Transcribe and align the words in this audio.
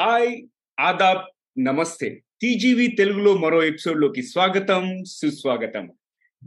Hi 0.00 0.36
ఆదాబ్ 0.80 1.20
నమస్తే. 1.58 2.22
TGV 2.42 2.86
తెలుగులో 2.86 3.36
మరో 3.36 3.64
ఎపిసోడ్లోకి 3.64 4.22
స్వాగతం 4.22 5.04
సుస్వాగతం. 5.04 5.90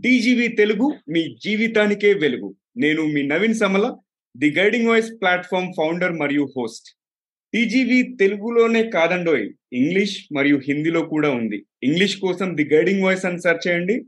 టీజీవీ 0.04 0.48
తెలుగు 0.48 0.94
మీ 1.10 1.38
జీవితానికే 1.44 2.14
వెలుగు. 2.14 2.56
నేను 2.78 3.06
మీ 3.06 3.22
Naveen 3.22 3.54
Samala 3.54 3.96
the 4.38 4.56
guiding 4.58 4.88
voice 4.88 5.12
platform 5.22 5.74
founder 5.78 6.12
మరియు 6.12 6.48
హోస్ట్. 6.58 6.98
టీజీవీ 7.54 8.04
తెలుగులోనే 8.04 8.84
కాదండోయ్ 8.84 9.50
ఇంగ్లీష్ 9.74 10.26
మరియు 10.34 10.62
హిందీలో 10.68 11.02
కూడా 11.02 11.30
ఉంది. 11.30 11.66
ఇంగ్లీష్ 11.84 12.18
కోసం 12.18 12.58
ది 12.58 12.70
గైడింగ్ 12.74 13.04
వాయిస్ 13.04 13.26
అని 13.26 13.42
సెర్చ్ 13.42 13.68
చేయండి. 13.68 14.06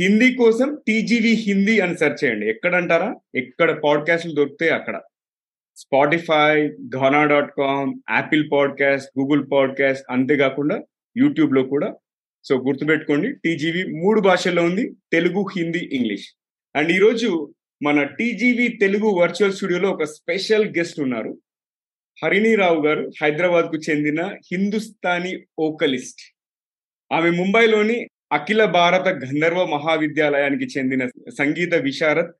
హిందీ 0.00 0.34
కోసం 0.34 0.78
టీజీవీ 0.86 1.34
హిందీ 1.34 1.80
అని 1.80 1.98
సెర్చ్ 1.98 2.24
చేయండి. 2.24 2.48
ఎక్కడంటారా? 2.48 3.14
ఎక్కడ 3.34 3.80
పాడ్కాస్ట్లు 3.84 4.34
దొరికితే 4.34 4.68
అక్కడ. 4.68 5.00
Spotify 5.80 6.68
Gaana 6.68 7.24
dot 7.24 7.50
com 7.58 8.00
Apple 8.10 8.50
podcast 8.52 9.18
Google 9.18 9.50
podcast 9.52 10.04
అంతేకాకుండా 10.10 10.82
యూట్యూబ్లో 11.16 11.62
కూడా. 11.62 11.94
సో 12.44 12.56
గుర్తుపెట్టుకోండి 12.56 13.32
టీజీవీ 13.32 13.84
మూడు 13.84 14.20
భాషల్లో 14.20 14.62
ఉంది 14.62 14.92
తెలుగు 15.12 15.46
హిందీ 15.56 15.88
ఇంగ్లీష్. 15.92 16.28
అండ్ 16.76 16.92
ఈరోజు 16.92 17.54
మన 17.82 18.02
టీజీవీ 18.02 18.68
తెలుగు 18.68 19.08
వర్చువల్ 19.08 19.52
స్టూడియోలో 19.52 19.90
ఒక 19.90 20.04
స్పెషల్ 20.04 20.64
గెస్ట్ 20.78 21.00
ఉన్నారు. 21.00 21.38
హరిణి 22.24 22.54
రావు 22.54 22.86
గారు 22.86 23.10
హైదరాబాద్కు 23.22 23.76
చెందిన 23.90 24.22
హిందుస్థానీ 24.22 25.44
ఓకలిస్ట్ 25.58 26.20
ఆమె 27.12 27.30
ముంబైలోని 27.30 28.06
అఖిల 28.32 28.64
భారత 28.64 29.08
గంధర్వ 29.08 29.66
మహావిద్యాలయానికి 29.66 30.78
చెందిన 30.78 31.06
సంగీత 31.38 31.74
విశారద్ 31.74 32.32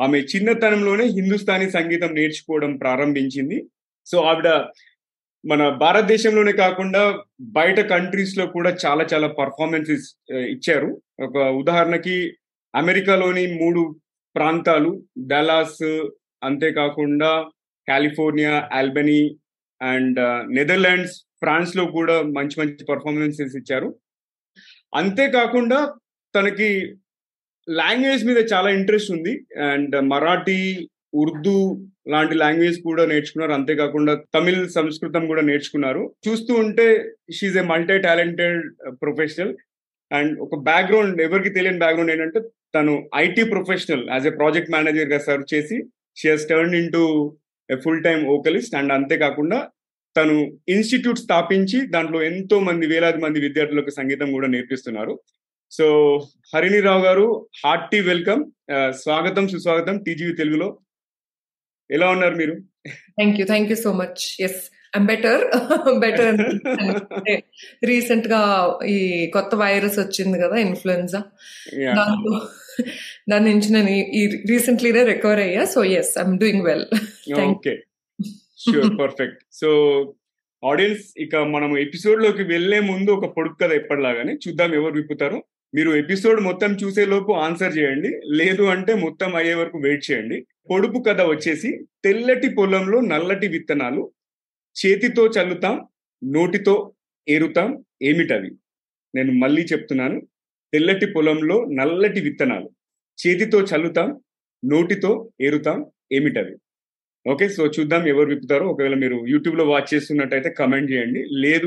ఆమె 0.00 0.18
చిన్నతనంలోనే 0.20 1.04
హిందుస్థానీ 1.04 1.70
సంగీతం 1.70 2.10
నేర్చుకోవడం 2.14 2.76
ప్రారంభించింది. 2.76 3.58
సో 4.06 4.18
ఆవిడ 4.20 4.48
మన 5.44 5.68
భారతదేశంలోనే 5.68 6.52
కాకుండా 6.52 7.02
బయట 7.40 7.80
కంట్రీస్లో 7.80 8.46
కూడా 8.46 8.70
చాలా 8.86 9.06
చాలా 9.12 9.28
పర్ఫార్మెన్సెస్ 9.40 10.06
ఇచ్చారు. 10.54 11.02
ఒక 11.22 11.36
ఉదాహరణకి 11.36 12.16
అమెరికాలోని 12.74 13.44
మూడు 13.60 13.82
ప్రాంతాలు 14.36 14.90
డలాస్ 15.18 15.84
అంతేకాకుండా 16.42 17.30
కాలిఫోర్నియా 17.88 18.68
ఆల్బనీ 18.72 19.36
అండ్ 19.82 20.20
నెదర్లాండ్స్ 20.54 21.16
ఫ్రాన్స్లో 21.42 21.84
కూడా 21.86 22.22
మంచి 22.22 22.56
మంచి 22.60 22.84
పర్ఫార్మెన్సెస్ 22.84 23.56
ఇచ్చారు. 23.56 23.88
అంతేకాకుండా 24.94 25.78
తనకి 26.34 26.68
లాంగ్వేజ్ 27.68 28.24
మీద 28.24 28.36
చాలా 28.52 28.70
ఇంట్రెస్ట్ 28.70 29.12
ఉంది. 29.12 29.46
అండ్ 29.60 30.00
మరాఠీ 30.00 30.88
ఉర్దూ 31.14 31.86
లాంటి 32.08 32.34
లాంగ్వేజ్ 32.34 32.80
కూడా 32.80 33.06
నేర్చుకున్నారు. 33.06 33.52
అంతేకాకుండా 33.52 34.14
తమిళ్ 34.34 34.68
సంస్కృతం 34.68 35.26
కూడా 35.26 35.42
నేర్చుకున్నారు. 35.42 36.14
చూస్తూ 36.28 36.54
ఉంటే 36.54 37.12
she 37.32 37.58
a 37.58 37.60
multi 37.60 37.98
talented 37.98 38.62
professional 38.90 39.56
and 40.12 40.38
ఒక 40.38 40.56
బ్యాక్గ్రౌండ్ 40.58 41.22
ఎవరికి 41.22 41.50
తెలియని 41.50 41.78
బ్యాక్గ్రౌండ్ 41.78 42.12
ఏంటంటే 42.12 42.40
తను 42.74 43.08
IT 43.14 43.42
professional 43.42 44.10
as 44.10 44.26
a 44.26 44.30
project 44.30 44.70
మేనేజర్గా 44.70 45.18
సర్వ్ 45.18 45.54
చేసి 45.54 45.84
she 46.18 46.28
has 46.28 46.48
turn 46.48 46.74
in 46.74 46.92
to 46.92 47.36
full 47.84 48.02
time 48.02 48.26
vocalist 48.26 48.74
and 48.74 48.92
అంతేకాకుండా 48.92 49.68
తను 50.16 50.56
ఇన్స్టిట్యూట్ 50.68 51.18
స్థాపించి 51.18 51.86
దాంట్లో 51.86 52.22
ఎంతో 52.22 52.60
మంది 52.60 52.86
వేలాది 52.86 53.16
మంది 53.16 53.40
విద్యార్థులకు 53.40 53.90
సంగీతం 53.90 54.32
కూడా 54.32 54.46
నేర్పిస్తున్నారు. 54.46 55.20
సో 55.72 55.86
హరిణి 56.52 56.80
రావు 56.86 57.02
గారు 57.06 57.26
హార్టీ 57.64 57.98
వెల్కమ్. 58.08 58.42
స్వాగతం 59.00 59.44
సుస్వాగతం 59.52 59.96
టీజీవీ 60.06 60.32
తెలుగులో. 60.40 60.68
ఎలా 61.90 62.06
ఉన్నారు 62.14 62.36
మీరు? 62.40 62.54
Thank 63.18 63.38
you 63.40 63.46
thank 63.50 63.70
you 63.72 63.76
so 63.84 63.90
much 64.00 64.22
yes 64.46 64.60
I'm 64.96 65.06
better 65.10 65.42
better 66.04 66.38
రీసెంట్గా 67.90 68.40
ఈ 68.94 68.98
కొత్త 69.36 69.54
వైరస్ 69.62 69.98
వచ్చింది 70.02 70.36
కదా 70.44 70.56
ఇన్ఫ్లుయెన్జా. 70.66 71.20
దాంతో 71.98 72.34
దాని 73.32 73.46
నుంచి 73.52 73.68
నేను 73.76 73.90
ఈ 74.20 74.22
రీసెంట్లీనే 74.52 75.02
రికవర్ 75.12 75.42
అయ్యా. 75.46 75.64
So 75.74 75.82
yes 75.98 76.12
I'm 76.22 76.38
doing 76.44 76.64
well 76.68 76.86
okay 77.48 77.74
sure 78.64 78.94
perfect 79.02 79.42
so 79.60 79.68
audience 80.62 81.04
ఇక 81.24 81.36
మనం 81.56 81.70
ఎపిసోడ్లోకి 81.84 82.44
వెళ్ళే 82.54 82.78
ముందు 82.92 83.10
ఒక 83.18 83.26
పొడుపు 83.36 83.58
కథ 83.62 83.72
ఎప్పటిలాగానే 83.80 84.34
చూద్దాం 84.44 84.70
ఎవరు 84.80 84.94
విప్పుతారు. 85.00 85.38
మీరు 85.76 85.90
ఎపిసోడ్ 85.90 86.40
మొత్తం 86.40 86.74
చూసే 86.74 87.04
లోపు 87.04 87.32
ఆన్సర్ 87.32 87.78
చేయండి. 87.78 88.20
లేదు 88.36 88.62
అంటే 88.62 88.94
మొత్తం 88.94 89.34
అయ్యే 89.34 89.54
వరకు 89.54 89.78
వెయిట్ 89.78 90.10
చేయండి. 90.10 90.46
పొడుపు 90.70 90.98
కథ 91.02 91.20
వచ్చేసి 91.20 91.86
తెల్లటి 92.04 92.48
పొలంలో 92.48 93.00
నల్లటి 93.00 93.48
విత్తనాలు 93.48 94.12
చేతితో 94.76 95.26
చల్లుతాం 95.26 95.88
నోటితో 96.24 96.92
ఏరుతాం 97.28 97.84
ఏమిటవి? 98.02 98.50
నేను 99.14 99.32
మళ్ళీ 99.32 99.62
చెప్తున్నాను. 99.62 100.28
తెల్లటి 100.72 101.06
పొలంలో 101.06 101.64
నల్లటి 101.64 102.20
విత్తనాలు 102.20 102.70
చేతితో 103.26 103.62
చల్లుతాం 103.62 104.20
నోటితో 104.64 105.30
ఏరుతాం 105.40 105.86
ఏమిటవి? 106.12 106.56
ఓకే 107.26 107.48
సో 107.48 107.66
చూద్దాం 107.66 108.08
ఎవరు 108.08 108.28
విప్పుతారో. 108.28 108.66
ఒకవేళ 108.66 108.94
మీరు 108.94 109.26
యూట్యూబ్లో 109.28 109.64
వాచ్ 109.64 109.94
చేస్తున్నట్టయితే 109.94 110.50
కమెంట్ 110.50 110.92
చేయండి. 110.92 111.22
లేదు 111.22 111.66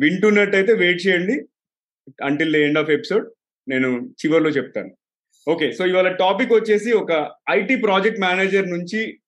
వింటున్నట్టయితే 0.00 0.72
వెయిట్ 0.72 1.06
చేయండి. 1.06 1.42
Until 2.24 2.52
the 2.52 2.56
end 2.56 2.78
of 2.78 2.90
episode 2.90 3.30
నేను 3.68 4.14
చివరిలో 4.14 4.50
చెప్తాను. 4.50 4.90
ఓకే 5.48 5.72
సో 5.72 5.86
ఇవాళ 5.86 6.08
టాపిక్ 6.08 6.52
వచ్చేసి 6.52 6.92
ఒక 6.92 7.30
ఐటీ 7.50 7.76
ప్రాజెక్ట్ 7.76 8.20
మేనేజర్ 8.20 8.70
నుంచి 8.70 9.18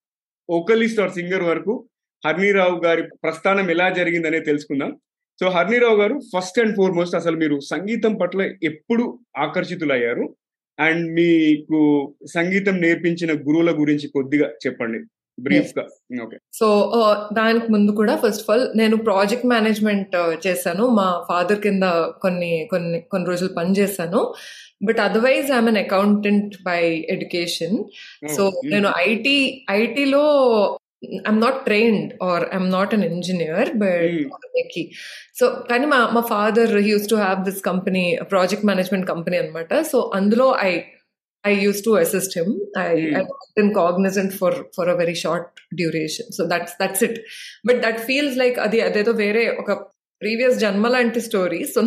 ఓకలిస్ట్ 0.50 1.00
ఆర్ 1.00 1.10
సింగర్ 1.10 1.42
వరకు 1.42 1.88
హర్నీరావు 2.26 2.84
గారి 2.84 3.02
ప్రస్థానం 3.02 3.70
ఎలా 3.70 3.90
జరిగిందనే 3.90 4.40
తెలుసుకుందాం. 4.40 5.00
సో 5.40 5.48
హర్నీరావు 5.48 5.96
గారు 5.96 6.20
ఫస్ట్ 6.38 6.60
అండ్ 6.60 6.76
ఫోర్మోస్ట్ 6.76 7.14
అసలు 7.14 7.36
మీరు 7.36 7.60
సంగీతం 7.60 8.14
పట్ల 8.14 8.54
ఎప్పుడు 8.62 9.18
ఆకర్షితులయ్యారు? 9.36 10.36
అండ్ 10.80 11.14
మీకు 11.14 12.14
సంగీతం 12.34 12.80
నేర్పించిన 12.80 13.32
గురువుల 13.32 13.80
గురించి 13.80 14.08
కొద్దిగా 14.08 14.50
చెప్పండి. 14.66 14.98
బ్రీఫ్గా 15.38 15.84
సో 16.52 16.66
దానికి 17.32 17.72
ముందు 17.72 17.92
కూడా 17.92 18.16
ఫస్ట్ 18.16 18.42
ఆఫ్ 18.42 18.50
ఆల్ 18.50 18.78
నేను 18.78 18.96
ప్రాజెక్ట్ 18.96 19.46
మేనేజ్మెంట్ 19.46 20.16
చేశాను. 20.46 20.86
మా 20.86 21.24
ఫాదర్ 21.28 21.60
కింద 21.60 21.82
కొన్ని 22.20 22.66
కొన్ని 22.70 23.00
కొన్ని 23.00 23.28
రోజులు 23.28 23.48
పని 23.48 23.72
చేశాను. 23.76 24.34
But 24.82 25.00
otherwise 25.00 25.52
I'm 25.52 25.66
an 25.66 25.76
accountant 25.76 26.62
by 26.62 27.04
education 27.08 27.84
so 28.36 28.52
నేను 28.64 28.92
ఐటీ 28.98 29.66
ఐటీలో 29.70 30.24
I'm 31.04 31.40
not 31.40 31.64
trained 31.64 32.22
or 32.22 32.44
I'm 32.54 32.70
not 32.70 32.94
an 32.94 33.04
engineer 33.04 33.76
but 33.76 34.78
so 35.38 35.48
కానీ 35.70 35.86
మా 35.86 36.06
మా 36.06 36.20
father 36.20 36.76
use 36.76 37.08
to 37.08 37.14
have 37.14 37.44
this 37.44 37.60
company 37.60 38.18
project 38.22 38.66
management 38.66 39.06
company 39.06 39.36
అనమాట 39.36 39.80
సో 39.80 40.10
అందులో 40.14 40.56
I 40.62 40.80
I 41.44 41.50
used 41.50 41.84
to 41.84 41.96
assist 41.96 42.36
him. 42.36 42.58
I, 42.76 42.88
mm. 42.88 43.16
I 43.16 43.20
worked 43.20 43.58
in 43.62 43.72
Cognizant 43.74 44.32
for 44.32 44.52
for 44.74 44.88
a 44.88 44.96
very 44.96 45.14
short 45.14 45.60
duration. 45.74 46.32
So 46.32 46.46
that's 46.46 46.74
that's 46.76 47.02
it. 47.02 47.20
But 47.64 47.80
that 47.82 48.00
feels 48.00 48.36
like 48.36 48.58
adi 48.58 48.78
adedo 48.78 49.16
vere 49.16 49.58
oka 49.60 49.76
previous 50.20 50.62
janma 50.62 50.90
lanti 50.90 51.20
story. 51.20 51.64
So 51.64 51.82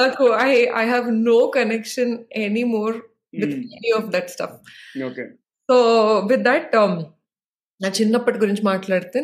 నాకు 0.00 0.26
I 0.48 0.68
I 0.82 0.84
have 0.84 1.08
no 1.30 1.48
connection 1.58 2.26
anymore 2.46 2.94
with 3.40 3.52
mm. 3.56 3.76
any 3.78 3.92
of 3.98 4.10
that 4.12 4.30
stuff. 4.30 4.54
Okay. 5.08 5.28
So 5.70 5.76
with 6.26 6.44
that 6.44 6.74
um 6.84 6.96
నా 7.80 7.88
చిన్నప్పటి 7.88 8.38
గురించి 8.38 8.62
మాట్లాడితే 8.62 9.18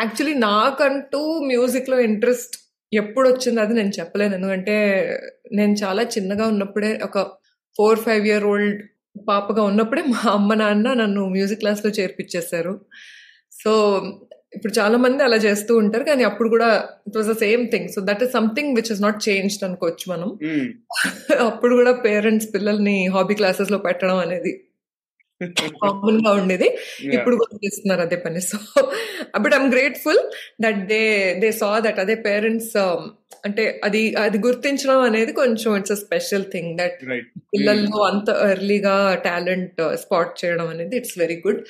actually 0.00 0.34
నాకంటూ 0.34 1.40
మ్యూజిక్లో 1.40 2.00
interest 2.00 2.56
ఎప్పుడు 2.92 3.26
వచ్చింది 3.28 3.60
అది 3.60 3.74
నేను 3.74 3.92
చెప్పలేను 3.98 4.34
ఎందుకంటే 4.34 4.76
నేను 5.52 5.72
చాలా 5.72 6.02
చిన్నగా 6.02 6.46
ఉన్నప్పుడే 6.46 7.00
ఒక 7.04 7.18
ఫోర్ 7.80 7.98
ఫైవ్ 7.98 8.26
ఇయర్ 8.26 8.44
ఓల్డ్ 8.44 8.82
పాపగా 9.28 9.62
ఉన్నప్పుడే 9.62 10.02
మా 10.02 10.30
అమ్మ 10.30 10.54
నాన్న 10.54 10.92
నన్ను 10.94 11.28
మ్యూజిక్ 11.28 11.60
క్లాస్లో 11.60 11.90
చేర్పించేశారు. 11.90 12.80
సో 13.64 13.72
ఇప్పుడు 14.54 14.72
చాలా 14.78 14.98
మంది 14.98 15.22
అలా 15.22 15.36
చేస్తూ 15.36 15.76
ఉంటారు. 15.76 16.04
కానీ 16.04 16.22
అప్పుడు 16.22 16.48
కూడా 16.48 16.68
it 17.08 17.16
was 17.16 17.28
the 17.28 17.32
same 17.32 17.68
thing 17.68 17.88
so 17.88 18.00
that 18.00 18.22
is 18.22 18.32
something 18.32 18.74
which 18.76 18.92
is 18.92 19.02
not 19.02 19.28
changed 19.28 19.64
అనుకోవచ్చు 19.64 20.06
మనం. 20.12 20.30
అప్పుడు 21.50 21.74
కూడా 21.74 21.92
పేరెంట్స్ 21.92 22.48
పిల్లల్ని 22.54 23.08
హాబీ 23.08 23.34
క్లాసెస్లో 23.34 23.78
పెట్టడం 23.78 24.16
అనేది 24.16 24.52
కామన్గా 25.82 26.30
ఉండేది 26.32 26.68
ఇప్పుడు 27.12 27.36
కూడా 27.36 27.54
చేస్తున్నారు 27.62 28.02
అదే 28.02 28.16
పని. 28.16 28.40
So 28.42 28.58
but 29.40 29.54
I'm 29.54 29.68
grateful 29.72 30.20
that 30.60 30.80
they 30.88 31.02
they 31.42 31.50
saw 31.60 31.70
that 31.86 32.00
అదే 32.00 32.16
పేరెంట్స్ 32.26 32.74
అంటే 33.44 33.64
అది 33.84 34.02
అది 34.16 34.38
గుర్తించడం 34.38 34.98
అనేది 35.00 35.32
కొంచెం 35.32 35.70
ఇట్స్ 35.76 35.94
స్పెషల్ 36.02 36.44
థింగ్ 36.52 36.72
దట్ 36.78 36.98
పిల్లల్లో 37.54 38.00
అంత 38.02 38.28
ఎర్లీగా 38.50 38.96
టాలెంట్ 39.24 39.80
స్పాట్ 39.96 40.32
చేయడం 40.42 40.66
అనేది 40.66 40.94
ఇట్స్ 40.96 41.16
వెరీ 41.18 41.38
గుడ్ 41.46 41.62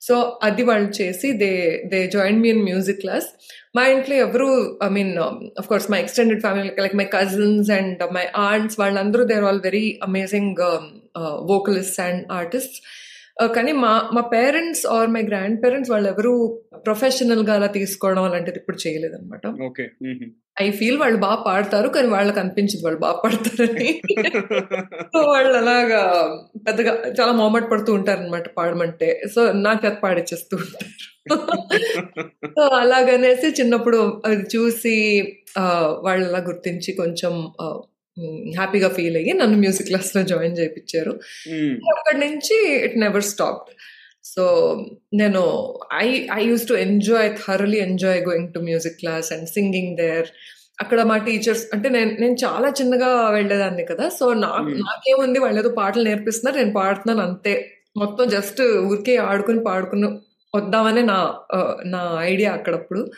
సో 0.00 0.14
అది 0.42 0.62
వాళ్ళు 0.62 0.88
చేసి 1.00 1.28
they 1.42 1.50
they 1.90 1.98
join 2.14 2.40
me 2.42 2.48
in 2.48 2.64
music 2.64 3.00
class 3.00 3.28
మా 3.76 3.82
ఇంట్లో 3.86 4.16
ఎవరు 4.16 4.48
I 4.82 4.88
mean 4.88 5.12
of 5.60 5.68
course 5.68 5.86
my 5.90 5.98
extended 6.00 6.40
family 6.40 6.72
like 6.78 6.96
my 6.96 7.06
cousins 7.14 7.70
and 7.70 8.02
my 8.12 8.24
aunts 8.46 8.76
వాళ్ళందరూ 8.80 9.24
there 9.24 9.44
all 9.44 9.62
very 9.64 9.86
amazing 10.02 10.62
vocalist 11.52 12.00
and 12.00 12.24
artist 12.32 12.76
కానీ 13.36 13.72
మా 13.72 14.10
మా 14.12 14.20
parents 14.20 14.86
or 14.86 15.10
my 15.10 15.22
grand 15.22 15.64
parents 15.64 15.90
వాళ్ళు 15.90 16.08
ఎవరు 16.08 16.32
ప్రొఫెషనల్గా 16.86 17.54
అలా 17.54 17.66
తీసుకోవడం 17.66 18.22
అలాంటిది 18.22 18.58
ఇప్పుడు 18.58 18.76
చేయలేదు 18.76 19.14
అనమాట 19.14 19.46
ఐ 20.60 20.70
ఫీల్ 20.70 20.98
వాళ్ళు 20.98 21.18
బాగా 21.18 21.42
పాడతారు 21.46 21.88
కానీ 21.88 22.08
వాళ్ళకి 22.08 22.40
అనిపించదు 22.40 22.84
వాళ్ళు 22.84 23.00
బాగా 23.00 23.16
పాడతారని. 23.24 23.88
సో 25.14 25.18
వాళ్ళు 25.20 25.56
అలాగా 25.56 26.02
పెద్దగా 26.66 26.92
చాలా 27.20 27.32
మొహమాట 27.32 27.70
పడుతూ 27.70 27.92
ఉంటారు 27.92 28.20
అనమాట 28.20 28.48
పాడమంటే. 28.58 29.20
సో 29.34 29.52
నా 29.52 29.72
చేత 29.72 29.96
పాడిచ్చేస్తూ 30.02 30.56
ఉంటారు. 30.56 30.88
సో 32.56 32.62
అలాగనేసి 32.62 33.48
చిన్నప్పుడు 33.48 34.22
అది 34.26 34.44
చూసి 34.56 34.94
వాళ్ళు 36.02 36.26
అలా 36.26 36.38
గుర్తించి 36.38 36.92
కొంచెం 36.92 37.34
హ్యాపీగా 38.56 38.88
ఫీల్ 38.88 39.16
అయ్యి 39.16 39.32
నన్ను 39.32 39.58
మ్యూజిక్ 39.58 39.88
క్లాస్లో 39.88 40.22
జాయిన్ 40.22 40.58
చేయించారు 40.58 41.12
అక్కడి 41.92 42.18
నుంచి 42.26 42.84
ఇట్ 42.84 42.98
నెవర్ 42.98 43.24
స్టాప్ 43.24 43.70
సో 44.24 44.44
నేను 45.14 45.42
I 45.94 46.26
I 46.32 46.42
use 46.44 46.68
to 46.68 46.74
enjoy 46.74 47.30
thoroughly 47.46 47.78
enjoy 47.78 48.20
going 48.20 48.52
to 48.52 48.58
music 48.58 48.98
class 48.98 49.32
and 49.32 49.48
singing 49.48 49.96
there. 49.96 50.28
అక్కడ 50.80 51.02
మా 51.02 51.16
టీచర్స్ 51.16 51.64
అంటే 51.74 51.88
నేను 51.88 52.10
నేను 52.20 52.34
చాలా 52.44 52.68
చిన్నగా 52.68 53.30
వెళ్ళేదాన్ని 53.30 53.84
కదా 53.84 54.08
సో 54.08 54.32
నాకు 54.34 54.68
నాకేముంది 54.68 55.38
వాళ్ళు 55.38 55.60
ఏదో 55.60 55.68
పాటలు 55.68 56.04
నేర్పిస్తున్నారు 56.04 56.56
నేను 56.58 56.72
పాడుతున్నాను 56.72 57.28
అంతే. 57.28 57.68
మొత్తం 57.96 58.28
జస్ట్ 58.28 58.62
ఊరికే 58.62 59.16
ఆడుకుని 59.16 59.64
పాడుకుని 59.64 60.08
వద్దామనే 60.56 61.02
నా 61.02 61.34
నా 61.84 62.18
ఐడియా 62.22 62.52
అక్కడప్పుడు. 62.52 63.10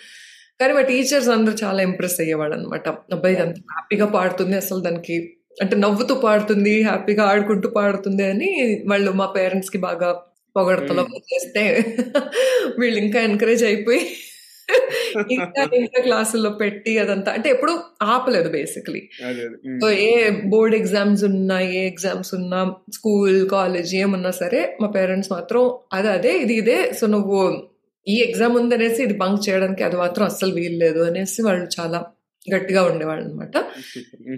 కానీ 0.61 0.73
మా 0.75 0.83
టీచర్స్ 0.91 1.31
అందరూ 1.35 1.55
చాలా 1.63 1.81
ఇంప్రెస్ 1.89 2.19
అయ్యేవాళ్ళు 2.23 2.55
అనమాట 2.57 2.87
అబ్బాయి 3.15 3.37
అంత 3.45 3.57
హ్యాపీగా 3.73 4.07
పాడుతుంది 4.15 4.57
అసలు 4.57 4.81
దానికి. 4.81 5.17
అంటే 5.63 5.75
నవ్వుతూ 5.83 6.15
పాడుతుంది 6.23 6.75
హ్యాపీగా 6.83 7.25
ఆడుకుంటూ 7.33 7.69
పాడుతుంది 7.77 8.25
అని 8.33 8.51
వాళ్ళు 8.91 9.11
మా 9.21 9.27
పేరెంట్స్కి 9.37 9.79
బాగా 9.85 10.09
పొగడతలో 10.57 11.03
చేస్తే 11.31 11.63
వీళ్ళు 12.81 12.99
ఇంకా 13.05 13.21
ఎంకరేజ్ 13.29 13.65
అయిపోయి 13.71 14.03
ఇంకా 15.35 15.63
ఇంకా 15.79 16.01
క్లాసుల్లో 16.05 16.51
పెట్టి 16.61 16.93
అదంతా 16.99 17.31
అంటే 17.37 17.49
ఎప్పుడు 17.51 17.73
ఆపలేదు 18.07 18.49
బేసిక్లీ 18.55 19.01
సో 19.83 19.89
ఏ 20.05 20.13
బోర్డ్ 20.53 20.77
ఎగ్జామ్స్ 20.79 21.23
ఉన్నా 21.29 21.59
ఏ 21.73 21.83
ఎగ్జామ్స్ 21.87 22.33
ఉన్నా 22.39 22.61
స్కూల్ 22.97 23.39
కాలేజ్ 23.53 23.93
ఏమున్నా 24.01 24.33
సరే 24.39 24.63
మా 24.83 24.89
పేరెంట్స్ 24.97 25.31
మాత్రం 25.33 25.63
అదే 25.93 26.11
అదే 26.17 26.33
ఇది 26.45 26.57
ఇదే. 26.63 26.79
సో 26.93 27.07
నువ్వు 27.07 27.39
ఈ 28.07 28.17
ఎగ్జామ్ 28.21 28.57
ఉందనేసి 28.57 29.01
ఇది 29.03 29.15
బంక్ 29.15 29.41
చేయడానికి 29.49 29.83
అది 29.85 29.97
మాత్రం 29.97 30.25
అస్సలు 30.27 30.53
వీల్లేదు 30.53 31.01
అనేసి 31.01 31.43
వాళ్ళు 31.43 31.69
చాలా 31.79 32.01
గట్టిగా 32.47 32.81
ఉండేవాళ్ళు 32.85 33.25
అనమాట 33.25 33.57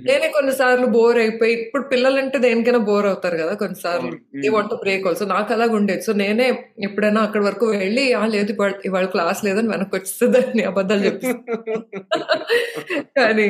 నేనే 0.06 0.28
కొన్నిసార్లు 0.28 0.86
బోర్ 0.86 1.18
అయిపోయి 1.18 1.52
ఇప్పుడు 1.52 1.84
పిల్లలంటే 1.84 2.38
దేనికైనా 2.38 2.78
బోర్ 2.78 3.06
అవుతారు 3.06 3.36
కదా 3.36 3.54
కొన్నిసార్లు. 3.54 4.12
ఏ 4.44 4.48
వంట 4.48 4.74
బ్రేక్ 4.74 5.06
ఆల్సో 5.06 5.24
నాకు 5.24 5.50
అలాగ 5.52 5.70
ఉండేది. 5.70 6.02
సో 6.02 6.12
నేనే 6.12 6.46
ఎప్పుడైనా 6.84 7.22
అక్కడి 7.22 7.44
వరకు 7.44 7.66
వెళ్ళి 7.76 8.04
ఆ 8.14 8.22
లేదు 8.26 8.54
ఇవాళ 8.84 9.06
క్లాస్ 9.06 9.40
లేదని 9.44 9.68
వెనక్కి 9.68 9.96
వచ్చేస్తుందని 9.96 10.64
అబద్ధాలు 10.64 11.04
చెప్పి 11.04 11.26
కానీ 13.18 13.46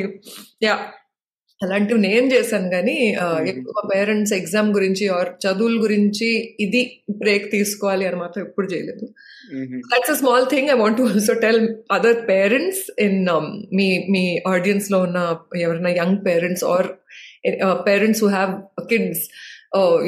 యా 0.63 0.75
అలాంటివి 1.61 1.99
నేను 2.07 2.27
చేశాను 2.33 2.67
కానీ 2.73 2.95
ఎక్కువ 3.51 3.81
పేరెంట్స్ 3.91 4.33
ఎగ్జామ్ 4.37 4.69
గురించి 4.75 5.05
ఆర్ 5.17 5.29
చదువుల 5.43 5.75
గురించి 5.85 6.27
ఇది 6.65 6.81
బ్రేక్ 7.21 7.45
తీసుకోవాలి 7.55 8.05
అని 8.09 8.17
మాత్రం 8.23 8.41
ఎప్పుడు 8.47 8.67
చేయలేదు. 8.73 9.05
That's 9.91 10.11
a 10.13 10.17
small 10.21 10.47
thing 10.53 10.69
I 10.73 10.77
want 10.83 11.01
also 11.05 11.35
tell 11.45 11.61
other 11.97 12.19
parents 12.29 12.83
in 13.05 13.19
me 13.79 13.87
me 14.15 14.23
ఆడియన్స్లో 14.53 14.99
ఉన్న 15.07 15.19
ఎవరైనా 15.65 15.93
young 16.01 16.19
parents 16.27 16.65
or 16.73 16.89
parents 17.89 18.21
who 18.23 18.29
have 18.37 18.53
kids 18.91 19.23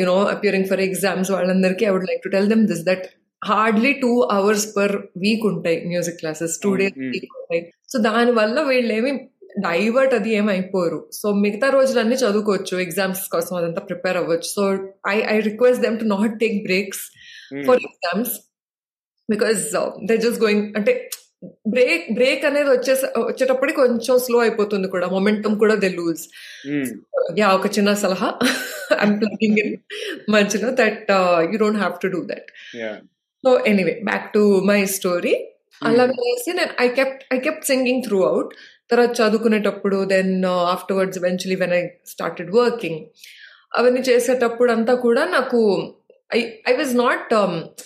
you know 0.02 0.18
appearing 0.36 0.70
for 0.72 0.84
exams 0.88 1.32
వాళ్ళందరికీ 1.32 1.86
I 1.90 1.94
would 1.96 2.10
like 2.12 2.24
to 2.28 2.34
tell 2.36 2.52
them 2.54 2.64
this 2.74 2.86
that 2.92 3.08
hardly 3.42 3.92
two 4.04 4.12
hours 4.38 4.68
per 4.78 4.96
week 5.26 5.44
ఉంటాయి 5.54 5.78
music 5.92 6.18
classes 6.22 6.56
two 6.64 6.72
days 6.76 6.96
week 7.14 7.30
ఉంటాయి. 7.42 7.62
So 7.92 7.98
దాని 8.10 8.32
వల్ల 8.32 8.60
వీళ్ళేమి 8.62 9.12
divert 9.68 10.14
అది 10.18 10.32
ఏమైపోరు. 10.40 11.00
So 11.20 11.28
మిగతా 11.46 11.68
రోజులన్నీ 11.78 12.18
చదువుకోవచ్చు 12.24 12.76
ఎగ్జామ్స్ 12.86 13.24
కోసం 13.36 13.54
అదంతా 13.60 13.82
ప్రిపేర్ 13.90 14.18
అవ్వచ్చు. 14.22 14.50
So 14.58 14.64
I 15.16 15.18
I 15.36 15.38
request 15.50 15.82
them 15.86 15.98
to 16.04 16.08
not 16.16 16.36
take 16.44 16.58
breaks 16.68 17.04
for 17.68 17.82
exams 17.90 18.36
because 19.30 19.64
they 20.10 20.18
just 20.26 20.42
going 20.44 20.66
అంటే 20.80 20.94
బ్రేక్ 21.74 22.06
బ్రేక్ 22.18 22.42
అనేది 22.48 22.70
వచ్చే 22.70 22.94
వచ్చేటప్పటికి 23.28 23.78
కొంచెం 23.82 24.16
స్లో 24.26 24.38
అయిపోతుంది 24.46 24.88
కూడా. 24.94 25.08
మొమెంటం 25.08 25.54
కూడా 25.62 25.76
దే 25.84 25.90
లూజ్ 26.00 26.24
యా 27.42 27.50
ఒక 27.58 27.68
చిన్న 27.78 27.94
సలహా. 28.04 28.30
I'm 29.04 29.16
plugging 29.22 29.60
in 29.64 29.76
that 30.82 31.12
you 31.52 31.58
don't 31.64 31.80
have 31.84 31.96
to 32.04 32.10
do 32.16 32.22
that 32.32 32.50
so 33.44 33.52
anyway 33.72 33.96
back 34.10 34.28
to 34.34 34.44
my 34.70 34.80
story 34.98 35.34
అలాగేసి 35.82 36.52
నేను 36.54 36.74
I 36.82 36.88
kept 36.90 37.22
I 37.34 37.40
kept 37.40 37.66
singing 37.66 38.04
throughout 38.24 38.52
తర్వాత 38.90 39.12
చదువుకునేటప్పుడు 39.20 40.06
then 40.06 40.34
afterwards 40.74 41.18
eventually 41.18 41.56
when 41.56 41.74
I 41.74 41.82
started 42.06 42.52
working 42.52 43.02
అవన్నీ 43.78 44.00
చేసేటప్పుడు 44.00 44.72
అంతా 44.72 44.94
కూడా 44.96 45.26
నాకు 45.26 45.60
ఐ 46.32 46.40
ఐ 46.68 46.74
వాజ్ 46.74 46.98
నాట్ 46.98 47.32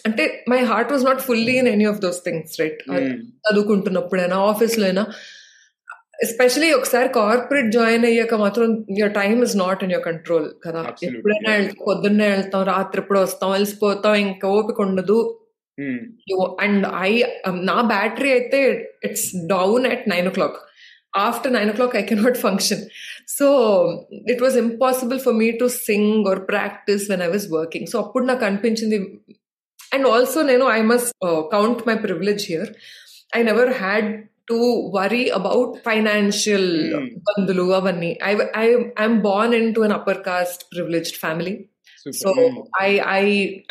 అంటే 0.06 0.24
my 0.50 0.60
heart 0.64 0.92
was 0.92 1.04
not 1.04 1.22
fully 1.22 1.56
in 1.58 1.68
any 1.68 1.86
of 1.86 2.02
those 2.02 2.22
things 2.26 2.60
right 2.62 2.82
చదువుకుంటున్నప్పుడైనా 3.48 4.38
ఆఫీస్లో 4.52 4.86
అయినా 4.86 5.06
ఎస్పెషలీ 6.20 6.72
ఒకసారి 6.72 7.10
కార్పొరేట్ 7.10 7.72
జాయిన్ 7.72 8.06
అయ్యాక 8.06 8.34
మాత్రం 8.36 8.66
your 9.00 9.14
time 9.14 9.44
is 9.44 9.56
not 9.58 9.84
in 9.84 9.92
your 9.92 10.06
control 10.06 10.46
కదా. 10.66 10.82
ఎప్పుడైనా 11.10 11.52
వెళ్తాం 11.58 11.86
పొద్దున్నే 11.88 12.30
వెళ్తాం 12.30 12.64
రాత్రి 12.64 13.02
ఎప్పుడు 13.02 13.20
వస్తాం 13.20 13.52
అలసిపోతాం 13.52 14.16
ఇంకా 14.26 14.48
ఓపిక 14.58 14.80
ఉండదు. 14.82 15.18
అండ్ 16.66 16.86
ఐ 17.08 17.10
నా 17.72 17.78
బ్యాటరీ 17.94 18.32
అయితే 18.32 18.60
it's 19.04 19.30
down 19.48 19.86
at 19.94 20.06
nine 20.08 20.28
o'clock 20.40 20.60
after 21.16 21.50
nine 21.50 21.70
o'clock 21.70 21.96
i 21.96 22.04
cannot 22.04 22.36
function. 22.46 22.88
So 23.28 24.06
it 24.26 24.42
was 24.42 24.56
impossible 24.56 25.20
for 25.20 25.34
me 25.34 25.58
to 25.58 25.70
sing 25.70 26.26
or 26.28 26.40
practice 26.42 27.08
when 27.10 27.22
i 27.22 27.28
was 27.28 27.50
working. 27.50 27.86
So 27.88 27.98
appudu 28.04 28.26
నాకు 28.32 28.46
అనిపించింది. 28.50 29.00
అండ్ 29.96 30.08
ఆల్సో 30.08 30.40
నేను 30.42 30.66
I 30.78 30.82
must 30.92 31.12
count 31.52 31.82
my 31.88 31.96
privilege 32.06 32.44
here 32.52 32.70
I 33.38 33.42
never 33.44 33.72
had 33.82 34.08
to 34.48 34.58
worry 34.96 35.24
about 35.40 35.74
financial 35.88 36.70
ఇబ్బందులు 37.18 37.66
అవన్నీ. 37.80 38.12
I 38.30 38.32
I 38.64 38.68
I'm 39.02 39.20
born 39.28 39.54
in 39.60 39.70
to 39.76 39.82
an 39.82 39.96
upper 40.00 40.22
caste 40.30 40.64
privileged 40.74 41.20
family 41.24 41.54
so 42.22 42.32
I 42.82 42.90
I 43.20 43.24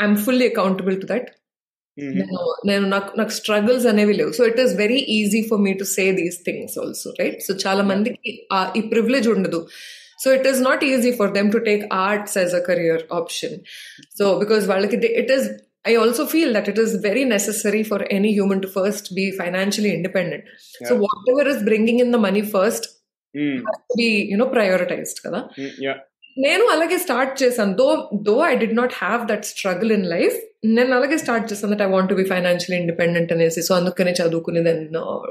I'm 0.03 0.17
fully 0.27 0.47
accountable 0.55 0.97
to 1.03 1.09
that 1.13 1.29
నేను 2.18 2.40
నేను 2.70 2.86
నాకు 2.94 3.12
నాకు 3.20 3.34
struggles 3.38 3.86
అనేవి 3.92 4.16
లేవు 4.18 4.32
so 4.40 4.44
it 4.50 4.60
is 4.64 4.74
very 4.82 5.00
easy 5.18 5.40
for 5.50 5.62
me 5.68 5.72
to 5.80 5.86
say 5.98 6.04
these 6.20 6.38
things 6.48 6.76
also 6.84 7.12
right 7.22 7.40
so 7.48 7.54
చాలా 7.64 7.84
మందికి 7.92 8.34
ఈ 8.80 8.84
privilege 8.94 9.28
ఉండదు 9.36 9.62
so 10.24 10.28
it 10.38 10.48
is 10.52 10.60
not 10.70 10.84
easy 10.92 11.12
for 11.20 11.32
them 11.38 11.50
to 11.56 11.62
take 11.70 11.86
arts 12.08 12.38
as 12.42 12.54
a 12.60 12.62
career 12.70 13.04
option 13.20 13.58
so 14.20 14.28
because 14.44 14.66
వాళ్ళకి 14.74 15.00
it 15.24 15.34
is 15.38 15.48
I 15.86 15.96
also 15.96 16.24
feel 16.26 16.50
that 16.54 16.68
it 16.68 16.78
is 16.78 16.96
very 17.08 17.24
necessary 17.26 17.82
for 17.90 18.00
any 18.16 18.34
human 18.34 18.62
to 18.64 18.68
first 18.68 19.06
be 19.18 19.26
financially 19.32 19.92
independent. 19.98 20.44
Yeah. 20.82 20.88
So 20.90 20.96
whatever 21.06 21.44
is 21.50 21.60
bringing 21.64 22.00
in 22.00 22.12
the 22.12 22.18
money 22.18 22.42
first 22.56 22.88
mm. 23.36 23.58
has 23.68 23.78
to 23.90 23.96
be, 24.02 24.10
you 24.32 24.38
know, 24.40 24.50
prioritized 24.58 25.20
కదా 25.26 25.40
Mm, 25.60 25.72
yeah. 25.86 25.98
నేను 26.39 26.65
అలాగే 26.65 26.99
start 26.99 27.43
చేశాను. 27.43 27.75
Though 27.75 28.11
though 28.23 28.43
I 28.47 28.55
did 28.55 28.67
not 28.67 28.93
have 28.95 29.27
that 29.27 29.45
struggle 29.45 29.93
in 29.93 30.07
life 30.07 30.37
నేను 30.65 30.97
అలాగే 30.97 31.19
start 31.19 31.53
చేశాను 31.53 31.75
that 31.75 31.83
I 31.83 31.87
want 31.87 32.13
be 32.13 32.25
financial 32.25 32.81
independent 32.81 33.33
అనేసి. 33.33 33.63
So 33.63 33.75
అందుకనే 33.75 34.13
చదువుకుని 34.13 34.65
దెన్ 34.65 34.89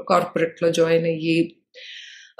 కార్పొరేట్లో 0.08 0.70
జాయిన్ 0.70 1.04
అయ్యి 1.04 1.56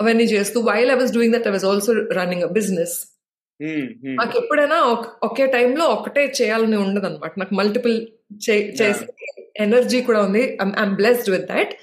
అవన్నీ 0.01 0.25
చేస్తూ 0.25 0.61
while 0.61 0.91
I 0.91 0.95
was 0.95 1.13
doing 1.13 1.35
that 1.35 1.49
I 1.49 1.51
was 1.51 1.65
also 1.65 1.93
running 1.93 2.43
a 2.43 2.47
business. 2.47 3.21
నాకు 4.15 4.39
ఎప్పుడైనా 4.39 4.77
ఒక- 4.77 5.11
ఒకే 5.23 5.47
టైంలో 5.47 5.85
ఒకటే 5.85 6.33
చేయాలని 6.43 6.77
ఉండదు 6.77 7.07
అనమాట 7.07 7.33
నాకు 7.39 7.55
మల్టిపుల్ 7.55 8.07
చేసే 8.51 8.95
ఎనర్జీ 9.57 10.01
కూడా 10.01 10.23
ఉంది. 10.23 10.59
I'm 10.63 10.97
blessed 10.97 11.31
with 11.31 11.45
that 11.45 11.75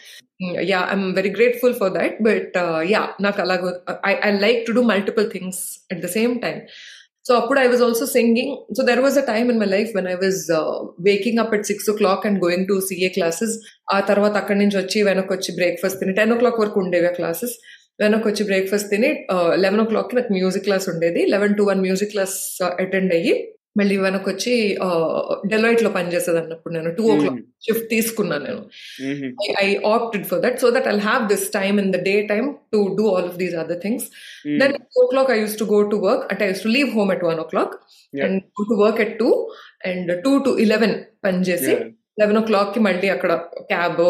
yeah 0.42 0.88
I'm 0.90 1.16
very 1.16 1.30
grateful 1.30 1.74
for 1.74 1.92
that 1.92 2.22
but 2.22 2.58
yeah 2.90 3.10
నాకు 3.22 3.42
అలాగ 3.42 3.72
I 4.06 4.16
I 4.24 4.40
like 4.40 4.66
to 4.66 4.72
do 4.72 4.82
multiple 4.82 5.32
things 5.32 5.86
at 5.94 6.00
the 6.00 6.06
same 6.06 6.40
time 6.40 6.62
so 7.28 7.36
అప్పుడు 7.36 7.60
I 7.60 7.68
was 7.68 7.82
also 7.82 8.06
singing 8.06 8.76
so 8.78 8.84
there 8.84 9.00
was 9.00 9.18
a 9.18 9.22
time 9.22 9.52
in 9.52 9.60
my 9.60 9.66
life 9.66 9.90
when 9.96 10.08
I 10.08 10.14
was 10.14 10.52
waking 11.00 11.40
up 11.40 11.54
at 11.54 11.66
six 11.66 11.90
o'clock 11.94 12.28
and 12.28 12.44
going 12.44 12.68
to 12.68 12.80
CA 12.80 13.08
classes 13.08 13.60
ఆ 13.94 14.00
తర్వాత 14.00 14.38
అక్కడి 14.38 14.60
నుంచి 14.60 14.78
వచ్చి 14.78 15.04
వెనక్కి 15.04 15.34
వచ్చి 15.34 15.56
breakfast 15.56 16.00
తిని 16.00 16.14
ten 16.14 16.34
ఓ 16.34 16.38
clock 16.38 16.60
వరకు 16.60 16.80
ఉండేవి 16.80 17.08
క్లాసెస్ 17.08 17.54
వెనక్కి 18.00 18.28
వచ్చి 18.28 18.46
బ్రేక్ఫాస్ట్ 18.46 18.90
తిని 18.90 19.26
లెవెన్ 19.54 19.82
ఓ 19.82 19.84
క్లాక్కి 19.84 20.16
నాకు 20.16 20.34
మ్యూజిక్ 20.34 20.64
క్లాస్ 20.64 20.90
ఉండేది. 20.90 21.26
Eleven 21.26 21.56
to 21.56 21.64
one 21.64 21.82
music 21.82 22.12
class 22.12 22.64
attend 22.64 23.14
అయ్యి 23.14 23.54
మళ్ళీ 23.80 23.98
వెనక్కి 23.98 24.30
వచ్చి 24.30 24.54
డెలాయిట్లో 25.46 25.90
పనిచేసేది 25.90 26.38
అన్నప్పుడు 26.38 26.74
నేను 26.74 26.92
టూ 26.96 27.04
ఓ 27.12 27.16
క్లాక్ 27.20 27.40
షిఫ్ట్ 27.62 27.90
తీసుకున్నాను 27.90 28.46
నేను 28.46 28.62
I 29.62 29.76
opted 29.94 30.26
for 30.26 30.42
that 30.42 30.60
so 30.60 30.70
that 30.70 30.88
I'll 30.88 31.00
have 31.00 31.28
this 31.28 31.46
time 31.50 31.80
in 31.80 31.92
the 31.92 31.96
day 32.04 32.22
time 32.22 32.54
to 32.74 32.96
do 32.98 33.08
all 33.16 33.26
of 33.26 33.38
these 33.38 33.56
other 33.56 33.82
things 33.82 34.06
then 34.60 34.74
two 34.74 35.04
o'clock 35.08 35.32
I 35.32 35.40
used 35.40 35.60
to 35.60 35.64
go 35.64 35.82
to 35.84 35.96
work 35.96 36.26
అంటే 36.32 36.46
I 36.46 36.48
used 36.48 36.64
to 36.64 36.68
leave 36.68 36.90
home 36.90 37.12
at 37.14 37.24
one 37.24 37.40
o'clock 37.44 37.76
and 38.24 38.44
go 38.62 38.64
to 38.64 38.74
work 38.84 39.02
at 39.02 39.20
two 39.20 39.30
and 39.86 40.24
two 40.24 40.38
to 40.38 40.50
eleven 40.60 40.96
పనిచేసి 41.26 41.76
eleven 42.20 42.38
ఓ 42.38 42.42
క్లాక్కి 42.42 42.80
మళ్ళీ 42.80 43.10
అక్కడ 43.10 43.34
cab 43.62 44.02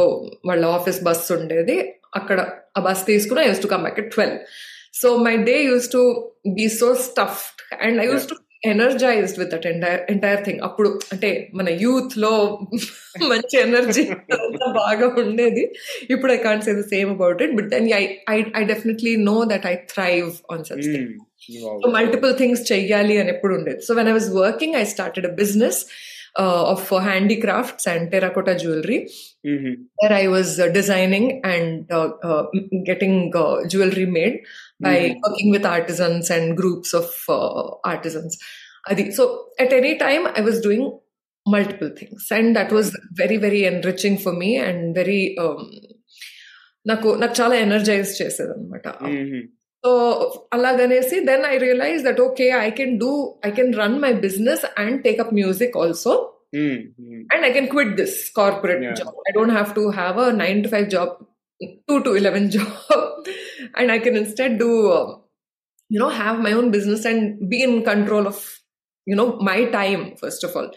వాళ్ళ 0.46 0.66
office 0.66 1.04
bus 1.04 1.32
ఉండేది. 1.32 1.78
అక్కడ 2.16 2.40
ఆ 2.78 2.82
బస్ 2.82 3.06
తీసుకుని 3.06 3.42
I 3.42 3.48
used 3.48 3.62
to 3.62 3.68
come 3.68 3.82
back 3.82 4.00
at 4.00 4.12
twelve 4.12 4.38
so 5.02 5.18
my 5.18 5.38
day 5.38 5.64
used 5.64 5.92
to 5.92 6.02
be 6.54 6.70
so 6.70 6.96
stuffed 6.96 7.62
and 7.84 8.02
I 8.02 8.06
used 8.06 8.30
to 8.30 8.36
energized 8.64 9.40
with 9.40 9.52
that 9.52 9.68
entire 9.68 10.02
entire 10.12 10.46
thing 10.46 10.60
అప్పుడు 10.60 11.00
అంటే 11.14 11.30
మన 11.54 11.70
యూత్లో 11.70 12.32
మంచి 13.28 13.60
ఎనర్జీ 13.62 14.04
బాగా 14.82 15.08
ఉండేది. 15.24 15.64
ఇప్పుడు 16.10 16.32
I 16.32 16.38
can't 16.38 16.64
say 16.64 16.74
the 16.74 16.82
same 16.82 17.10
about 17.10 17.42
it 17.44 17.56
but 17.56 17.70
then 17.70 17.88
I 17.94 18.04
I 18.56 18.64
definitely 18.64 19.16
know 19.16 19.44
that 19.44 19.68
I 19.68 19.76
thrive 19.76 20.30
on 20.52 20.64
such 20.64 20.86
thing 20.96 21.16
multiple 21.98 22.34
things 22.38 22.72
చెయ్యాలి 22.72 23.18
అని 23.18 23.30
ఎప్పుడు 23.30 23.56
ఉండేది. 23.56 23.82
So 23.82 23.94
when 23.94 24.08
I 24.08 24.12
was 24.12 24.30
working 24.30 24.76
I 24.76 24.84
started 24.84 25.26
a 25.26 25.34
business 25.42 25.86
of 26.74 26.94
handicrafts 26.94 27.88
and 27.88 28.12
terracotta 28.12 28.54
jewellery 28.54 29.00
where 30.00 30.14
I 30.14 30.28
was 30.28 30.60
uh, 30.60 30.68
designing 30.78 31.42
and 31.52 31.90
uh, 31.92 32.10
uh, 32.30 32.44
getting 32.90 33.32
jewelry 33.72 34.06
made. 34.06 34.36
by 34.80 34.98
mm. 35.10 35.16
working 35.24 35.52
with 35.52 35.66
artisans 35.66 36.30
and 36.30 36.56
groups 36.56 36.94
of 36.94 37.10
uh, 37.28 37.64
artisans. 37.84 38.38
So 39.12 39.48
at 39.60 39.74
any 39.74 39.98
time, 39.98 40.28
I 40.28 40.42
was 40.42 40.62
doing 40.62 40.84
multiple 41.46 41.92
things, 42.00 42.28
and 42.32 42.56
that 42.56 42.72
was 42.72 42.96
very, 43.12 43.38
very 43.38 43.66
enriching 43.66 44.18
for 44.18 44.34
me 44.34 44.52
and 44.58 44.96
very. 44.96 45.22
Um, 45.38 45.64
నాకు 46.86 47.10
నాకు 47.22 47.36
చాలా 47.40 47.56
energize 47.66 48.12
చేసేది 48.20 48.52
అనమాట 48.56 48.88
so 49.84 49.92
అలాగనేసి 50.56 51.18
then 51.30 51.44
I 51.52 51.56
realise 51.64 52.02
that 52.08 52.22
okay 52.26 52.48
I 52.68 52.70
can 52.80 52.94
do 53.04 53.12
I 53.48 53.52
can 53.58 53.72
run 53.82 53.98
my 54.06 54.12
business 54.26 54.64
and 54.84 54.98
take up 55.06 55.34
music 55.40 55.76
also 55.84 56.14
and 57.34 57.44
I 57.50 57.52
can 57.58 57.70
quit 57.74 57.94
this 58.02 58.18
corporate 58.40 58.84
job 59.00 59.16
I 59.30 59.34
don't 59.38 59.56
have 59.58 59.72
to 59.80 59.84
have 60.00 60.18
a 60.26 60.30
nine 60.44 60.60
to 60.66 60.72
five 60.74 60.88
job 60.96 61.14
two 61.88 62.04
to 62.04 62.14
eleven 62.14 62.50
job, 62.56 63.28
and 63.76 63.92
I 63.92 64.00
can 64.00 64.16
instead 64.16 64.60
do, 64.60 64.92
um, 64.92 65.22
you 65.90 66.00
know, 66.00 66.10
have 66.10 66.40
my 66.40 66.52
own 66.52 66.72
business 66.72 67.06
and 67.06 67.50
be 67.50 67.64
in 67.64 67.84
control 67.84 68.28
of, 68.28 68.60
you 69.06 69.16
know, 69.16 69.38
my 69.38 69.66
time 69.66 70.16
first 70.18 70.44
of 70.44 70.56
all. 70.56 70.72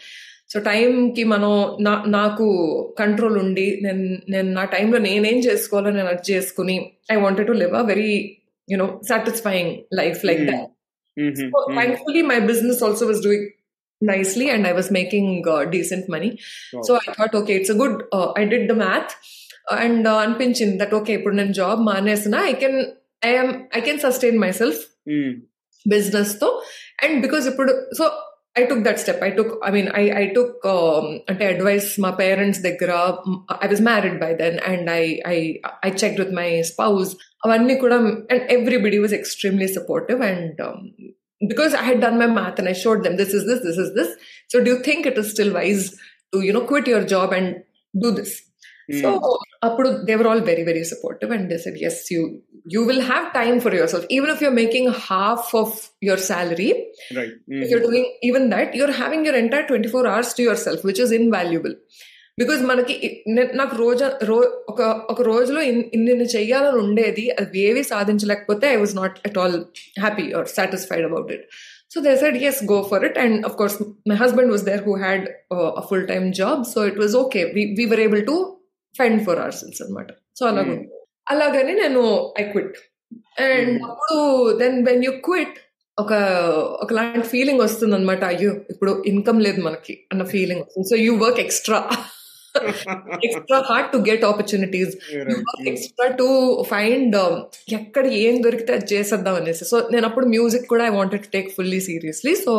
So 0.53 0.61
time 0.61 1.15
ki 1.15 1.25
mano 1.25 1.79
na 1.79 2.05
naaku 2.05 2.95
control 2.95 3.39
undi 3.39 3.81
then 3.83 4.23
then 4.29 4.53
na 4.53 4.67
time 4.67 4.91
lo 4.93 4.99
nene 4.99 5.25
enjoys 5.25 5.67
kolo 5.67 5.91
nene 5.91 6.93
I 7.11 7.17
wanted 7.17 7.47
to 7.47 7.55
live 7.55 7.73
a 7.73 7.85
very 7.85 8.43
you 8.67 8.77
know 8.77 8.99
satisfying 9.03 9.87
life 9.91 10.23
like 10.25 10.41
hmm. 10.41 10.47
that. 10.47 10.69
Hmm, 11.19 11.31
hmm, 11.39 11.75
thankfully 11.75 12.23
my 12.23 12.41
business 12.41 12.83
also 12.83 13.07
was 13.07 13.23
doing 13.23 13.51
nicely 14.03 14.51
and 14.51 14.67
I 14.67 14.73
was 14.73 14.91
making 14.91 15.45
uh, 15.49 15.65
decent 15.65 16.09
money. 16.09 16.39
So 16.83 16.97
I 16.97 17.13
thought 17.13 17.35
okay 17.35 17.57
it's 17.57 17.71
a 17.71 17.75
good 17.75 18.03
uh, 18.13 18.33
I 18.37 18.45
did 18.45 18.69
the 18.69 18.75
math. 18.75 19.17
And 19.67 20.07
uh, 20.07 20.19
అనిపించింది 20.25 20.77
that 20.79 20.93
okay, 20.93 21.15
ఇప్పుడు 21.19 21.35
నేను 21.35 21.55
job 21.61 21.81
మానేసిన 21.89 22.37
I 22.51 22.55
can 22.63 22.75
I 23.23 23.33
am 23.43 23.51
I 23.79 23.83
can 23.89 23.99
sustain 24.07 24.37
myself 24.47 24.79
Mm. 25.13 25.33
బిజినెస్తో. 25.87 26.49
And 27.05 27.17
because 27.23 27.47
ఇప్పుడు 27.51 27.71
so 27.99 28.05
I 28.61 28.63
took 28.71 28.83
that 28.87 28.99
step 29.03 29.23
I 29.27 29.31
took 29.39 29.53
I 29.69 29.71
mean 29.77 29.89
I 30.01 30.03
I 30.21 30.25
took 30.37 30.65
అంటే 31.31 31.45
advice 31.53 31.89
మా 32.05 32.11
parents 32.21 32.61
దగ్గర 32.67 32.91
I 33.65 33.69
was 33.73 33.83
married 33.89 34.19
by 34.25 34.31
then 34.43 34.59
and 34.71 34.89
I 34.91 35.03
I 35.33 35.39
I 35.87 35.91
check 36.03 36.17
with 36.23 36.35
my 36.41 36.49
spouse 36.73 37.11
అవన్నీ 37.47 37.77
కూడా 37.85 37.97
and 38.35 38.45
everybody 38.57 39.01
was 39.05 39.15
extremely 39.21 39.69
supportive 39.79 40.23
and 40.31 40.61
because 41.41 41.75
I 41.81 41.85
had 41.91 42.03
done 42.07 42.19
my 42.23 42.31
math 42.39 42.59
and 42.63 42.71
I 42.75 42.77
showed 42.85 43.03
them 43.07 43.17
this 43.23 43.35
is 43.41 43.47
this 43.51 43.63
this 43.69 43.81
is 43.87 43.93
this 43.99 44.13
so 44.55 44.59
do 44.69 44.77
think 44.89 45.07
it 45.13 45.21
is 45.25 45.31
still 45.35 45.55
wise 45.61 45.85
to 46.33 46.41
you know 46.51 46.63
quit 46.71 46.91
your 46.95 47.09
job 47.15 47.33
and 47.41 47.53
do 47.95 48.11
this 48.21 48.37
so 48.98 49.10
అప్పుడు 49.64 49.90
they were 50.06 50.28
all 50.28 50.44
very 50.44 50.64
very 50.64 50.84
supportive 50.90 51.32
and 51.32 51.48
they 51.50 51.58
said 51.64 51.80
yes 51.84 52.02
you 52.12 52.22
you 52.72 52.82
will 52.84 53.06
have 53.06 53.26
time 53.34 53.58
for 53.64 53.76
yourself 53.94 54.08
even 54.12 54.32
if 54.34 54.44
you're 54.44 54.56
making 54.58 54.90
half 55.08 55.50
of 55.58 55.78
your 56.04 56.24
salary 56.28 56.70
Right. 57.12 57.34
if 57.56 57.68
you're 57.72 57.84
doing 57.84 58.06
even 58.24 58.44
that 58.50 58.70
you're 58.74 58.96
having 58.96 59.22
your 59.24 59.36
entire 59.38 59.66
24 59.68 60.06
hours 60.08 60.30
to 60.34 60.44
yourself 60.44 60.80
which 60.84 61.02
is 61.02 61.12
invaluable 61.18 61.76
because 62.38 62.62
మనకి 62.64 62.96
ఇ- 63.02 63.14
నే- 63.36 63.52
నాకు 63.56 63.76
రోజు 63.78 64.08
రో 64.26 64.36
ఒక 64.68 64.80
ఒక 65.10 65.22
రోజులో 65.28 65.62
in- 65.70 65.88
ఇన్ని 65.94 66.28
చెయ్యాలని 66.34 66.78
ఉండేది 66.82 67.24
అది 67.38 67.62
ఏవి 67.64 67.84
సాధించలేకపోతే 67.88 68.68
I 68.68 68.78
was 68.78 68.94
not 68.96 69.16
at 69.26 69.38
all 69.38 69.56
happy 70.00 70.26
or 70.34 70.48
satisfied 70.54 71.06
about 71.06 71.32
it 71.32 71.46
so 71.94 72.00
they 72.02 72.14
said 72.18 72.38
yes 72.44 72.62
go 72.72 72.78
for 72.90 73.06
it 73.06 73.18
and 73.24 73.38
of 73.46 73.56
course 73.56 73.78
my 74.10 74.18
husband 74.18 74.52
was 74.52 74.66
there 74.66 74.84
who 74.84 74.96
had 75.00 75.26
a 75.76 75.86
full 75.90 76.06
time 76.08 76.28
job 76.34 76.62
so 76.74 76.86
it 76.86 77.00
was 77.00 77.16
okay 77.18 77.42
we 77.80 77.86
were 77.88 78.04
able 78.06 78.24
to 78.26 78.38
fend 78.95 79.21
for 79.27 79.41
ourselves 79.61 79.83
అనమాట 79.85 80.11
so 80.39 80.45
అలాగే 80.51 80.75
Hmm. 80.75 80.89
అలాగని 81.33 81.73
నేను 81.81 82.01
I 82.41 82.45
quit 82.53 82.79
and. 83.45 83.75
అప్పుడు 83.89 84.17
then 84.61 84.79
when 84.89 85.03
you 85.07 85.13
quit 85.27 85.59
ఒక 85.99 86.13
ఒకలాంటి 86.83 87.27
feeling 87.29 87.61
వస్తుంది 87.61 87.95
అనమాట 87.95 88.23
అయ్యో 88.33 88.53
ఇప్పుడు 88.71 88.93
ఇన్కమ్ 89.07 89.41
లేదు 89.47 89.61
మనకి 89.63 89.95
అన్న 90.13 90.25
ఫీలింగ్ 90.33 90.63
వస్తుంది. 90.65 90.89
So 90.91 90.97
you 91.05 91.13
work 91.23 91.41
extra 91.41 91.81
extra 93.27 93.59
hard 93.69 93.91
to 93.93 93.99
get 94.09 94.25
opportunities. 94.31 94.95
Extra 95.71 96.07
to 96.19 96.27
find 96.73 97.17
ఎక్కడ 97.79 98.05
ఏం 98.23 98.35
దొరికితే 98.45 98.73
అది 98.73 98.87
చేసేద్దాం 98.95 99.35
అనేసి. 99.35 99.65
సో 99.71 99.77
నేను 99.93 100.07
అప్పుడు 100.09 100.27
మ్యూజిక్ 100.27 100.67
కూడా 100.67 100.85
I 100.85 100.93
wanted 100.99 101.25
to 101.27 101.31
take 101.31 101.49
fully 101.57 101.81
seriously 101.89 102.35
so. 102.45 102.55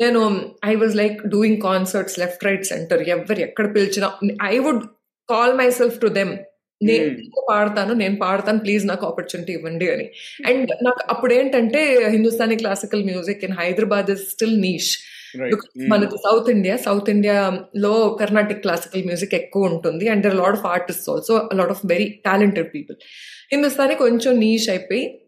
నేను 0.00 0.20
I 0.64 0.74
was 0.74 0.94
like 0.96 1.18
doing 1.28 1.60
concerts 1.62 2.18
left 2.22 2.44
right 2.44 2.66
centre 2.72 3.02
ఎవరు 3.08 3.40
ఎక్కడ 3.40 3.66
పిలిచినా 3.76 4.08
I 4.44 4.56
would 4.58 4.84
call 5.30 5.54
myself 5.70 6.00
to 6.00 6.06
them 6.06 6.36
నేను 6.82 7.04
Hmm. 7.04 7.24
పాడతాను? 7.48 7.94
నేను 7.94 8.16
పాడతాను. 8.16 8.58
ప్లీజ్ 8.58 8.86
నాకు 8.86 9.06
ఆపర్చునిటీ 9.06 9.52
ఇవ్వండి 9.52 9.90
అని. 9.90 10.10
అండ్ 10.46 10.70
నాకు 10.84 10.98
అప్పుడు 11.10 11.34
ఏంటంటే 11.34 12.00
Hindustani 12.08 12.56
classical 12.56 13.04
music 13.04 13.44
in 13.44 13.52
Hyderabad 13.52 14.10
is 14.10 14.30
still 14.30 14.60
niche. 14.60 14.98
మనకి 15.88 16.16
సౌత్ 16.16 16.50
ఇండియా 16.50 16.76
సౌత్ 16.76 17.10
ఇండియా 17.10 17.60
లో 17.76 18.18
కర్ణాటిక్ 18.20 18.60
క్లాసికల్ 18.60 19.04
మ్యూజిక్ 19.04 19.34
ఎక్కువ 19.34 19.64
ఉంటుంది. 19.64 20.08
And 20.08 20.24
there 20.24 20.34
lot 20.34 20.50
of 20.50 20.66
artist 20.66 21.10
also 21.10 21.48
lot 21.54 21.70
of 21.70 21.80
very 21.86 22.20
talented 22.26 22.74
people 22.74 22.96
Hindustani 23.52 23.94
కొంచెం 23.94 24.38
నీష్ 24.38 24.68
అయిపోయి 24.68 25.25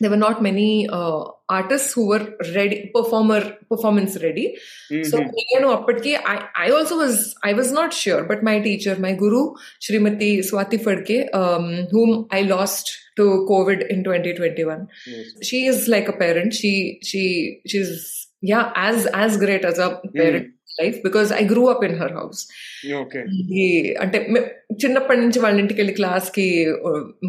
there 0.00 0.10
were 0.10 0.16
not 0.16 0.42
many 0.42 0.88
uh, 0.88 1.24
artists 1.48 1.92
who 1.92 2.06
were 2.06 2.34
ready 2.54 2.90
performer 2.94 3.56
performance 3.68 4.16
ready 4.22 4.56
mm-hmm. 4.90 5.02
so 5.02 5.18
you 5.52 5.60
know 5.60 5.84
i 6.26 6.48
i 6.56 6.70
also 6.70 6.96
was 6.96 7.34
i 7.44 7.52
was 7.52 7.70
not 7.72 7.92
sure 7.92 8.24
but 8.24 8.42
my 8.42 8.58
teacher 8.60 8.96
my 8.96 9.12
guru 9.12 9.42
shrimati 9.86 10.30
swati 10.50 10.80
fadke 10.86 11.18
um, 11.40 11.86
whom 11.92 12.26
i 12.30 12.42
lost 12.42 12.92
to 13.16 13.46
covid 13.50 13.86
in 13.88 14.02
2021 14.02 14.88
yes. 15.06 15.26
she 15.42 15.66
is 15.66 15.86
like 15.88 16.08
a 16.08 16.18
parent 16.24 16.54
she 16.54 16.98
she 17.02 17.24
she's 17.66 18.28
yeah 18.40 18.72
as 18.74 19.06
as 19.06 19.36
great 19.36 19.64
as 19.64 19.78
a 19.78 19.90
mm. 19.90 20.14
parent 20.14 20.48
mm. 20.48 20.53
Life 20.78 20.96
because 21.02 21.30
I 21.32 21.44
grew 21.44 21.66
up 21.68 21.82
in 21.84 21.94
her 21.94 22.10
house 22.12 22.40
Okay. 23.00 23.22
ఈ 23.56 23.64
అంటే 24.02 24.18
మే- 24.32 24.48
చిన్నప్పటి 24.82 25.20
నుంచి 25.20 25.38
వాళ్ళ 25.38 25.56
ఇంటికి 25.58 25.80
వెళ్ళి 25.80 25.94
క్లాస్కి 25.94 26.46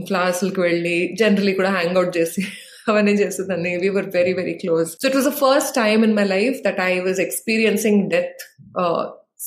క్లాసులకు 0.08 0.62
వెళ్ళి 0.62 0.96
generally 1.22 1.54
కూడా 1.54 1.72
హ్యాంగ్ 1.78 1.98
అవుట్ 2.02 2.16
చేసి 2.18 2.42
అవన్నీ 2.90 3.14
చేసేదాన్ని 3.22 3.72
we 3.84 3.90
were 3.94 4.10
very 4.16 4.34
very 4.34 4.56
close 4.64 4.90
so 4.96 5.06
it 5.10 5.16
was 5.16 5.30
the 5.30 5.36
first 5.40 5.72
time 5.78 6.02
in 6.08 6.16
my 6.18 6.26
life 6.34 6.58
that 6.66 6.82
I 6.84 6.94
was 7.08 7.22
experiencing 7.26 8.02
death 8.12 8.42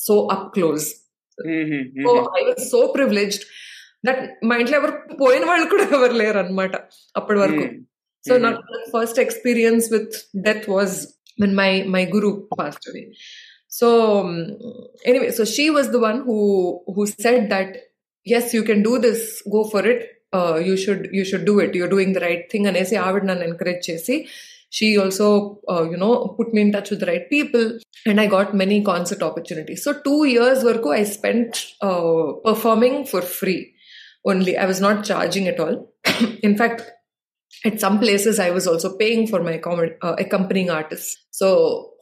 so 0.03 0.15
up 0.37 0.49
close 0.57 0.87
Mhm. 1.39 1.83
So 2.05 2.13
Mhm. 2.15 2.25
I 2.39 2.43
was 2.47 2.63
so 2.71 2.81
privileged 2.95 3.45
that 4.05 4.23
మా 4.49 4.55
ఇంట్లో 4.63 4.77
ఎవరు 4.81 4.95
పోయిన 5.21 5.45
వాళ్ళు 5.51 5.67
కూడా 5.67 5.85
ఎవరు 5.99 6.17
లేరు 6.23 6.39
అనమాట 6.43 6.75
అప్పటి 7.15 7.39
వరకు 7.45 7.65
Mm. 7.65 7.77
So 8.25 8.33
Mhm. 8.35 8.43
నాకు 8.47 8.61
first 8.95 9.21
experience 9.25 9.87
with 9.95 10.17
death 10.47 10.67
was 10.75 10.97
when 11.39 11.53
my 11.55 11.73
my 11.95 12.01
guru 12.13 12.31
passed 12.53 12.85
away 12.91 13.03
so 13.80 13.88
um, 14.22 14.32
anyway 15.06 15.30
so 15.38 15.44
she 15.56 15.70
was 15.78 15.90
the 15.96 16.02
one 16.10 16.20
who 16.28 16.40
who 16.96 17.06
said 17.08 17.50
that 17.54 17.70
yes 18.34 18.54
you 18.54 18.64
can 18.70 18.82
do 18.90 19.00
this 19.06 19.42
go 19.56 19.64
for 19.74 19.86
it 19.94 20.02
uh, 20.38 20.56
you 20.68 20.76
should 20.84 21.10
you 21.12 21.26
should 21.30 21.46
do 21.46 21.60
it 21.60 21.76
you're 21.76 21.94
doing 21.98 22.12
the 22.18 22.24
right 22.28 22.44
thing 22.52 22.66
అనేసి 22.72 22.96
ఆవిడ 23.06 23.24
నన్ను 23.32 23.46
encourage 23.50 23.84
చేసి 23.90 24.18
she 24.76 24.88
also 25.02 25.26
uh, 25.72 25.84
you 25.92 25.98
know 26.04 26.14
put 26.38 26.48
me 26.56 26.62
in 26.66 26.72
touch 26.76 26.90
with 26.92 27.00
the 27.02 27.10
right 27.10 27.26
people 27.34 27.66
and 28.10 28.20
i 28.24 28.28
got 28.36 28.56
many 28.62 28.78
concert 28.92 29.22
opportunities 29.28 29.82
so 29.86 29.92
two 30.08 30.22
years 30.36 30.60
varaku 30.68 30.90
i 31.00 31.04
spent 31.18 31.52
uh, 31.88 32.24
performing 32.48 32.96
for 33.12 33.22
free 33.40 33.62
only 34.32 34.54
i 34.64 34.66
was 34.72 34.80
not 34.86 34.98
charging 35.10 35.48
at 35.54 35.60
all 35.66 35.76
in 36.48 36.56
fact 36.62 36.82
at 37.68 37.76
some 37.84 37.98
places 38.04 38.36
i 38.40 38.52
was 38.56 38.66
also 38.70 38.90
paying 39.02 39.22
for 39.28 39.40
my 39.48 39.54
accom- 39.60 39.98
uh, 40.08 40.16
accompanying 40.24 40.70
artists 40.78 41.10
so 41.32 41.48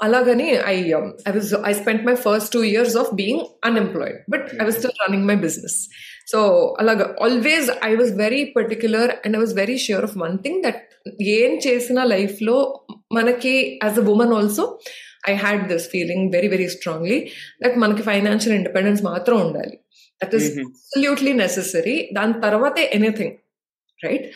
alagani 0.05 0.47
i 0.73 0.93
um, 0.97 1.07
i 1.29 1.33
was 1.37 1.49
i 1.69 1.73
spent 1.81 2.01
my 2.09 2.15
first 2.25 2.47
2 2.53 2.63
years 2.73 2.93
of 3.01 3.09
being 3.21 3.39
unemployed 3.69 4.17
but 4.33 4.43
i 4.61 4.65
was 4.69 4.77
still 4.79 4.95
running 5.03 5.25
my 5.31 5.37
business 5.45 5.75
so 6.25 6.39
alaga 6.83 7.07
always 7.25 7.65
i 7.89 7.95
was 8.01 8.09
very 8.23 8.41
particular 8.57 9.03
and 9.23 9.37
i 9.37 9.41
was 9.45 9.53
very 9.61 9.77
sure 9.87 10.03
of 10.09 10.15
one 10.27 10.37
thing 10.45 10.57
that 10.67 10.79
ఏం 11.35 11.51
చేసిన 11.65 11.99
life 12.11 12.39
లో 12.47 12.57
మనకి 13.17 13.53
as 13.83 13.95
a 14.01 14.03
woman 14.13 14.33
also 14.39 14.63
I 15.29 15.33
had 15.43 15.63
this 15.71 15.87
feeling 15.93 16.25
very 16.35 16.49
very 16.53 16.67
strongly 16.75 17.17
that 17.63 17.77
మనకి 17.83 18.03
financial 18.09 18.55
independence 18.57 19.01
మాత్రం 19.11 19.37
ఉండాలి 19.45 19.75
that 20.21 20.33
is 20.39 20.47
absolutely 20.65 21.33
necessary 21.41 21.95
దాని 22.17 22.35
తర్వాతే 22.45 22.83
anything 22.97 23.35
right 23.99 24.27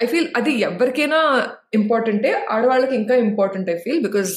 I 0.00 0.06
feel 0.06 0.28
అది 0.36 0.52
ఎవరికైనా 0.60 1.20
ఇంపార్టెంటే 1.74 2.30
ఆడవాళ్ళకి 2.50 2.94
ఇంకా 3.00 3.14
important 3.28 3.68
I 3.70 3.76
feel 3.84 4.02
because 4.08 4.32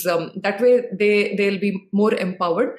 that 0.46 0.62
way 0.64 0.72
they 1.02 1.10
they 1.40 1.44
will 1.50 1.64
be 1.68 1.72
more 2.02 2.16
empowered 2.28 2.72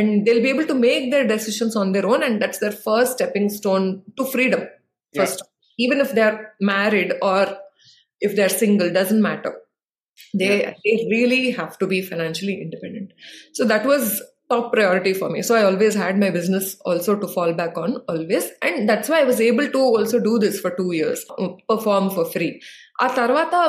and 0.00 0.12
they 0.26 0.30
will 0.32 0.44
be 0.46 0.52
able 0.54 0.68
to 0.68 0.78
make 0.88 1.04
their 1.14 1.26
decisions 1.34 1.76
on 1.82 1.90
their 1.96 2.08
own 2.12 2.24
and 2.28 2.38
that's 2.44 2.62
their 2.64 2.78
first 2.86 3.14
stepping 3.18 3.52
stone 3.58 3.86
to 4.20 4.24
freedom 4.34 4.64
first 5.14 5.42
even 5.78 6.02
if 6.06 6.14
they 6.18 6.24
are 6.30 6.38
married 6.72 7.12
or 7.32 7.52
if 8.22 8.36
they're 8.36 8.56
single 8.62 8.90
doesn't 8.90 9.20
matter. 9.20 9.52
They 10.34 10.60
yeah. 10.60 10.74
they 10.84 10.94
really 11.10 11.50
have 11.50 11.76
to 11.78 11.86
be 11.86 12.00
financially 12.02 12.60
independent. 12.62 13.10
So 13.52 13.64
that 13.64 13.84
was 13.84 14.22
top 14.52 14.72
priority 14.72 15.14
for 15.20 15.30
me. 15.30 15.42
So 15.42 15.54
i 15.54 15.62
always 15.70 15.94
had 16.02 16.18
my 16.18 16.30
business 16.36 16.76
also 16.92 17.16
to 17.24 17.28
fall 17.36 17.54
back 17.62 17.78
on 17.78 17.96
always. 18.14 18.50
And 18.60 18.88
that's 18.92 19.08
why 19.08 19.20
i 19.22 19.30
was 19.32 19.40
able 19.48 19.72
to 19.78 19.78
also 19.78 20.20
do 20.28 20.38
this 20.44 20.60
for 20.60 20.76
2 20.76 20.92
years 21.00 21.26
perform 21.74 22.10
for 22.18 22.30
free. 22.36 22.52
a 23.00 23.08
tarvata 23.18 23.60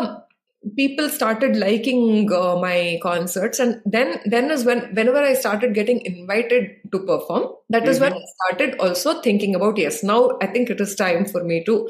people 0.78 1.10
started 1.10 1.58
liking 1.58 2.32
uh, 2.32 2.56
my 2.56 3.00
concerts. 3.04 3.60
And 3.60 3.82
then 3.86 4.20
then 4.26 4.52
is 4.52 4.66
when 4.66 4.82
whenever 4.96 5.20
i 5.20 5.34
started 5.34 5.74
getting 5.74 6.02
invited 6.06 6.70
to 6.92 7.00
perform 7.00 7.48
that 7.70 7.88
is 7.88 8.00
mm-hmm. 8.00 8.14
when 8.16 8.22
i 8.22 8.26
started 8.36 8.80
also 8.80 9.22
thinking 9.22 9.56
about 9.56 9.78
yes 9.78 10.04
now 10.04 10.20
i 10.42 10.48
think 10.48 10.70
it 10.70 10.82
is 10.82 10.96
time 10.96 11.26
for 11.26 11.44
me 11.44 11.64
to 11.66 11.90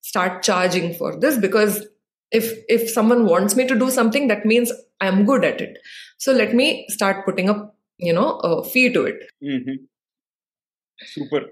start 0.00 0.42
charging 0.42 0.94
for 0.94 1.18
this. 1.18 1.38
Because 1.38 1.86
if 2.30 2.52
if 2.68 2.90
someone 2.90 3.26
wants 3.26 3.56
me 3.56 3.66
to 3.66 3.78
do 3.78 3.90
something 3.90 4.28
that 4.28 4.44
means 4.44 4.72
i'm 5.00 5.24
good 5.24 5.44
at 5.44 5.60
it. 5.60 5.78
So 6.18 6.32
let 6.32 6.54
me 6.54 6.86
start 6.88 7.24
putting 7.26 7.50
up 7.50 7.73
you 8.00 8.12
know 8.12 8.38
a 8.40 8.64
fee 8.64 8.92
to 8.92 9.04
it. 9.04 9.20
Mm-hmm. 9.42 9.76
super. 10.98 11.42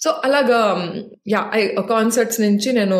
So 0.00 0.10
అలాగా 0.26 0.60
yeah 1.32 1.40
I 1.56 1.60
concerts 1.90 2.38
నుంచి 2.40 2.68
నేను 2.72 2.96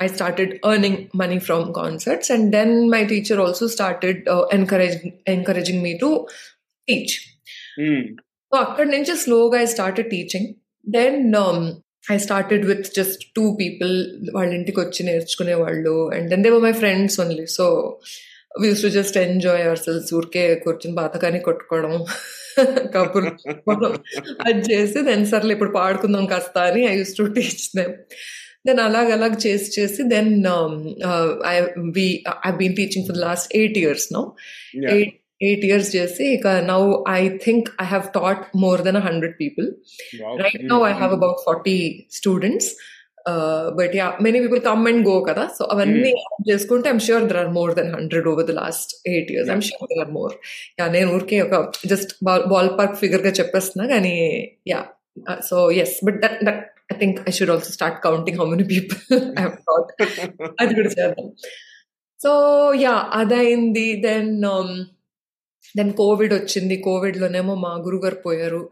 I 0.00 0.06
started 0.06 0.52
earning 0.70 0.98
money 1.14 1.38
from 1.38 1.64
concerts 1.74 2.30
and 2.32 2.46
then 2.52 2.74
my 2.90 3.00
teacher 3.04 3.40
also 3.40 3.66
started 3.68 4.20
encourage 4.52 4.94
encouraging 5.28 5.82
me 5.82 5.92
to 5.98 6.10
teach 6.88 7.14
so 8.52 8.56
అక్కడి 8.56 8.88
నుంచి 8.90 9.14
స్లోగా 9.16 9.58
I 9.60 9.66
started 9.66 10.10
teaching 10.10 10.48
then 10.86 11.18
I 12.10 12.18
started 12.18 12.64
with 12.66 12.86
just 12.94 13.24
two 13.36 13.44
people 13.56 13.94
వాళ్ళ 14.34 14.50
ఇంటికి 14.54 14.80
వచ్చి 14.80 15.02
నేర్చుకునే 15.04 15.56
వాళ్ళు 15.64 15.96
and 16.16 16.28
then 16.30 16.44
they 16.46 16.50
were 16.50 16.64
my 16.68 16.74
friends 16.82 17.16
only 17.20 17.46
so 17.56 17.66
used 18.64 18.82
to 18.82 18.88
just 18.88 19.16
enjoy 19.16 19.64
ourselves 19.78 20.14
ఊరికే 20.14 20.54
కూర్చుని 20.54 20.94
బాతకాని 20.94 21.40
కొట్టుకోవడం 21.40 21.92
కబుర్లు 22.94 23.90
అది 24.46 24.60
చేసి 24.70 24.98
దెన్ 25.02 25.26
సర్లే 25.26 25.52
ఇప్పుడు 25.52 25.72
పాడుకుందాం 25.72 26.26
కాస్త 26.26 26.58
అని 26.70 26.82
I 26.86 26.94
used 26.98 27.14
to 27.16 27.26
teach 27.36 27.64
them 27.76 27.92
then 28.66 28.80
అలాగ 28.80 29.08
అలాగ 29.12 29.34
చేసి 29.46 29.68
చేసి 29.80 30.02
then 30.14 30.32
I've 31.98 32.06
I 32.48 32.52
been 32.62 32.76
teaching 32.76 33.06
for 33.06 33.20
last 33.26 33.48
eight 33.56 33.78
years 33.78 34.08
now 34.12 34.24
eight 34.96 35.14
eight 35.40 35.62
years 35.62 35.92
jesse 35.92 36.40
now 36.70 37.04
i 37.06 37.38
think 37.44 37.68
i 37.78 37.84
have 37.84 38.10
taught 38.12 38.54
more 38.54 38.78
than 38.78 38.94
100 38.94 39.36
people. 39.38 39.66
Wow. 40.20 40.36
right 40.38 40.62
now 40.62 40.82
i 40.82 40.92
have 40.92 41.12
about 41.12 41.36
40 41.44 42.06
students. 42.10 42.74
But 43.78 43.94
yeah 43.98 44.06
many 44.26 44.38
people 44.44 44.60
come 44.60 44.82
and 44.90 45.02
go 45.08 45.14
కదా. 45.28 45.44
So 45.58 45.62
అవన్నీ 45.74 46.10
hmm. 46.10 46.44
చేసుకుంటే 46.48 46.86
I'm 46.92 47.02
sure 47.06 47.24
there 47.30 47.40
are 47.42 47.50
more 47.58 47.72
than 47.74 47.90
hundred 47.94 48.28
over 48.32 48.46
the 48.50 48.54
last 48.60 48.92
eight 49.12 49.30
years 49.32 49.50
I'm 49.54 49.64
sure 49.68 49.88
there 49.92 50.02
are 50.04 50.12
more 50.12 50.34
yeah 50.80 50.86
నేను 50.86 51.08
ఊరికే 51.16 51.38
ఒక 51.46 51.56
just 51.92 52.12
ball 52.52 52.70
park 52.78 52.96
ఫిగర్గా 53.02 53.32
చెప్పేస్తున్నా 53.40 53.86
కానీ 53.94 54.14
yeah 54.72 54.80
so 55.50 55.58
yes 55.82 55.96
but 56.08 56.18
that 56.24 56.38
that 56.44 56.62
I 56.92 56.96
think 56.98 57.16
I 57.28 57.32
should 57.38 57.50
also 57.50 57.72
start 57.72 57.98
counting 58.06 58.38
how 58.40 58.46
many 58.54 58.66
people 58.74 59.20
I 59.40 59.44
taught 59.68 59.90
అది 60.60 60.72
కూడా 60.74 60.90
చేద్దాం. 60.98 61.28
So 62.20 62.32
yeah 62.84 62.94
అదైంది. 63.20 63.88
దెన్ 64.06 64.30
దెన్ 65.78 65.92
కోవిడ్ 66.00 66.32
వచ్చింది. 66.34 66.76
కోవిడ్లోనేమో 66.86 67.54
మా 67.64 67.72
గురుగారు 67.86 68.18
పోయారు. 68.26 68.62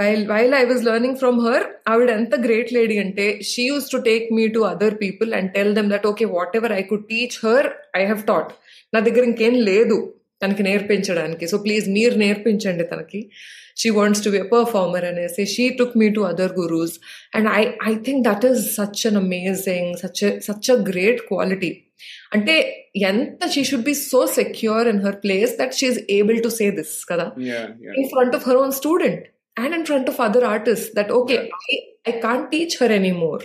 While 0.00 0.24
while 0.32 0.54
I 0.60 0.64
was 0.70 0.84
learning 0.90 1.18
from 1.22 1.38
her 1.46 1.64
ఆవిడ 1.92 2.10
ఎంత 2.20 2.34
గ్రేట్ 2.46 2.72
లేడీ 2.78 2.96
అంటే 3.04 3.26
she 3.50 3.64
used 3.70 3.90
to 3.94 4.00
take 4.10 4.26
me 4.38 4.46
to 4.56 4.62
other 4.72 4.96
people 5.04 5.30
and 5.38 5.50
tell 5.56 5.74
them 5.78 5.90
that 5.94 6.08
okay 6.12 6.26
whatever 6.60 6.74
I 6.80 6.82
could 6.92 7.06
teach 7.12 7.36
her 7.44 7.68
I 8.00 8.04
have 8.04 8.24
taught 8.32 8.52
నా 8.94 9.00
దగ్గర 9.08 9.24
ఇంకేం 9.32 9.56
లేదు 9.70 9.98
తనకి 10.42 10.62
నేర్పించడానికి. 10.62 11.44
సో 11.52 11.56
ప్లీజ్ 11.64 11.86
మీరు 11.96 12.14
నేర్పించండి 12.24 12.84
తనకి. 12.92 13.20
She 13.80 13.88
wants 13.98 14.22
to 14.24 14.30
be 14.30 14.40
performer 14.54 15.04
అనేసి 15.04 15.42
she 15.52 15.64
took 15.78 15.94
me 16.00 16.06
to 16.16 16.20
other 16.30 16.54
gurus 16.58 16.94
and 17.36 17.48
I 17.60 17.62
I 17.90 17.92
think 18.06 18.22
that 18.28 18.44
is 18.48 18.62
such 18.78 19.02
an 19.10 19.18
amazing 19.24 19.92
such 20.02 20.22
such 20.48 20.70
a 20.70 20.76
great 20.90 21.20
quality 21.28 21.70
అంటే 22.32 22.54
ఎంత 23.06 23.48
she 23.52 23.62
should 23.68 23.86
be 23.86 23.94
so 24.04 24.20
secure 24.34 24.88
in 24.88 25.00
her 25.04 25.18
place 25.22 25.52
that 25.60 25.74
she's 25.78 26.00
able 26.16 26.38
to 26.44 26.50
say 26.56 26.66
this 26.76 26.94
కదా? 27.04 27.26
In 27.98 28.08
front 28.12 28.36
of 28.38 28.44
her 28.48 28.58
own 28.62 28.74
student 28.78 29.24
and 29.56 29.74
in 29.74 29.86
front 29.86 30.10
of 30.12 30.20
other 30.26 30.46
artist 30.50 30.90
that 30.98 31.10
okay 31.12 31.38
I 32.08 32.14
can't 32.20 32.46
teach 32.52 32.76
her 32.82 32.94
anymore 33.20 33.44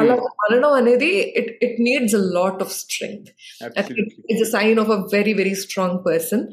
అలా 0.00 0.14
అనడం 0.44 0.72
అనేది 0.72 1.10
it 1.40 1.50
it 1.66 1.78
needs 1.80 2.14
a 2.14 2.24
lot 2.36 2.60
of 2.62 2.72
strength 2.80 3.30
it's 4.30 4.44
a 4.46 4.50
sign 4.52 4.78
of 4.78 4.90
a 4.90 5.00
very 5.14 5.34
very 5.40 5.54
strong 5.62 5.98
person 6.06 6.44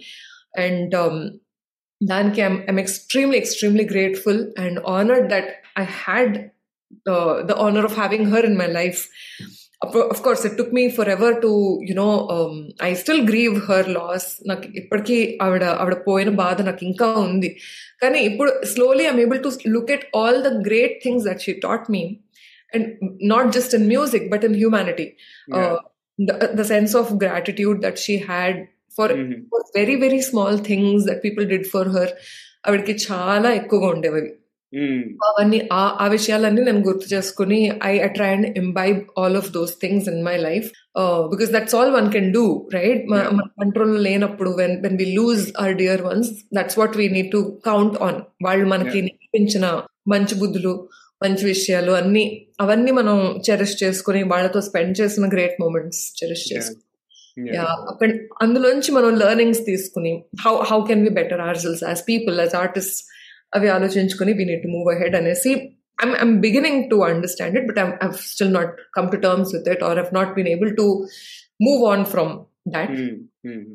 and 0.60 0.96
దానికి 2.02 2.42
I'm 2.70 2.80
extremely 2.80 3.38
extremely 3.38 3.86
grateful 3.86 4.42
and 4.60 4.80
honoured 4.92 5.28
that 5.34 5.50
I 5.78 5.86
had 6.00 6.36
the 7.50 7.54
honour 7.60 7.88
of 7.90 7.98
having 7.98 8.28
her 8.34 8.46
in 8.46 8.58
my 8.58 8.70
life 8.74 9.02
of 9.82 10.22
course 10.22 10.44
it 10.44 10.58
took 10.58 10.72
me 10.74 10.90
forever 10.90 11.40
to 11.40 11.80
you 11.82 11.96
know 11.96 12.28
um, 12.30 12.70
i 12.80 12.94
still 12.94 13.22
grieve 13.26 13.58
her 13.68 13.84
loss. 13.98 14.26
నాకు 14.50 14.66
ఇప్పటికీ 14.82 15.18
ఆవిడ 15.46 15.64
ఆవిడ 15.82 15.96
పోయిన 16.08 16.30
బాధ 16.42 16.62
నాకు 16.70 16.84
ఇంకా 16.90 17.08
ఉంది 17.26 17.50
కానీ 18.04 18.20
ఇప్పుడు 18.30 18.52
slowly 18.72 19.06
I'm 19.12 19.22
able 19.26 19.40
to 19.46 19.52
look 19.76 19.92
at 19.96 20.06
all 20.20 20.40
the 20.48 20.52
great 20.68 20.98
things 21.06 21.26
that 21.30 21.44
she 21.46 21.54
taught 21.68 21.86
me 21.96 22.02
and 22.74 22.88
not 23.34 23.50
just 23.58 23.76
in 23.80 23.88
music 23.94 24.28
but 24.34 24.44
in 24.50 24.58
humanity 24.64 25.08
the 26.60 26.66
sense 26.74 26.96
of 27.02 27.12
gratitude 27.24 27.80
that 27.86 28.00
she 28.08 28.18
had 28.32 28.60
for 28.98 29.14
very 29.80 29.98
very 30.06 30.22
small 30.30 30.60
things 30.72 31.06
that 31.10 31.24
people 31.28 31.48
did 31.54 31.68
for 31.74 31.90
her 31.98 32.14
ఆవిడకి 32.68 32.96
చాలా 33.08 33.50
ఎక్కువగా 33.62 33.90
ఉండేవి 33.96 34.24
అవన్నీ 35.24 35.70
ఆ 35.72 36.08
విషయాలన్నీ 36.08 36.64
నేను 36.64 36.80
గుర్తు 36.80 37.14
చేసుకుని 37.14 37.72
I 37.84 38.08
try 38.08 38.28
and 38.28 38.58
imbibe 38.58 39.00
all 39.20 39.38
of 39.38 39.52
those 39.52 39.74
things 39.82 40.10
in 40.10 40.24
my 40.24 40.38
life 40.38 40.68
because 41.30 41.52
that's 41.52 41.76
all 41.76 41.92
one 41.92 42.12
can 42.12 42.34
do 42.34 42.70
right 42.74 43.10
మన 43.10 43.40
కంట్రోల్ 43.62 44.04
లేనప్పుడు 44.04 44.50
when 44.50 44.82
when 44.82 44.98
we 44.98 45.06
lose 45.06 45.54
our 45.60 45.74
dear 45.74 46.02
ones 46.02 46.30
that's 46.54 46.80
what 46.80 46.98
we 46.98 47.10
need 47.10 47.32
to 47.32 47.62
count 47.66 47.98
on 48.02 48.22
వాళ్ళు 48.44 48.68
మనకి 48.68 49.02
నేర్పించిన 49.02 49.82
మంచి 50.08 50.36
బుద్ధులు 50.36 50.90
మంచి 51.24 51.46
విషయాలు 51.46 51.92
అన్ని 51.92 52.48
అవన్నీ 52.62 52.92
మనం 52.92 53.42
చెరిష్ 53.50 53.84
చేసుకుని 53.84 54.24
వాళ్ళతో 54.24 54.62
స్పెండ్ 54.62 55.02
చేసిన 55.02 55.28
గ్రేట్ 55.28 55.62
మూమెంట్స్ 55.62 56.24
చెరిష్ 56.24 56.54
చేసుకుని. 56.54 56.84
అక్కడ 57.90 58.10
అందులోంచి 58.42 58.92
మనం 58.92 59.16
లెర్నింగ్స్ 59.16 59.66
తీసుకుని 59.66 60.24
how 60.46 60.56
how 60.62 60.86
can 60.86 61.04
be 61.04 61.10
better 61.10 61.42
ourselves 61.58 61.84
as 61.84 62.02
people 62.10 62.40
as 62.40 62.56
artist 62.56 63.00
అవి 63.57 63.69
ఆలోచించుకుని 63.77 64.33
we 64.41 64.45
need 64.51 64.65
to 64.67 64.71
move 64.77 64.89
ahead 64.97 65.17
అనేసి 65.21 65.55
I'm, 66.03 66.13
I'm 66.15 66.41
beginning 66.41 66.91
to 66.91 67.05
understand 67.05 67.57
it, 67.57 67.67
but 67.67 67.79
I'm, 67.79 67.97
I've 68.01 68.17
still 68.17 68.49
not 68.49 68.71
come 68.95 69.11
to 69.11 69.19
terms 69.19 69.53
with 69.53 69.67
it 69.67 69.83
or 69.83 69.95
have 69.97 70.13
not 70.13 70.35
been 70.35 70.49
able 70.49 70.75
to 70.81 70.87
move 71.61 71.83
on 71.93 72.05
from 72.05 72.47
that. 72.67 72.91
Mm-hmm. 72.91 73.75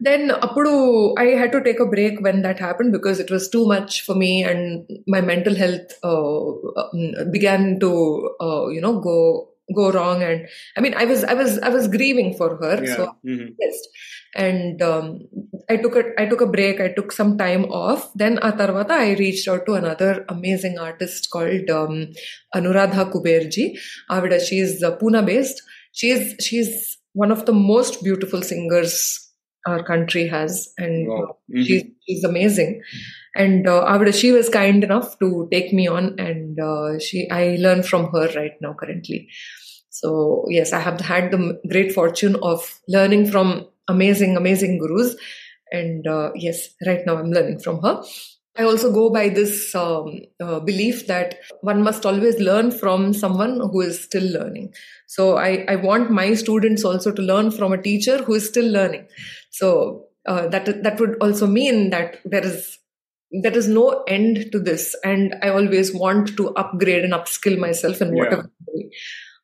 Then 0.00 0.30
Apudu, 0.30 1.14
I 1.16 1.26
had 1.40 1.52
to 1.52 1.62
take 1.62 1.80
a 1.80 1.86
break 1.86 2.20
when 2.20 2.42
that 2.42 2.58
happened 2.58 2.92
because 2.92 3.20
it 3.20 3.30
was 3.30 3.48
too 3.48 3.66
much 3.66 4.02
for 4.02 4.14
me 4.14 4.42
and 4.42 4.88
my 5.06 5.20
mental 5.20 5.54
health 5.54 5.92
uh, 6.02 7.26
began 7.30 7.78
to, 7.80 8.30
uh, 8.40 8.66
you 8.68 8.80
know, 8.80 8.98
go 9.00 9.48
go 9.75 9.91
wrong 9.91 10.23
and 10.23 10.47
i 10.77 10.81
mean 10.81 10.93
i 10.95 11.05
was 11.05 11.23
i 11.23 11.33
was 11.33 11.59
i 11.59 11.69
was 11.69 11.87
grieving 11.87 12.33
for 12.37 12.49
her 12.61 12.75
Yeah. 12.83 12.95
so 12.95 13.15
Mhm. 13.25 13.55
and 14.35 14.81
um, 14.81 15.19
i 15.69 15.77
took 15.77 15.95
a 15.95 16.03
i 16.21 16.25
took 16.25 16.41
a 16.41 16.47
break. 16.47 16.79
I 16.79 16.89
took 16.97 17.11
some 17.11 17.37
time 17.37 17.65
off. 17.65 18.09
Then 18.15 18.37
a 18.41 18.51
tarvata 18.51 18.91
i 18.91 19.13
reached 19.21 19.47
out 19.47 19.65
to 19.65 19.73
another 19.73 20.25
amazing 20.29 20.77
artist 20.79 21.29
called 21.31 21.69
um, 21.69 22.07
anuradha 22.55 23.05
kuberji. 23.11 23.65
Avida 24.09 24.39
she 24.47 24.59
is 24.59 24.83
uh, 24.83 24.95
pune 24.97 25.25
based 25.25 25.61
she 25.91 26.09
she's 26.15 26.35
she's 26.47 26.97
one 27.13 27.31
of 27.31 27.45
the 27.45 27.53
most 27.53 28.03
beautiful 28.03 28.41
singers 28.41 28.93
our 29.67 29.83
country 29.83 30.27
has. 30.27 30.69
And 30.77 31.07
Wow. 31.09 31.37
uh, 31.57 31.63
she's, 31.63 31.83
she's 32.07 32.23
amazing 32.23 32.81
and 33.37 33.67
uh, 33.67 34.11
she 34.11 34.31
was 34.31 34.49
kind 34.49 34.83
enough 34.83 35.17
to 35.19 35.47
take 35.51 35.71
me 35.71 35.87
on 35.87 36.19
and 36.19 36.59
uh, 36.59 36.99
she 36.99 37.29
i 37.29 37.55
learn 37.59 37.83
from 37.83 38.07
her 38.11 38.27
right 38.35 38.59
now 38.61 38.73
currently. 38.73 39.29
So 39.89 40.45
yes 40.49 40.73
i 40.73 40.79
have 40.79 40.99
had 40.99 41.31
the 41.31 41.59
great 41.69 41.93
fortune 41.93 42.35
of 42.41 42.79
learning 42.87 43.29
from 43.31 43.67
amazing 43.87 44.37
amazing 44.37 44.79
gurus. 44.79 45.15
And 45.71 46.07
uh, 46.07 46.31
yes 46.35 46.69
right 46.85 47.05
now 47.05 47.17
i'm 47.17 47.31
learning 47.31 47.59
from 47.59 47.81
her. 47.81 48.01
I 48.59 48.63
also 48.63 48.91
go 48.91 49.11
by 49.11 49.29
this 49.29 49.75
um, 49.75 50.21
uh, 50.39 50.59
belief 50.59 51.05
that 51.07 51.35
one 51.61 51.83
must 51.83 52.07
always 52.07 52.39
learn 52.39 52.71
from 52.71 53.13
someone 53.13 53.59
who 53.59 53.81
is 53.81 54.03
still 54.03 54.27
learning. 54.31 54.73
So 55.05 55.37
I, 55.37 55.63
I 55.67 55.75
want 55.75 56.09
my 56.09 56.33
students 56.33 56.83
also 56.83 57.11
to 57.11 57.21
learn 57.21 57.51
from 57.51 57.71
a 57.71 57.81
teacher 57.81 58.17
who 58.23 58.33
is 58.33 58.47
still 58.47 58.67
learning. 58.67 59.07
So 59.51 60.07
uh, 60.25 60.47
that 60.47 60.83
that 60.83 60.99
would 60.99 61.17
also 61.21 61.45
mean 61.45 61.91
that 61.91 62.17
there 62.25 62.43
is 62.43 62.79
there 63.31 63.57
is 63.57 63.67
no 63.69 63.85
end 64.09 64.51
to 64.51 64.59
this 64.61 64.83
and 65.03 65.35
i 65.41 65.49
always 65.49 65.93
want 65.95 66.35
to 66.37 66.43
upgrade 66.55 67.03
and 67.03 67.13
upskill 67.13 67.57
myself 67.59 68.01
in 68.01 68.09
Yeah. 68.09 68.19
whatever 68.19 68.43
I'm 68.43 68.65
doing. 68.69 68.89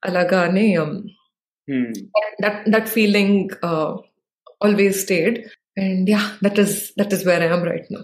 alagane 0.05 0.65
um, 0.77 0.93
Hmm. 1.67 1.91
that 2.39 2.55
that 2.67 2.87
feeling 2.89 3.29
uh, 3.63 3.91
always 4.61 4.95
stayed 5.03 5.35
and 5.77 6.07
yeah 6.07 6.25
that 6.41 6.57
is 6.59 6.71
that 6.97 7.11
is 7.13 7.21
where 7.27 7.41
i 7.41 7.51
am 7.57 7.63
right 7.71 7.87
now 7.89 8.03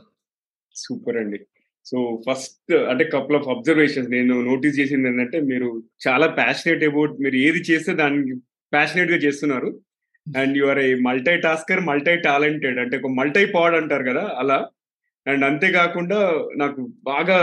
super 0.76 1.18
అండి 1.22 1.39
so 1.86 1.98
first 2.26 2.72
అంటే 2.92 3.04
couple 3.13 3.38
of 3.38 3.48
observations 3.54 4.10
నేను 4.15 4.34
notice 4.50 4.78
చేసింది 4.80 5.08
ఏంటంటే 5.12 5.39
మీరు 5.52 5.70
చాలా 6.06 6.28
passionate 6.39 6.84
about 6.89 7.13
మీరు 7.24 7.38
ఏది 7.48 7.62
చేస్తే 7.70 7.94
దానికి 8.02 8.34
ప్యాషనేట్గా 8.74 9.20
చేస్తున్నారు 9.26 9.70
and 10.28 10.56
you 10.60 10.65
are 10.72 10.80
a 10.86 10.89
multitasker 11.48 11.82
multi 11.89 12.15
talented 12.28 12.80
అంటే 12.84 12.98
ఒక 13.02 13.12
మల్టీ 13.20 13.44
పాడ్ 13.56 13.78
అంటారు 13.82 14.06
కదా 14.12 14.24
అలా 14.44 14.58
అండ్ 15.30 15.46
అంతేకాకుండా 15.46 16.20
నాకు 16.58 16.82
బాగా 17.04 17.39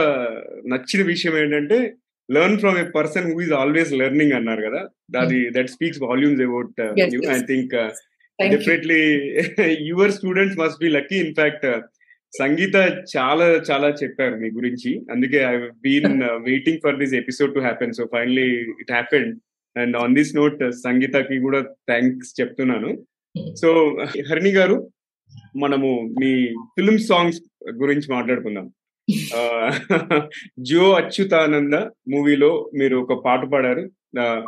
నచ్చిన 0.66 1.02
విషయం 1.06 1.34
ఏంటంటే 1.38 1.78
learn 2.28 2.58
from 2.58 2.78
a 2.78 2.84
person 2.96 3.32
who 3.32 3.40
is 3.40 3.52
always 3.52 3.92
learning 3.92 4.32
అన్నారు 4.32 4.62
కదా. 4.68 4.80
అది 5.20 5.50
that 5.56 5.70
speaks 5.70 6.02
volumes 6.02 6.42
about. 6.42 6.80
I 7.36 7.38
think 7.50 7.74
definitely 8.50 9.02
your 9.88 10.12
students 10.12 10.58
must 10.58 10.82
be 10.82 10.88
lucky 10.88 11.16
in fact 11.16 11.66
Sangeetha 12.38 12.76
చాలా 13.16 13.46
చాలా 13.70 13.88
చెప్పారు 14.02 14.34
మీ 14.34 14.48
గురించి. 14.50 14.90
అందుకే 15.10 15.38
I 15.38 15.56
been 15.56 16.22
waiting 16.22 16.78
for 16.84 16.98
this 16.98 17.14
episode 17.14 17.54
to 17.54 17.60
happen 17.60 17.92
so 17.92 18.04
finally 18.12 18.48
it 18.82 18.92
happen 18.92 19.28
and 19.76 19.96
on 19.96 20.14
this 20.14 20.36
note 20.36 20.60
సంగీతకి 20.84 21.38
కూడా 21.38 21.60
thanks 21.62 22.40
చెప్తున్నాను. 22.40 22.90
So 23.62 23.70
Harini 24.30 24.50
garu 24.50 24.76
మనము 25.56 26.14
మీ 26.20 26.46
ఫిల్మ్ 26.46 26.98
సాంగ్స్ 26.98 27.40
గురించి 27.82 28.12
మాట్లాడుకుందాం. 28.12 28.72
ఆ, 29.36 29.70
జో 30.58 30.92
అచ్యుతానంద 30.92 31.74
మూవీలో 32.08 32.70
మీరు 32.74 32.96
ఒక 32.96 33.24
పాట 33.24 33.44
పాడారు. 33.44 33.90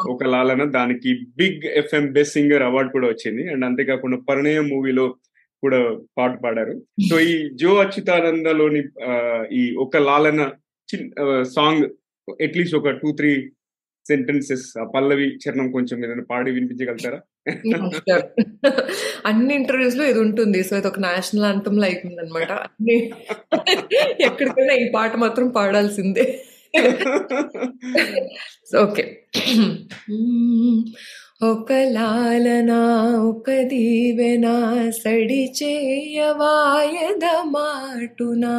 ఒక 0.08 0.24
లాలన 0.24 0.64
దానికి 0.64 1.18
big 1.36 1.62
FM 1.64 2.12
best 2.12 2.34
singer 2.34 2.62
award 2.62 2.92
కూడా 2.92 3.08
వచ్చింది. 3.08 3.48
అండ్ 3.48 3.64
అంతేకాకుండా 3.64 4.18
పరిణయం 4.28 4.68
మూవీలో 4.68 5.16
కూడా 5.62 5.98
పాట 6.18 6.40
పాడారు. 6.40 6.82
సో 7.10 7.20
ఈ 7.20 7.48
జో 7.54 7.74
అచ్యుతానందలోని 7.74 8.82
ఈ 9.52 9.74
ఒక 9.74 9.96
లాలన 9.96 10.50
చిన్న 10.94 11.42
సాంగ్ 11.42 11.84
అట్లీస్ట్ 12.42 12.76
ఒక 12.76 12.88
టూ 12.88 13.12
త్రీ 13.12 13.50
సెంటెన్సెస్ 14.08 14.74
పల్లవి 14.94 15.38
చరణం 15.42 15.72
కొంచెం 15.72 16.04
ఏదైనా 16.04 16.22
పాడి 16.30 16.50
వినిపించగలుగుతారా. 16.50 17.20
అన్ని 19.26 19.54
ఇంటర్వ్యూస్లో 19.54 20.04
ఇది 20.04 20.18
ఉంటుంది. 20.18 20.64
సో 20.64 20.76
ఇది 20.76 20.88
ఒక 20.88 21.00
నేషనల్ 21.00 21.44
అంతం 21.44 21.76
లో 21.76 21.84
అయిపోయింది 21.84 22.22
అనమాట 22.24 22.52
అన్ని 22.66 23.12
ఎక్కడికైనా 24.28 24.82
ఈ 24.82 24.90
పాట 24.94 25.16
మాత్రం 25.16 25.50
పాడాల్సిందే. 25.50 26.44
ఓకే 28.84 29.04
ఒక 31.42 31.72
లాలన 31.96 32.72
ఒక 33.28 33.50
దీవెన 33.70 34.46
సడి 34.98 35.52
చేయవాయద 35.58 37.24
మాటునా. 37.54 38.54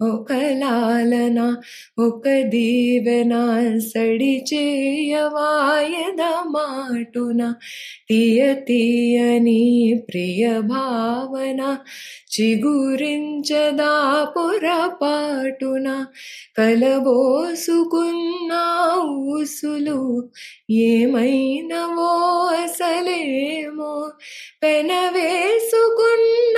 ఒక 0.00 0.32
లాలన 0.58 1.38
ఒక 1.98 2.24
దీవెన 2.50 3.32
సడి 3.86 4.34
చేయవాయద 4.50 6.22
మాటున 6.52 7.40
తీయ 8.08 8.40
తీయని 8.68 9.62
ప్రియ 10.08 10.44
భావన 10.70 11.60
చిగురించదా 12.32 13.92
పొరపాటున 14.34 15.88
కలబోసుకున్న 16.58 18.52
ఊసులు 19.32 19.98
ఏమైనవో 20.84 22.12
అసలేమో 22.58 23.92
పెనవేసుకున్న 24.62 26.56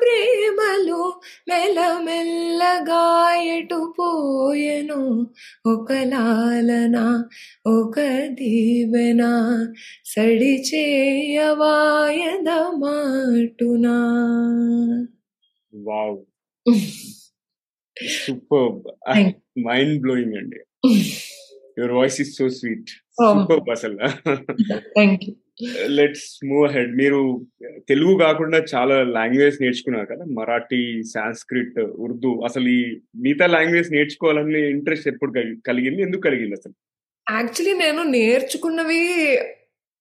ప్రేమలు 0.00 1.02
మెల్లమెల్లగా 1.50 2.79
ఎటు 3.46 3.94
పోయెను. 3.98 5.30
ఒక 5.66 5.92
లాలన 5.92 7.24
ఒక 7.66 8.00
దీవెన 8.26 9.22
సడి 10.04 10.62
చేయవాయద 10.62 12.48
మాటునా. 12.50 13.96
వావ్. 15.74 16.18
సూపర్. 18.26 19.18
మైండ్ 19.66 20.00
బ్లోయింగ్ 20.00 20.34
అండి. 20.40 20.58
Your 21.78 21.92
voice 21.92 22.20
is 22.20 22.36
so 22.36 22.48
sweet. 22.48 22.88
Super 23.12 23.70
అసలు. 23.70 23.98
Thank 24.76 25.24
you 25.24 25.34
let's 25.86 26.46
move 26.46 26.72
ahead 26.72 26.96
మీరు 26.96 27.46
తెలుగు 27.88 28.18
కాకుండా 28.18 28.62
చాలా 28.74 29.02
లాంగ్వేజ్ 29.02 29.62
నేర్చుకున్నారు 29.62 30.06
కదా? 30.06 30.24
మరాఠీ 30.24 31.02
సాంస్క్రిట్ 31.02 31.80
ఉర్దూ. 31.80 32.40
అసలు 32.40 32.68
ఈ 32.68 33.00
మిగతా 33.16 33.46
లాంగ్వేజ్ 33.46 33.92
నేర్చుకోవాలని 33.92 34.70
ఇంట్రెస్ట్ 34.70 35.08
ఎప్పుడు 35.08 35.32
కలిగింది? 35.66 36.02
ఎందుకు 36.02 36.20
కలిగింది 36.20 36.52
అసలు? 36.52 36.74
యాక్చువల్లీ 37.30 37.84
నేను 37.84 38.02
నేర్చుకున్నవి 38.02 39.02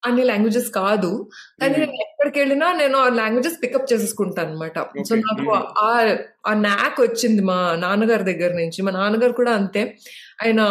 అన్ని 0.05 0.23
లాంగ్వేజెస్ 0.23 0.69
కాదు. 0.69 1.29
కానీ. 1.61 1.73
నేను 1.73 1.91
ఎక్కడికి 1.91 2.39
వెళ్ళినా 2.39 2.73
నేను 2.73 2.97
ఆ 2.97 3.09
లాంగ్వేజెస్ 3.09 3.63
పికప్ 3.63 3.93
చేసేసుకుంటాను 3.93 4.49
అనమాట 4.49 4.79
సో. 4.79 5.15
నాకు. 5.15 5.51
ఆ 5.79 6.15
ఆ 6.47 6.53
నాక్ 6.53 7.01
వచ్చింది 7.01 7.41
మా 7.41 7.75
నాన్నగారి 7.79 8.23
దగ్గర 8.23 8.53
నుంచి. 8.53 8.81
మా 8.81 8.91
నాన్నగారు 8.91 9.33
కూడా 9.33 9.51
అంతే. 9.51 9.97
ఆయన 10.43 10.61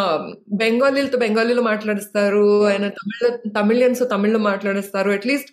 బెంగాలీలతో 0.53 1.17
బెంగాలీలో 1.17 1.61
మాట్లాడిస్తారు. 1.61 2.67
ఆయన 2.67 2.87
తమిళ 2.87 3.35
తమిళియన్స్ 3.59 4.03
తమిళ్ళో 4.11 4.39
మాట్లాడిస్తారు. 4.39 5.11
అట్లీస్ట్ 5.11 5.49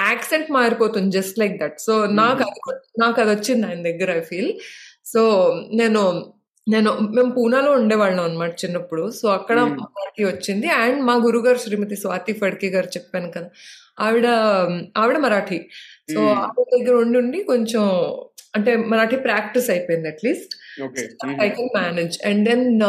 యాక్సెంట్ 0.00 0.50
మారిపోతుంది 0.50 1.10
జస్ట్ 1.10 1.38
లైక్ 1.38 1.60
దట్ 1.60 1.80
సో 1.80 2.06
నాకు 2.06 2.42
అది 2.42 2.78
నాకు 3.00 3.20
అది 3.20 3.30
వచ్చింది 3.30 3.66
ఆయన 3.66 3.82
దగ్గర 3.82 4.16
ఐ 4.16 4.20
ఫీల్ 4.20 4.52
సో 5.06 5.22
నేను 5.74 6.32
నేను 6.68 6.98
మేము 7.14 7.30
పూనాలో 7.32 7.72
ఉండేవాళ్ళం 7.72 8.24
అనమాట 8.24 8.52
చిన్నప్పుడు. 8.64 9.10
సో 9.10 9.28
అక్కడ. 9.28 9.60
మరాఠీ 9.60 10.24
వచ్చింది. 10.24 10.68
అండ్ 10.68 11.02
మా 11.02 11.14
గురుగారు 11.14 11.58
శ్రీమతి 11.58 11.96
స్వాతి 11.96 12.32
ఫడ్కే 12.32 12.68
గారు 12.68 12.86
చెప్పాను 12.86 13.30
కదా. 13.30 13.50
ఆవిడ 14.00 14.26
ఆవిడ 14.96 15.18
మరాఠీ. 15.18 15.58
సో. 16.14 16.20
ఆవిడ 16.20 16.82
దగ్గర 16.82 16.94
ఉండి 17.00 17.18
ఉండి 17.18 17.42
కొంచెం 17.42 17.82
అంటే 18.56 18.76
మరాఠీ 18.76 19.16
ప్రాక్టీస్ 19.16 19.70
అయిపోయింది 19.70 20.08
at least 20.08 20.54
I 21.40 21.48
can 21.48 21.68
manage 21.82 22.18
and 22.26 22.48
then 22.48 22.80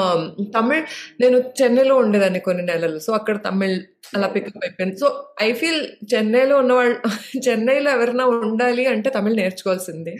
Tamil 0.60 0.84
నేను 1.22 1.38
చెన్నైలో 1.62 1.96
ఉండేదాన్ని 1.96 2.40
కొన్ని 2.40 2.64
నెలలు. 2.66 3.00
సో 3.00 3.14
అక్కడ 3.14 3.38
తమిళ్ 3.38 3.84
అలా 4.16 4.28
పికప్ 4.28 4.58
అయిపోయింది. 4.58 4.98
సో 4.98 5.30
ఐ 5.42 5.54
ఫీల్ 5.54 5.88
చెన్నైలో 6.14 6.58
ఉన్న 6.58 6.74
వాళ్ళు 6.74 7.00
చెన్నైలో 7.50 7.92
ఎవరైనా 7.92 8.26
ఉండాలి 8.26 8.86
అంటే 8.86 9.10
తమిళ్ 9.10 9.36
నేర్చుకోవాల్సిందే. 9.36 10.16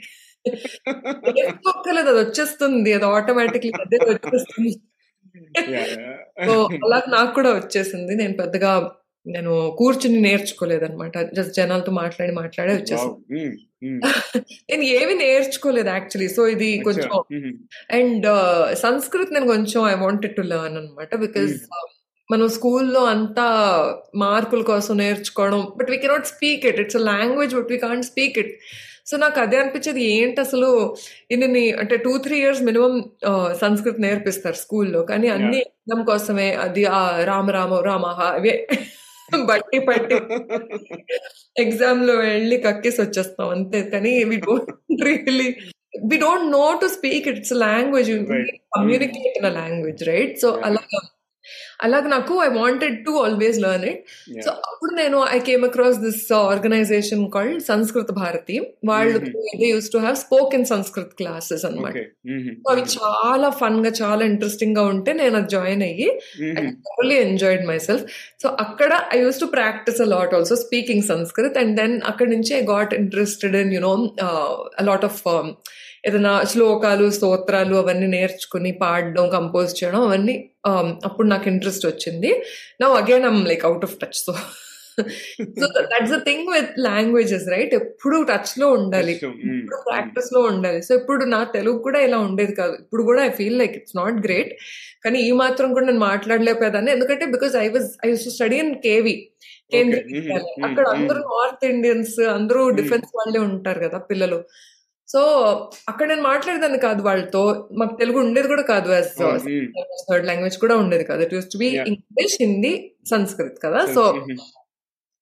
నేర్చుకోక్కర్లేదు 1.38 2.10
అది 2.10 2.20
వచ్చేస్తుంది 2.26 2.94
అది 2.94 3.08
ఆటోమేటిక్లీ 3.16 3.72
అదే 3.86 4.00
వచ్చేస్తుంది. 4.12 4.74
సో 6.48 6.54
అలా 6.86 7.00
నాకు 7.08 7.34
కూడా 7.34 7.52
వచ్చేసింది. 7.60 8.16
నేను 8.16 8.34
పెద్దగా 8.34 8.72
నేను 9.26 9.54
కూర్చుని 9.78 10.18
నేర్చుకోలేదన్నమాట. 10.22 11.18
జస్ట్ 11.38 11.56
జనాలతో 11.56 11.92
మాట్లాడి 11.92 12.34
మాట్లాడే 12.34 12.74
వచ్చేసింది. 12.76 13.40
నేను 14.70 14.84
ఏవి 14.98 15.14
నేర్చుకోలేదు 15.14 15.90
యాక్చువల్లీ 15.90 16.28
సో 16.36 16.44
ఇది 16.48 16.70
కొంచెం 16.80 17.12
అండ్ 17.92 18.28
సంస్కృత్ 18.86 19.34
నేను 19.34 19.48
కొంచెం 19.48 19.82
ఐ 19.94 19.96
వాంటెడ్ 20.06 20.36
టు 20.36 20.42
లెర్న్ 20.52 20.78
అనమాట 20.78 21.12
బికాస్ 21.16 21.54
మనం 22.30 22.48
స్కూల్లో 22.50 23.02
అంతా 23.06 23.46
మార్కుల 24.16 24.62
కోసం 24.62 24.98
నేర్చుకోవడం 24.98 25.62
but 25.78 25.90
we 25.92 25.98
cannot 25.98 26.32
speak 26.34 26.64
it 26.66 26.80
it's 26.84 27.00
a 27.02 27.04
language 27.12 27.54
but 27.56 27.72
we 27.72 27.78
can't 27.78 28.06
speak 28.06 28.38
it 28.44 28.54
so 29.06 29.16
నాకు 29.18 29.38
అదే 29.40 29.58
అనిపించేది 29.62 30.04
ఏంటి 30.14 30.40
అసలు 30.42 30.70
ఇన్ని 31.34 31.64
అంటే 31.82 31.96
two 32.06 32.14
three 32.24 32.36
years 32.40 32.62
minimum 32.64 32.94
Sanskrit 33.62 34.04
నేర్పిస్తారు 34.06 34.58
స్కూల్లో. 34.62 35.02
కానీ 35.12 35.28
అన్ని 35.36 35.60
ఎగ్జామ్ 35.68 36.04
కోసమే 36.08 36.48
అది 36.66 36.84
ఆ 36.96 37.02
రామ 37.32 37.50
రామ 37.58 37.82
రామహ 37.90 38.20
అవే 38.38 38.56
బట్టి 39.50 39.78
పట్టి 39.86 40.16
ఎగ్జామ్లో 41.56 42.14
వెళ్ళి 42.24 42.58
కక్కేసి 42.66 43.00
వచ్చేస్తాం 43.02 43.48
అంతే. 43.56 43.80
కానీ 43.94 44.12
we 44.32 44.38
don't 44.44 44.70
really 45.08 45.48
we 46.10 46.18
don't 46.24 46.48
know 46.54 46.66
to 46.82 46.88
speak 46.96 47.28
it's 47.32 47.56
language 47.64 48.12
communicate 48.76 49.38
in 49.40 49.50
language 49.58 50.04
right 50.10 50.36
so 50.44 50.50
అలాగా 50.68 51.00
అలాగ 51.84 52.08
నాకు 52.08 52.44
I 52.44 52.48
wanted 52.48 53.06
to 53.06 53.12
always 53.12 53.60
learn 53.60 53.86
it 53.86 54.06
so 54.44 54.52
అప్పుడు 54.52 54.94
నేను 54.94 55.26
I 55.32 55.40
came 55.40 55.66
across 55.66 55.98
this 55.98 56.34
organisation 56.34 57.32
called 57.32 57.64
Samskrita 57.64 58.12
Bharati 58.12 58.78
వాళ్ళు 58.86 59.22
used 59.66 59.92
to 59.92 59.98
have 59.98 60.16
spoke 60.16 60.56
in 60.56 60.66
Sanskrit 60.66 61.14
classes 61.14 61.66
అనమాట 61.66 61.98
అవి 62.70 62.82
చాలా 62.82 63.50
ఫన్గా 63.50 63.90
చాలా 64.02 64.26
ఇంట్రెస్టింగ్గా 64.26 64.82
ఉంటే 64.82 65.14
నేను 65.14 65.36
అది 65.36 65.48
జాయిన్ 65.48 65.84
అయ్యి 65.84 66.20
I 66.60 67.18
enjoyed 67.18 67.66
my 67.66 67.78
self 67.78 68.04
so 68.44 68.50
అక్కడ 68.50 69.02
I 69.16 69.20
used 69.20 69.40
to 69.40 69.46
practice 69.46 70.02
a 70.02 70.06
lot 70.06 70.34
also 70.34 70.56
speaking 70.56 71.04
Sanskrit 71.04 71.58
and 71.58 71.78
then 71.78 72.02
అక్కడ 72.06 72.30
నుంచి 72.30 72.56
I 72.56 72.62
got 72.62 72.94
interested 72.94 73.56
in 73.56 73.74
you know 73.74 74.12
lot 74.82 75.06
of 75.06 75.22
ఏదైనా 76.08 76.34
శ్లోకాలు 76.52 77.06
స్తోత్రాలు 77.18 77.76
అవన్నీ 77.82 78.08
నేర్చుకుని 78.16 78.72
పాడడం 78.84 79.26
కంపోజ్ 79.38 79.72
చేయడం 79.80 80.02
అవన్నీ 80.10 80.36
అప్పుడు 81.08 81.28
నాకు 81.34 81.48
ఇంట్రెస్ట్ 81.54 81.86
వచ్చింది. 81.92 82.32
నా 82.82 82.88
again 83.02 83.26
I'm 83.32 83.42
like 83.52 83.66
out 83.70 83.86
of 83.88 83.98
touch 84.04 84.20
so 84.26 84.34
so 85.62 85.66
that's 85.92 86.12
the 86.14 86.18
thing 86.28 86.46
with 86.56 86.70
languages 86.88 87.48
right 87.54 87.74
ఎప్పుడు 87.80 88.18
టచ్లో 88.30 88.68
ఉండాలి. 88.78 89.14
ఇప్పుడు 89.60 89.80
ప్రాక్టీస్లో 89.88 90.42
ఉండాలి. 90.52 90.80
సో 90.88 90.92
ఇప్పుడు 91.00 91.24
నా 91.34 91.40
తెలుగు 91.56 91.80
కూడా 91.88 92.02
ఇలా 92.08 92.20
ఉండేది 92.28 92.54
కాదు. 92.62 92.76
ఇప్పుడు 92.84 93.04
కూడా 93.10 93.24
I 93.30 93.32
feel 93.40 93.58
like 93.62 93.76
it's 93.80 93.98
not 94.02 94.20
great 94.28 94.52
కానీ 95.06 95.20
ఈ 95.30 95.32
మాత్రం 95.44 95.68
కూడా 95.78 95.86
నేను 95.90 96.04
మాట్లాడలేకపోయేదాన్ని. 96.12 96.92
ఎందుకంటే 96.98 97.26
because 97.36 97.56
I 97.64 97.68
was 97.76 97.90
I 98.06 98.10
used 98.12 98.26
to 98.28 98.34
study 98.38 98.60
in 98.66 98.74
KV 98.88 99.16
Kendriya 99.74 100.38
అక్కడ 100.68 100.86
అందరూ 100.96 101.22
నార్త్ 101.34 101.66
ఇండియన్స్ 101.74 102.16
అందరూ 102.38 102.64
డిఫెన్స్ 102.80 103.12
వాళ్ళే 103.20 103.42
ఉంటారు 103.50 103.80
కదా 103.86 104.00
పిల్లలు. 104.12 104.40
సో 105.08 105.20
అక్కడ 105.90 106.06
నేను 106.12 106.24
మాట్లాడేదాన్ని 106.30 106.80
కాదు 106.86 107.02
వాళ్ళతో. 107.08 107.42
మాకు 107.80 107.94
తెలుగు 108.00 108.18
ఉండేది 108.26 108.48
కూడా 108.54 108.64
కాదు 108.72 108.88
థర్డ్ 110.10 110.26
లాంగ్వేజ్ 110.30 110.58
కూడా 110.64 110.76
ఉండేది 110.84 111.06
కాదు. 111.10 111.22
It 111.26 111.34
used 111.38 111.50
to 111.54 111.60
be 111.64 111.68
English 111.92 112.38
Hindi 112.44 112.74
Sanskrit 113.14 113.58
కదా. 113.66 113.82
సో 113.96 114.04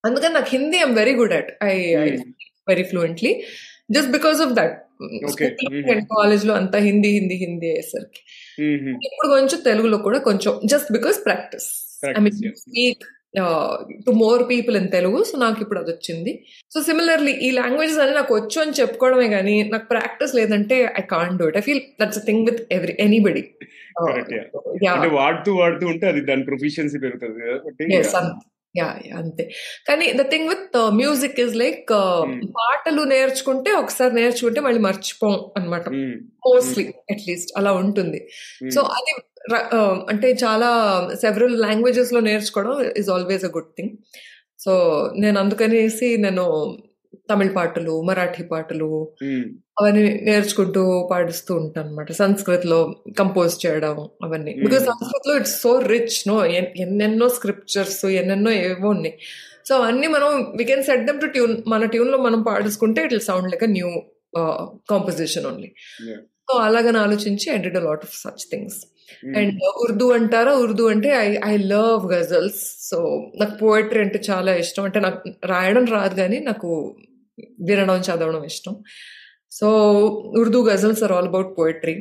అందుకని 0.03 0.33
నాకు 0.37 0.49
Hindi 0.55 0.77
I'm 0.85 0.95
very 1.01 1.15
good 1.19 1.35
at 1.39 1.51
I 1.71 1.73
very 2.71 2.85
fluently 2.91 3.33
just 3.95 4.11
because 4.17 4.41
of 4.45 4.53
that 4.59 4.75
కాలేజ్లో 6.15 6.53
అంతా 6.61 6.77
హిందీ 6.87 7.09
హిందీ 7.17 7.35
హిందీ 7.43 7.67
అయ్యేసరికి. 7.73 8.21
ఇప్పుడు 9.07 9.27
కొంచెం 9.35 9.59
తెలుగులో 9.69 9.97
కూడా 10.07 10.19
కొంచెం 10.29 10.53
just 10.73 10.89
because 10.97 11.17
practice 11.27 11.67
I 12.17 12.21
mean 12.25 12.37
speak 12.63 13.05
to 14.05 14.11
more 14.11 14.49
people 14.49 14.77
in 14.77 14.91
Telugu 14.91 15.23
so 15.23 15.37
నాకు 15.37 15.61
ఇప్పుడు 15.61 15.79
అది 15.79 15.91
వచ్చింది. 15.91 16.45
సో 16.71 16.81
సిమిలర్లీ 16.81 17.31
ఈ 17.31 17.51
లాంగ్వేజెస్ 17.51 17.99
అని 17.99 18.13
నాకు 18.13 18.35
వచ్చు 18.35 18.61
అని 18.61 18.71
చెప్పుకోవడమే 18.71 19.27
కానీ 19.27 19.63
నాకు 19.63 19.87
ప్రాక్టీస్ 19.87 20.35
లేదంటే 20.35 20.93
I 20.99 21.01
can't 21.01 21.37
do 21.37 21.47
it 21.47 21.57
I 21.57 21.61
feel 21.61 21.81
that's 22.01 22.25
thing 22.25 22.45
with 22.45 22.61
every 22.71 22.95
anybody 22.99 23.49
వాడుతూ 25.15 25.55
వాడుతూ 25.55 25.87
ఉంటే 25.87 26.07
అది 26.07 26.21
దాని 26.21 26.43
ప్రొఫిషియన్సీ 26.43 26.99
పెరుగుతుంది. 26.99 27.41
అంతే. 29.17 29.51
కానీ 29.87 30.13
the 30.13 30.21
thing 30.21 30.49
with 30.49 30.77
music 30.91 31.39
is 31.39 31.55
like 31.55 31.91
పాటలు 32.43 33.03
నేర్చుకుంటే 33.03 33.71
ఒకసారి 33.71 34.15
నేర్చుకుంటే 34.15 34.61
మళ్ళీ 34.61 34.79
మర్చిపోం 34.79 35.39
అనమాట 35.57 35.89
మోస్ట్లీ 36.45 36.93
అట్లీస్ట్ 37.11 37.53
అలా 37.57 37.73
ఉంటుంది. 37.73 38.19
సో 38.73 38.81
అది 38.81 39.13
అంటే 40.09 40.37
చాలా 40.43 40.69
సెవరల్ 41.21 41.61
లాంగ్వేజెస్లో 41.61 42.19
నేర్చుకోవడం 42.19 42.93
is 42.97 43.09
always 43.09 43.45
a 43.45 43.47
good 43.47 43.71
thing 43.77 43.89
so 44.59 44.73
నేను 45.17 45.39
అందుకనేసి 45.39 46.17
నేను 46.17 46.43
తమిళ 47.29 47.49
పాటలు 47.57 47.93
మరాఠీ 48.07 48.43
పాటలు 48.51 48.89
అవన్నీ 49.79 50.01
నేర్చుకుంటూ 50.27 50.81
పాడిస్తూ 51.11 51.51
ఉంటాను 51.55 51.87
అనమాట 51.87 52.11
సంస్కృత్లో 52.21 52.79
కంపోజ్ 53.19 53.53
చేయడం 53.65 53.95
అవన్నీ. 54.25 54.53
బికాస్ 54.65 54.83
సంస్కృత్లో 54.91 55.33
ఇట్స్ 55.39 55.55
సో 55.61 55.71
రిచ్ 55.93 56.19
నో 56.29 56.37
ఎన్నెన్నో 56.83 57.27
స్క్రిప్చర్స్ 57.37 58.03
ఎన్నెన్నో 58.21 58.51
ఏవో 58.67 58.87
ఉన్నాయి. 58.95 59.15
సో 59.67 59.73
అవన్నీ 59.75 60.07
మనం 60.07 60.29
we 60.59 60.63
can 60.71 60.83
set 60.89 61.05
them 61.07 61.21
to 61.21 61.27
tune 61.35 61.53
మన 61.73 61.85
ట్యూన్లో 61.85 62.17
మనం 62.17 62.39
పాడుకుంటే 62.43 63.01
it 63.07 63.15
sound 63.29 63.49
like 63.53 63.63
a 63.63 63.71
new 63.77 63.91
composition 64.89 65.45
only 65.51 65.69
so 66.47 66.53
అలాగని 66.67 66.99
ఆలోచించి 67.05 67.47
I 67.53 67.57
did 67.65 67.77
a 67.77 67.83
lot 67.89 68.03
of 68.07 68.15
such 68.23 68.43
things 68.51 68.79
and 69.37 69.59
Urdu 69.83 70.05
అంటారా? 70.11 70.53
ఉర్దూ 70.63 70.83
అంటే 70.93 71.09
I 71.25 71.29
I 71.51 71.55
love 71.73 72.03
ghazals 72.13 72.61
so 72.89 72.97
నాకు 73.39 73.55
పోయిటరీ 73.65 74.01
అంటే 74.05 74.19
చాలా 74.29 74.51
ఇష్టం. 74.63 74.83
అంటే 74.83 74.99
నాకు 74.99 75.19
రాయడం 75.45 75.85
రాదు 75.95 76.15
కానీ 76.15 76.39
నాకు 76.49 76.69
వినడం 77.39 77.99
చదవడం 77.99 78.43
ఇష్టం. 78.43 78.73
So 79.51 79.67
Urdu 80.39 80.59
ghazals 80.63 81.03
are 81.03 81.11
all 81.11 81.27
about 81.27 81.57
poetry 81.57 81.95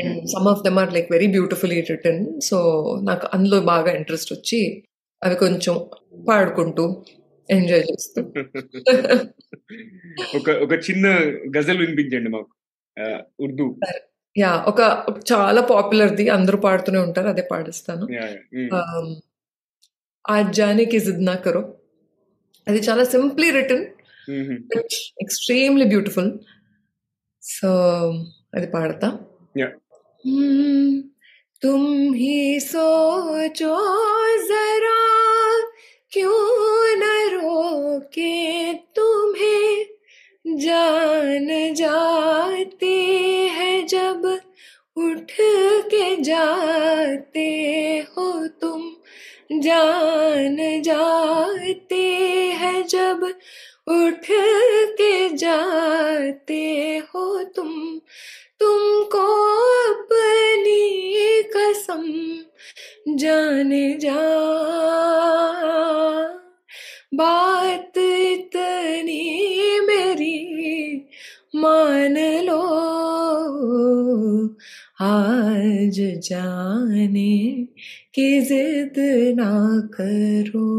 and 0.00 0.28
some 0.28 0.48
of 0.48 0.62
them 0.64 0.78
are 0.78 0.92
like 0.92 1.08
very 1.12 1.26
beautifully 1.26 1.80
written 1.80 2.40
so 2.40 2.58
నాకు 3.02 3.26
అందులో 3.34 3.60
బాగా 3.60 3.92
ఇంట్రెస్ట్ 3.92 4.32
వచ్చి 4.32 4.82
అవి 5.22 5.34
కొంచెం 5.34 5.74
పాడుకుంటూ 6.28 7.04
ఎంజాయ్ 7.50 7.84
చేస్తూ. 7.92 8.20
ఒక 10.36 10.50
ఒక 10.50 10.72
చిన్న 10.90 11.06
గజల్ 11.58 11.78
వినిపించండి 11.78 12.30
మాకు. 12.30 12.52
ఉర్దూ. 13.40 13.66
యా 14.38 14.64
ఒక 14.66 14.80
చాలా 15.32 15.62
పాపులర్ది 15.62 16.28
అందరూ 16.28 16.58
పాడుతూనే 16.58 16.98
ఉంటారు 16.98 17.28
అదే 17.28 17.48
పాడిస్తాను. 17.52 18.06
ఆజ్ 20.30 20.52
జానే 20.52 20.84
కి 20.84 20.98
జిద్ 20.98 21.24
నా 21.24 21.34
కరో 21.34 21.62
అది 22.68 22.78
చాలా 22.78 23.04
simply 23.04 23.50
written 23.50 23.86
mm-hmm. 24.30 24.56
which 24.74 25.12
extremely 25.20 25.86
beautiful. 25.86 26.38
So 27.42 28.26
I 28.54 28.60
did 28.60 28.72
that. 28.72 29.20
Yeah. 29.54 29.72
Mm, 30.24 31.10
तुम 31.62 32.14
ही 32.14 32.60
सोचो 32.60 33.76
जरा 34.48 35.00
क्यों 36.12 36.96
न 36.96 37.08
रोके 37.32 38.72
तुम्हें 38.96 39.84
जान 40.58 41.74
जाते 41.74 42.94
हैं 43.56 43.86
जब 43.86 44.24
उठ 44.96 45.32
के 45.92 46.16
जाते 46.22 47.48
हो 48.16 48.46
तुम 48.60 48.90
जान 49.60 50.56
जाते 50.82 52.02
हैं 52.62 52.86
जब 52.86 53.32
उठ 53.90 54.26
के 54.92 55.36
जाते 55.36 57.02
हो 57.14 57.44
तुम, 57.44 57.68
तुमको 58.60 59.24
अपनी 59.94 61.42
कसम 61.42 62.04
जाने 63.16 63.94
जा। 63.94 64.20
बात 67.14 67.98
इतनी 67.98 69.80
मेरी 69.80 71.08
मान 71.56 72.18
लो, 72.18 72.62
आज 75.00 76.00
जाने 76.00 77.64
की 78.14 78.40
जिद 78.40 78.94
ना 79.36 79.80
करो। 79.94 80.70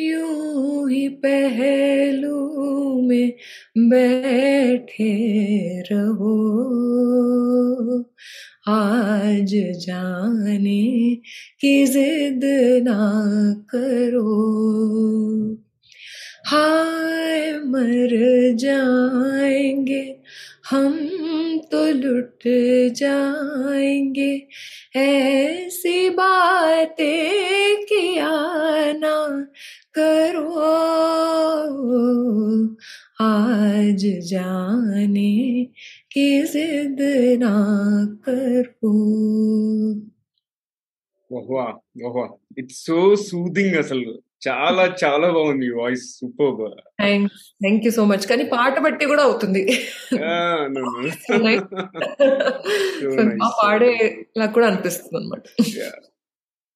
यूँ 0.00 0.90
ही 0.90 1.08
पहलू 1.08 2.50
में 3.08 3.32
बैठे 3.78 5.14
रहो। 5.92 6.60
आज 8.68 9.54
जाने 9.86 11.14
की 11.60 11.86
जिद 11.86 12.40
ना 12.84 13.24
करो। 13.70 14.60
हाय 16.46 17.52
मर 17.52 18.08
जाएँगे 18.54 20.19
हम 20.70 20.92
तो 21.72 21.86
लुट 21.86 22.38
जाएँगे, 22.94 24.48
ऐसी 24.96 26.10
बातें 26.10 27.82
किया 27.82 28.28
ना 28.92 29.40
करो। 29.98 30.50
आज 33.20 34.06
जाने 34.30 35.64
की 36.12 36.42
जिद 36.42 36.96
ना 37.40 37.54
करो। 38.28 38.94
वाह 41.32 41.72
वाह 42.08 42.54
इट्स 42.58 42.74
सो 42.74 43.16
सूदिंग 43.16 43.74
असल। 43.74 44.18
చాలా 44.48 44.96
చాలా 45.04 45.30
బాగుంది 45.30 45.66
voice. 45.70 46.04
Super. 46.20 46.76
Thank 47.00 47.84
you 47.84 47.90
so 47.90 48.04
much 48.04 48.26
కానీ 48.26 48.44
పాట 48.44 48.78
బట్టి 48.78 49.04
కూడా 49.06 49.22
అవుతుంది. 49.22 49.62
So 51.26 51.36
nice. 51.46 51.66
So, 53.02 53.20
ఆ 53.42 53.48
పాడే 53.62 53.92
నాకు 54.38 54.52
కూడా 54.52 54.66
అనిపిస్తుంది 54.66 55.16
అనమాట 55.16 55.44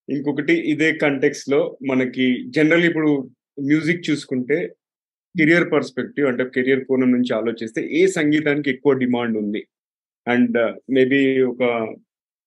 ఇంకొకటి 0.09 0.53
ఇదే 0.53 0.93
కంటెక్స్లో 0.93 1.77
మనకి 1.91 2.51
జనరల్ 2.51 2.85
ఇప్పుడు 2.85 3.11
మ్యూజిక్ 3.61 4.11
చూసుకుంటే 4.11 4.59
కెరియర్ 5.35 5.73
పర్స్పెక్టివ్ 5.73 6.27
అంటే 6.29 6.45
కెరియర్ 6.45 6.85
కోణం 6.85 7.13
నుంచి 7.13 7.33
ఆలోచిస్తే 7.35 7.81
ఏ 7.93 8.07
సంగీతానికి 8.07 8.71
ఎక్కువ 8.71 8.93
డిమాండ్ 8.93 9.39
ఉంది? 9.39 9.63
అండ్ 10.29 10.59
మేబీ 10.91 11.43
ఒక 11.43 11.63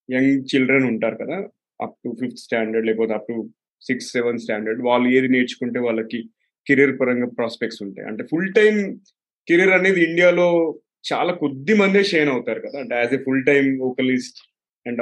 యంగ్ 0.09 0.43
చిల్డ్రన్ 0.55 0.85
ఉంటారు 0.85 1.15
కదా 1.15 1.37
అప్ 1.81 1.97
టు 2.05 2.15
ఫిఫ్త్ 2.19 2.37
స్టాండర్డ్ 2.37 2.87
లేకపోతే 2.87 3.13
up 3.13 3.27
to 3.29 3.49
six 3.81 4.11
seven 4.11 4.37
standard. 4.37 4.81
వాళ్ళు 4.81 5.09
ఏది 5.09 5.27
నేర్చుకుంటే 5.27 5.79
వాళ్ళకి 5.79 6.29
కెరియర్ 6.67 6.99
పరంగా 6.99 7.25
ప్రాస్పెక్ట్స్ 7.25 7.83
ఉంటాయి. 7.83 8.07
అంటే 8.07 8.23
ఫుల్ 8.23 8.53
టైం 8.53 8.99
కెరియర్ 9.47 9.69
అనేది 9.69 10.03
ఇండియాలో 10.03 10.79
చాలా 11.13 11.33
కొద్ది 11.33 11.73
మందే 11.73 12.03
షైన్ 12.03 12.29
అవుతారు 12.29 12.59
కదా. 12.59 12.79
అంటే 12.79 12.95
as 12.95 13.13
a 13.13 13.17
full 13.17 13.45
time 13.45 13.79
vocalist 13.79 14.39
and 14.87 15.01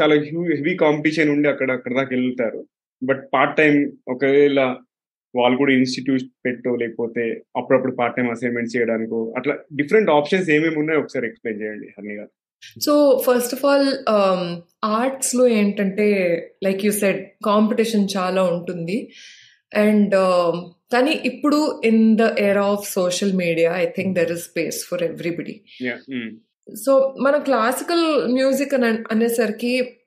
చాలా 0.00 0.14
హెవీ 0.14 0.76
కాంపిటీషన్ 0.76 1.30
ఉండి 1.30 1.48
అక్కడ 1.48 1.72
అక్కడ 1.72 1.92
దాకా 1.94 2.16
వెళ్తారు. 2.16 2.66
బట్ 3.04 3.22
పార్ట్ 3.34 3.56
టైం 3.56 3.92
ఒకవేళ 4.08 4.60
వాళ్ళు 5.36 5.58
కూడా 5.58 5.72
ఇన్స్టిట్యూట్ 5.72 6.22
పెట్టో 6.46 6.76
లేకపోతే 6.76 7.42
అప్పుడప్పుడు 7.56 7.92
పార్ట్ 7.92 8.16
టైం 8.16 8.30
అసైన్మెంట్ 8.30 8.76
చేయడానికి 8.76 9.14
అట్లా 9.14 9.58
డిఫరెంట్ 9.74 10.10
ఆప్షన్స్ 10.10 10.50
ఏమేమి 10.50 10.78
ఉన్నాయో 10.78 11.00
ఒకసారి 11.00 11.26
ఎక్స్ప్లెయిన్ 11.26 11.62
చేయండి 11.62 11.86
Harni 11.86 12.14
garu. 12.14 12.30
So 12.82 13.22
first 13.26 13.54
of 13.54 13.64
all 13.66 13.90
ఆర్ట్స్లో 14.84 15.48
ఏంటంటే 15.48 16.06
లైక్ 16.64 16.84
యూ 16.84 16.92
సెడ్ 16.92 17.30
కాంపిటీషన్ 17.44 18.08
చాలా 18.16 18.42
ఉంటుంది. 18.42 19.12
అండ్ 19.74 20.14
కానీ 20.92 21.20
ఇప్పుడు 21.24 21.82
in 21.84 22.16
the 22.16 22.22
era 22.38 22.64
of 22.64 22.92
social 22.92 23.32
media 23.32 23.76
I 23.76 23.86
think 23.86 24.18
there 24.18 24.32
is 24.32 24.44
space 24.44 24.86
for 24.88 25.02
everybody 25.02 25.60
so 26.84 27.14
మన 27.20 27.36
క్లాసికల్ 27.36 28.32
మ్యూజిక్ 28.32 28.74
అని 28.74 28.86
అనేసరికి 28.86 29.98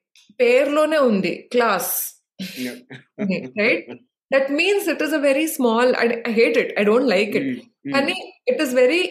పేరులోనే 0.42 0.98
ఉంది 0.98 1.50
class 1.52 2.20
right 3.58 3.92
that 4.34 4.52
means 4.52 4.90
it 4.90 5.04
is 5.04 5.14
a 5.14 5.18
very 5.18 5.48
small 5.48 5.96
I 5.96 6.32
hate 6.32 6.58
it 6.58 6.80
I 6.80 6.84
don't 6.84 7.10
like 7.10 7.36
it 7.36 7.60
కానీ 7.94 8.34
it 8.48 8.62
is 8.62 8.74
very 8.74 9.02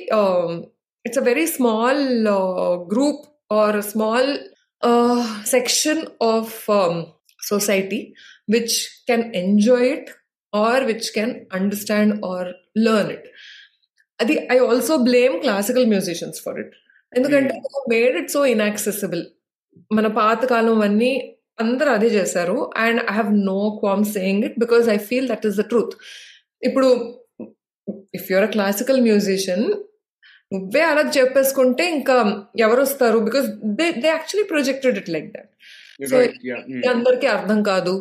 a 1.16 1.20
very 1.20 1.46
small 1.46 2.28
uh, 2.28 2.76
group 2.84 3.16
or 3.50 3.76
a 3.76 3.82
small 3.82 4.26
uh, 4.82 5.44
section 5.44 6.08
of 6.20 6.68
um, 6.68 6.96
society 7.40 8.14
which 8.46 8.74
can 9.06 9.34
enjoy 9.34 9.82
it 9.96 10.10
or 10.52 10.84
which 10.84 11.12
can 11.14 11.46
understand 11.50 12.20
or 12.22 12.52
learn 12.76 13.10
it. 13.10 13.24
Adi, 14.18 14.48
I 14.48 14.58
also 14.58 15.04
blame 15.04 15.42
classical 15.42 15.86
musicians 15.86 16.38
for 16.38 16.56
it. 16.58 16.72
ఎందుకంటే 17.12 17.56
made 17.90 18.16
it 18.20 18.30
so 18.34 18.40
inaccessible 18.52 19.20
మన 19.96 20.06
పాతకాలం 20.16 20.78
అన్నీ 20.86 21.10
అందరూ 21.62 21.90
అదే 21.96 22.08
చేశారు 22.16 22.56
and 22.84 23.00
I 23.10 23.12
have 23.18 23.30
no 23.50 23.58
qualms 23.80 24.04
saying 24.16 24.44
it 24.48 24.56
because 24.58 24.86
I 24.94 24.96
feel 25.10 25.28
that 25.32 25.44
is 25.48 25.58
the 25.60 25.64
truth 25.72 25.94
ఇప్పుడు 26.62 26.88
if 28.18 28.26
you're 28.32 28.46
a 28.48 28.50
classical 28.56 29.00
musician 29.08 29.66
నువ్వే 30.52 30.82
అలా 30.90 31.02
చెప్పేసుకుంటే 31.18 31.84
ఇంకా 31.96 32.14
ఎవరు 32.66 32.80
వస్తారు? 32.86 33.18
Because 33.28 33.46
they 33.78 33.86
they 34.02 34.08
actually 34.08 34.46
projected 34.52 34.98
it 35.00 35.10
like 35.14 35.28
that 35.36 35.50
so 36.10 36.16
అందరికీ 36.94 37.26
అర్థం 37.36 37.58
కాదు. 37.62 37.94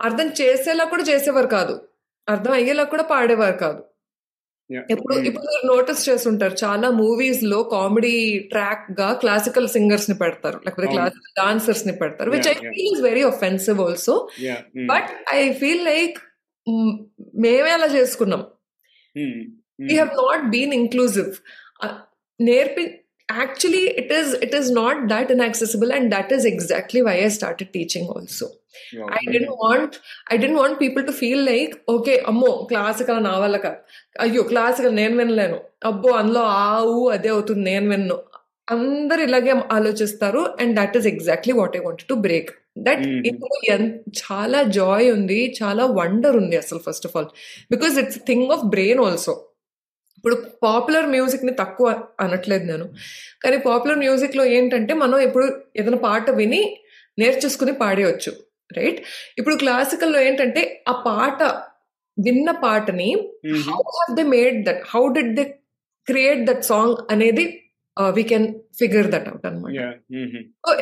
అర్థం 0.00 0.28
చేసేలా 0.40 0.84
కూడా 0.92 1.04
చేసేవారు 1.10 1.50
కాదు. 1.58 1.74
అర్థం 2.28 2.52
అయ్యేలా 2.52 2.84
కూడా 2.92 3.04
పాడేవారు 3.10 3.56
కాదు. 3.64 3.80
ఇప్పుడు 4.92 5.14
ఇప్పుడు 5.28 5.46
మీరు 5.50 5.66
నోటీస్ 5.72 6.02
చేస్తుంటారు. 6.08 6.54
చాలా 6.64 6.88
మూవీస్లో 7.00 7.58
కామెడీ 7.72 8.12
ట్రాక్గా 8.52 9.08
క్లాసికల్ 9.22 9.68
సింగర్స్ని 9.68 10.16
పెడతారు. 10.22 10.58
లేకపోతే 10.64 10.88
క్లాసికల్ 10.94 11.34
డాన్సర్స్ని 11.40 11.94
పెడతారు 12.02 12.30
which 12.34 12.48
I 12.52 12.54
feel 12.62 12.94
is 12.94 13.02
very 13.08 13.24
offensive 13.32 13.80
also 13.86 14.14
but 14.92 15.10
I 15.34 15.40
feel 15.60 15.84
like 15.90 16.16
మేమే 17.44 17.72
అలా 17.78 17.88
చేసుకున్నాం. 17.96 18.42
We 19.88 19.94
have 19.94 20.12
not 20.22 20.44
been 20.54 20.74
inclusive 20.82 21.30
నేర్పి 22.40 22.84
actually 23.28 23.84
it 24.00 24.10
is 24.10 24.34
it 24.34 24.52
is 24.54 24.70
not 24.70 25.08
that 25.08 25.30
inaccessible 25.30 25.92
and 25.92 26.12
that 26.12 26.30
is 26.30 26.44
exactly 26.44 27.02
why 27.02 27.14
i 27.24 27.28
started 27.28 27.72
teaching 27.72 28.06
also. 28.06 28.46
Wow. 28.94 29.08
i 29.10 29.32
didn't 29.32 29.54
want 29.64 30.00
i 30.30 30.36
didn't 30.36 30.56
want 30.56 30.78
people 30.78 31.04
to 31.04 31.12
feel 31.12 31.40
like 31.52 31.72
okay 31.88 32.16
అమ్మో 32.30 32.50
classical 32.70 33.20
నా 33.24 33.38
వల్ల 33.38 33.56
కాదు 33.56 33.78
అయ్యో 34.20 34.42
classical 34.42 34.94
నేను 34.94 35.16
వినలేను 35.16 35.58
అబ్బో 35.84 36.10
అందులో 36.10 36.42
ఆవు 36.42 37.10
అదే 37.10 37.28
అవుతుంది 37.28 37.64
నేను 37.70 37.88
విన్ను 37.88 38.16
అందరు 38.70 39.20
ఇలాగే 39.20 39.54
ఆలోచిస్తారు 39.72 40.42
and 40.60 40.74
that 40.80 40.96
is 40.96 41.06
exactly 41.06 41.54
what 41.54 41.76
I 41.76 41.80
want 41.80 42.02
to 42.02 42.14
break 42.14 42.50
that 42.78 43.04
ఇందులో 43.30 43.58
చాలా 44.22 44.62
జాయ్ 44.62 45.10
ఉంది 45.10 45.56
చాలా 45.62 45.86
వండర్ 45.86 46.36
ఉంది 46.36 46.56
అసలు 46.56 46.78
first 46.78 47.06
of 47.06 47.16
all 47.16 47.30
because 47.70 47.98
it's 47.98 48.18
thing 48.26 48.50
of 48.50 48.64
brain 48.64 49.00
also 49.00 49.34
ఇప్పుడు 50.24 50.36
పాపులర్ 50.62 51.06
మ్యూజిక్ని 51.06 51.52
తక్కువ 51.58 51.86
అనట్లేదు 52.20 52.64
నేను. 52.64 52.84
కానీ 53.42 53.56
పాపులర్ 53.66 53.98
మ్యూజిక్లో 53.98 54.44
ఏంటంటే 54.54 54.92
మనం 54.94 55.18
ఇప్పుడు 55.20 55.46
ఏదైనా 55.76 55.98
పాట 56.04 56.30
విని 56.38 56.60
నేర్చేసుకుని 57.18 57.72
పాడేయచ్చు 57.82 58.32
రైట్ 58.70 59.00
ఇప్పుడు 59.38 59.56
క్లాసికల్లో 59.56 60.20
ఏంటంటే 60.20 60.62
ఆ 60.88 60.94
పాట 61.06 61.40
విన్న 62.16 62.50
పాటని 62.62 63.08
how 63.66 63.78
have 63.90 64.12
they 64.16 64.24
made 64.32 64.58
that 64.66 64.82
how 64.88 65.02
did 65.12 65.32
they 65.36 65.44
create 66.06 66.42
that 66.46 66.64
song 66.64 66.96
అనేది 67.10 67.44
we 68.16 68.24
can 68.32 68.48
figure 68.78 69.08
that 69.10 69.28
out 69.28 69.46
అనమాట 69.46 69.74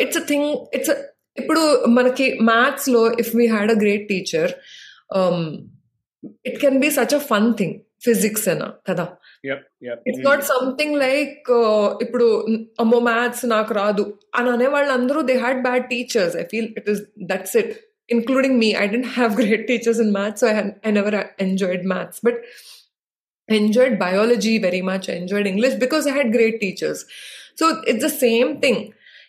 ఇట్స్ 0.03 0.19
అ 0.19 0.27
థింగ్ 0.29 0.49
ఇట్స్ 0.75 0.93
ఇప్పుడు 1.37 1.65
మనకి 1.93 2.29
మ్యాథ్స్లో 2.51 3.03
if 3.19 3.33
we 3.37 3.47
had 3.49 3.73
a 3.73 3.81
great 3.83 4.07
teacher 4.09 4.53
it 6.45 6.59
can 6.61 6.79
be 6.81 6.91
such 6.97 7.15
a 7.15 7.23
fun 7.31 7.49
thing 7.55 7.77
physics 8.05 8.47
అనా 8.49 8.67
కదా? 8.89 9.05
It's 10.10 10.24
not 10.30 10.44
something 10.54 10.96
like 11.06 11.50
ఇప్పుడు 12.06 12.28
అమ్మో 12.80 13.00
maths 13.10 13.44
నాకు 13.56 13.74
రాదు 13.82 14.06
అని 14.36 14.50
అనే 14.50 14.70
వాళ్ళందరూ 14.76 15.22
they 15.32 15.36
had 15.46 15.62
bad 15.68 15.86
teachers 15.94 16.38
I 16.44 16.46
feel 16.54 16.70
it 16.80 16.90
is 16.96 17.04
that's 17.34 17.58
it 17.64 17.74
including 18.10 18.58
me 18.60 18.68
i 18.76 18.88
didn't 18.88 19.12
have 19.20 19.36
great 19.36 19.64
teachers 19.70 20.00
in 20.00 20.12
maths 20.18 20.42
so 20.42 20.48
i 20.50 20.54
had 20.58 20.68
i 20.84 20.92
never 20.92 21.12
enjoyed 21.46 21.84
maths 21.84 22.20
but 22.28 22.36
i 23.50 23.56
enjoyed 23.56 23.98
biology 24.00 24.54
very 24.68 24.82
much 24.82 25.10
i 25.10 25.16
enjoyed 25.24 25.48
english 25.48 25.76
because 25.76 26.08
i 26.08 26.12
had 26.12 26.32
great 26.32 26.60
teachers 26.62 27.06
so 27.56 27.82
it's 27.86 28.04
the 28.08 28.16
same 28.26 28.52
thing 28.64 28.80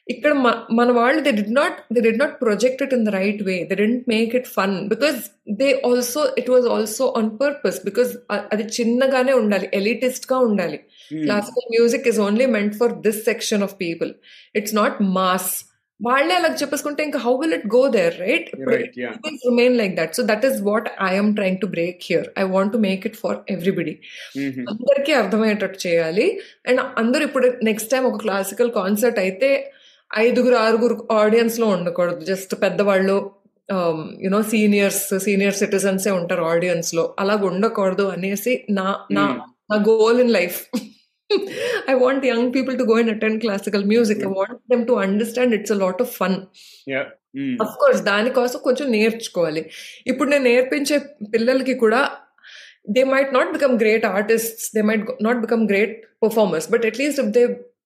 ఇక్కడ 0.08 0.32
మన 0.78 0.92
వాళ్ళు 0.92 1.22
they 1.22 1.32
did 1.32 1.44
not 1.58 1.78
they 1.96 2.00
did 2.06 2.12
not 2.18 2.34
project 2.42 2.82
it 2.86 2.94
in 2.94 3.06
the 3.06 3.10
right 3.10 3.42
way 3.50 3.56
they 3.70 3.76
didn't 3.76 4.08
make 4.14 4.36
it 4.40 4.48
fun 4.58 4.74
because 4.94 5.20
they 5.62 5.70
also 5.90 6.24
it 6.42 6.50
was 6.50 6.68
also 6.68 7.14
on 7.20 7.30
purpose 7.42 7.86
because 7.86 8.12
అది 8.54 8.64
చిన్నగానే 8.78 9.34
ఉండాలి 9.34 9.70
ఎలిటిస్ట్గా 9.74 10.40
ఉండాలి. 10.40 10.80
Classical 11.26 11.70
music 11.76 12.08
is 12.08 12.20
only 12.20 12.46
meant 12.56 12.76
for 12.76 12.94
this 13.06 13.24
section 13.24 13.64
of 13.64 13.76
people 13.76 14.12
it's 14.56 14.76
not 14.76 14.98
mass 15.20 15.52
వాళ్ళే 16.00 16.36
అలా 16.36 16.50
చెప్పేసుకుంటే 16.62 17.04
ఇంకా 17.04 17.20
how 17.20 17.34
will 17.42 17.54
it 17.54 17.68
go 17.68 17.90
there 17.90 18.16
right 18.20 18.48
remain 19.46 19.76
like 19.78 19.96
that 20.00 20.16
so 20.16 20.24
that 20.24 20.46
is 20.46 20.58
what 20.62 20.88
I'm 21.02 21.36
trying 21.36 21.58
to 21.58 21.68
break 21.68 22.00
here 22.10 22.28
I 22.38 22.44
want 22.56 22.74
to 22.74 22.78
make 22.78 23.06
it 23.06 23.16
for 23.16 23.38
everybody 23.50 23.94
అందరికీ 24.72 25.14
అర్థమయ్యేటట్టు 25.14 25.88
చేయాలి. 25.88 26.28
And 26.68 26.82
అందరూ 27.04 27.24
ఇప్పుడు 27.24 27.50
next 27.64 27.92
time 27.92 28.04
ఒక 28.06 28.18
క్లాసికల్ 28.18 28.72
కాన్సర్ట్ 28.72 29.20
అయితే 29.20 29.52
ఐదుగురు 30.18 30.56
ఆరుగురు 30.56 30.96
ఆడియన్స్లో 31.12 31.68
ఉండకూడదు 31.68 32.24
జస్ట్ 32.26 32.54
పెద్దవాళ్ళు 32.62 33.16
యునో 34.22 34.42
సీనియర్స్ 34.44 35.04
సీనియర్ 35.20 35.56
సిటిజన్సే 35.56 36.12
ఉంటారు 36.12 36.44
ఆడియన్స్లో 36.44 37.04
అలాగ 37.20 37.46
ఉండకూడదు 37.46 38.06
అనేసి 38.08 38.54
నా 38.70 38.88
నా 39.12 39.26
నా 39.72 39.78
goal 39.90 40.20
in 40.20 40.32
life 40.32 40.60
want 41.96 42.24
young 42.24 42.52
people 42.54 42.76
to 42.78 42.86
go 42.86 42.96
and 42.96 43.10
attend 43.10 43.42
classical 43.42 43.84
music. 43.84 44.24
I 44.24 44.28
want 44.28 44.60
them 44.70 44.86
to 44.86 44.96
understand 44.98 45.54
it's 45.54 45.72
a 45.72 45.76
lot 45.76 46.00
of 46.02 46.10
fun. 46.22 46.34
Yeah. 46.88 47.06
Of 47.64 47.78
course 47.82 48.02
దానికోసం 48.02 48.60
కొంచెం 48.64 48.88
నేర్చుకోవాలి 48.92 49.62
ఇప్పుడు 50.08 50.28
నేను 50.30 50.44
నేర్పించే 50.44 50.98
పిల్లలకి 51.34 51.74
కూడా 51.74 52.02
they 52.96 53.04
might 53.04 53.32
not 53.34 53.52
become 53.52 53.74
great 53.80 54.06
artists 54.06 54.68
they 54.76 54.82
might 54.82 55.08
not 55.22 55.40
become 55.42 55.64
great 55.68 55.96
performers 56.24 56.68
but 56.72 56.86
at least 56.86 57.20
if 57.24 57.32
they 57.38 57.44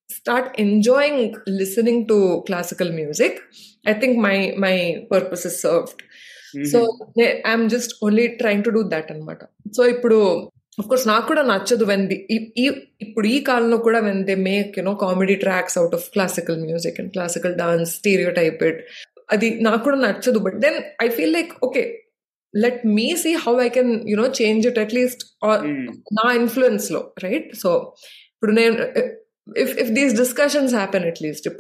start 0.10 0.50
enjoying 0.62 1.36
listening 1.60 2.04
to 2.06 2.18
classical 2.48 2.92
music 2.92 3.38
I 3.88 3.94
think 3.94 4.18
my 4.20 4.38
my 4.58 4.76
purpose 5.12 5.46
is 5.46 5.58
served 5.62 6.02
so 6.72 6.80
I'm 7.46 7.66
just 7.70 7.94
only 8.04 8.28
trying 8.42 8.64
to 8.64 8.70
do 8.70 8.84
that 8.94 9.10
అనమాట 9.12 9.42
so 9.78 9.84
ఇప్పుడు 9.88 10.18
of 10.78 10.88
course 10.88 11.06
నాకు 11.08 11.26
కూడా 11.28 11.44
నచ్చదు 11.44 11.86
when 11.86 12.06
the 12.08 12.18
ఇప్పుడు 13.06 13.28
ఈ 13.28 13.38
కాలంలో 13.42 13.78
కూడా 13.78 14.00
when 14.00 14.24
they 14.26 14.36
make 14.48 14.74
you know 14.80 14.94
comedy 15.04 15.36
tracks 15.36 15.78
out 15.78 15.96
of 15.96 16.06
classical 16.12 16.60
music 16.66 17.00
and 17.00 17.12
classical 17.12 17.56
dance 17.56 17.94
stereotyped 18.32 18.80
అది 19.30 19.48
నాకు 19.60 19.82
కూడా 19.84 19.98
నచ్చదు 20.04 20.40
but 20.40 20.58
then 20.62 20.78
I 21.04 21.08
feel 21.10 21.34
like 21.34 21.54
okay 21.64 21.84
let 22.54 22.82
me 22.98 23.08
see 23.24 23.32
how 23.46 23.54
I 23.62 23.70
can 23.70 23.94
you know 24.10 24.28
change 24.40 24.66
it 24.68 24.80
at least 24.80 25.24
నా 26.14 26.28
ఇన్ఫ్లుయెన్స్లో 26.34 27.02
right 27.24 27.50
so 27.56 27.72
ఇప్పుడు 28.34 28.54
నేను 28.54 28.76
if 29.56 29.70
if 29.78 29.90
these 29.90 30.14
discussions 30.14 30.72
happen 30.72 31.04
at 31.04 31.22
least 31.22 31.44
if, 31.46 31.54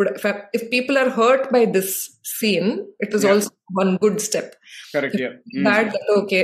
if 0.54 0.64
people 0.70 0.98
are 0.98 1.10
hurt 1.12 1.44
by 1.52 1.64
this 1.66 1.90
scene 2.32 2.70
it 3.00 3.14
is 3.14 3.24
Yeah. 3.24 3.34
also 3.34 3.52
one 3.74 3.94
good 3.98 4.18
step. 4.22 4.48
Correct 4.94 5.22
bad 5.68 5.92
okay 6.18 6.42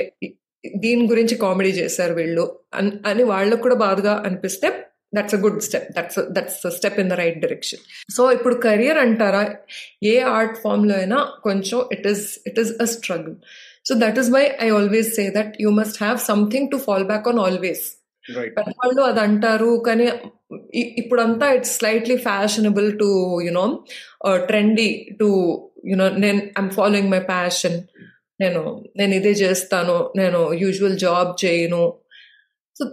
దీని 0.79 1.07
గురించి 1.07 1.35
comedy 1.35 1.71
చేశారు 1.71 2.13
వీళ్ళు. 2.13 2.45
అన్- 2.73 2.97
అని 3.05 3.23
వాళ్ళకు 3.23 3.61
కూడా 3.61 3.75
బాధగా 3.75 4.13
అనిపిస్తే 4.25 4.67
that's 5.13 5.35
a 5.35 5.39
good 5.39 5.59
step 5.61 5.89
that's 5.97 6.19
that's 6.29 6.61
step 6.77 6.99
in 6.99 7.09
the 7.09 7.13
right 7.13 7.39
direction 7.39 7.81
so 8.15 8.31
ఇప్పుడు 8.31 8.55
కెరియర్ 8.61 8.97
అంటారా? 8.97 9.43
ఏ 10.03 10.19
ఆర్ట్ 10.35 10.57
ఫామ్లో 10.57 10.95
అయినా 10.95 11.19
కొంచెం 11.41 11.79
it 11.91 12.07
is 12.07 12.39
it 12.47 12.59
is 12.59 12.71
a 12.81 12.87
struggle 12.95 13.35
so 13.85 13.93
that 13.95 14.19
is 14.19 14.29
why 14.29 14.43
I 14.61 14.69
always 14.69 15.15
say 15.15 15.29
that 15.29 15.53
you 15.61 15.69
must 15.71 16.03
have 16.03 16.19
something 16.31 16.69
to 16.71 16.77
fall 16.77 17.03
back 17.03 17.27
on 17.27 17.39
always 17.39 17.85
right 17.85 18.02
పెద్దవాళ్ళు 18.37 19.01
అది 19.01 19.19
అంటారు. 19.19 19.83
కానీ 19.87 20.09
ఇ- 20.73 20.93
ఇప్పుడంతా 20.97 21.51
it's 21.51 21.77
slightly 21.77 22.17
fashionable 22.17 22.99
to 22.99 23.39
you know 23.41 23.83
trendy 24.35 25.09
to 25.19 25.29
you know 25.85 26.09
నేను 26.09 26.41
I'm 26.59 26.69
following 26.69 27.11
my 27.11 27.19
passion 27.19 27.81
నేను 28.41 28.83
నేను 28.97 29.15
ఇదే 29.15 29.31
చేస్తాను. 29.31 30.13
నేను 30.17 30.53
యూజువల్ 30.53 30.97
జాబ్ 30.97 31.45
చేయను. 31.45 31.93
So 32.79 32.85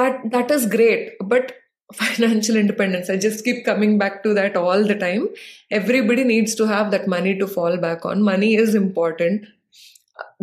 that 0.00 0.18
that 0.26 0.52
is 0.52 0.66
great 0.74 1.24
but 1.24 1.48
financial 1.92 2.60
independence 2.60 3.10
I 3.10 3.16
just 3.16 3.44
keep 3.44 3.66
coming 3.66 3.98
back 3.98 4.22
to 4.22 4.34
that 4.34 4.56
all 4.56 4.84
the 4.84 4.92
time 4.92 5.28
everybody 5.72 6.24
needs 6.24 6.58
to 6.58 6.62
have 6.62 6.92
that 6.92 7.08
money 7.08 7.32
to 7.32 7.44
fall 7.44 7.78
back 7.78 8.06
on 8.06 8.22
money 8.22 8.46
is 8.46 8.76
important 8.76 9.42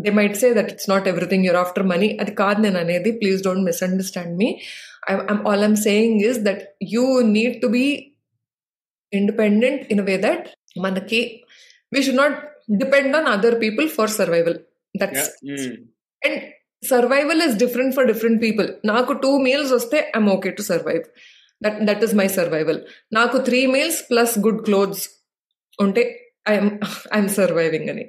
they 0.03 0.11
might 0.11 0.37
say 0.37 0.47
that 0.53 0.69
it's 0.71 0.89
not 0.89 1.07
everything 1.07 1.45
you're 1.45 1.59
after 1.61 1.85
money 1.85 2.09
అది 2.21 2.33
కాదు 2.35 2.61
నేను 2.61 2.79
అనేది 2.79 3.11
please 3.21 3.41
don't 3.43 3.65
misunderstand 3.65 4.33
me 4.37 4.49
all 5.47 5.63
I'm 5.63 5.77
saying 5.85 6.21
is 6.29 6.39
that 6.39 6.63
you 6.93 7.05
need 7.31 7.57
to 7.61 7.69
be 7.77 7.85
independent 9.13 9.83
in 9.91 10.03
way 10.09 10.15
that 10.19 10.45
మనకి 10.77 11.21
we 11.91 12.01
should 12.03 12.21
not 12.21 12.37
depend 12.81 13.15
on 13.15 13.27
other 13.27 13.57
people 13.61 13.87
for 13.89 14.13
survival 14.19 14.57
that's 14.95 15.29
and 16.21 16.39
survival 16.83 17.41
is 17.41 17.55
different 17.55 17.93
for 17.95 18.07
different 18.07 18.39
people 18.41 18.67
నాకు 18.85 19.13
two 19.23 19.31
meals 19.39 19.71
వస్తే 19.73 19.99
I'm 20.17 20.29
okay 20.29 20.51
to 20.51 20.63
survive 20.63 21.03
that 21.61 21.79
that 21.85 22.03
is 22.03 22.13
my 22.13 22.27
survival 22.37 22.79
నాకు 23.13 23.37
three 23.47 23.61
meals 23.67 23.99
plus 24.09 24.35
good 24.39 24.61
clothes 24.65 25.05
ఉంటే 25.79 26.03
I'm 26.45 26.71
I'm 27.15 27.29
surviving 27.39 27.89
అని 27.93 28.05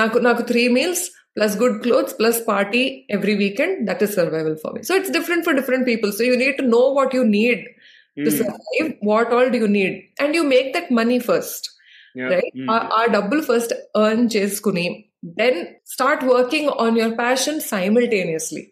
నాకు 0.00 0.18
నాకు 0.28 0.42
three 0.50 0.62
meals 0.78 1.04
plus 1.36 1.54
good 1.62 1.78
clothes 1.84 2.14
plus 2.20 2.40
party 2.52 2.82
every 3.16 3.34
weekend 3.44 3.76
that 3.88 4.02
is 4.06 4.14
survival 4.20 4.56
for 4.62 4.74
me 4.76 4.82
so 4.90 4.96
it's 5.00 5.12
different 5.18 5.44
for 5.48 5.56
different 5.60 5.86
people 5.92 6.12
so 6.18 6.24
you 6.30 6.36
need 6.44 6.56
to 6.62 6.66
know 6.76 6.82
what 6.98 7.14
you 7.18 7.24
need 7.38 7.64
to 8.16 8.32
survive 8.40 8.88
what 9.12 9.32
all 9.38 9.50
do 9.54 9.60
you 9.64 9.70
need 9.78 9.96
and 10.24 10.36
you 10.38 10.44
make 10.54 10.68
that 10.76 10.90
money 11.00 11.18
first 11.30 11.66
right 12.34 12.54
ఆ 12.98 13.02
డబ్బులు 13.16 13.42
first 13.50 13.74
earn 14.04 14.26
చేసుకుని 14.36 14.86
then 15.40 15.58
start 15.94 16.24
working 16.34 16.70
on 16.84 16.98
your 17.02 17.16
passion 17.24 17.60
simultaneously 17.72 18.64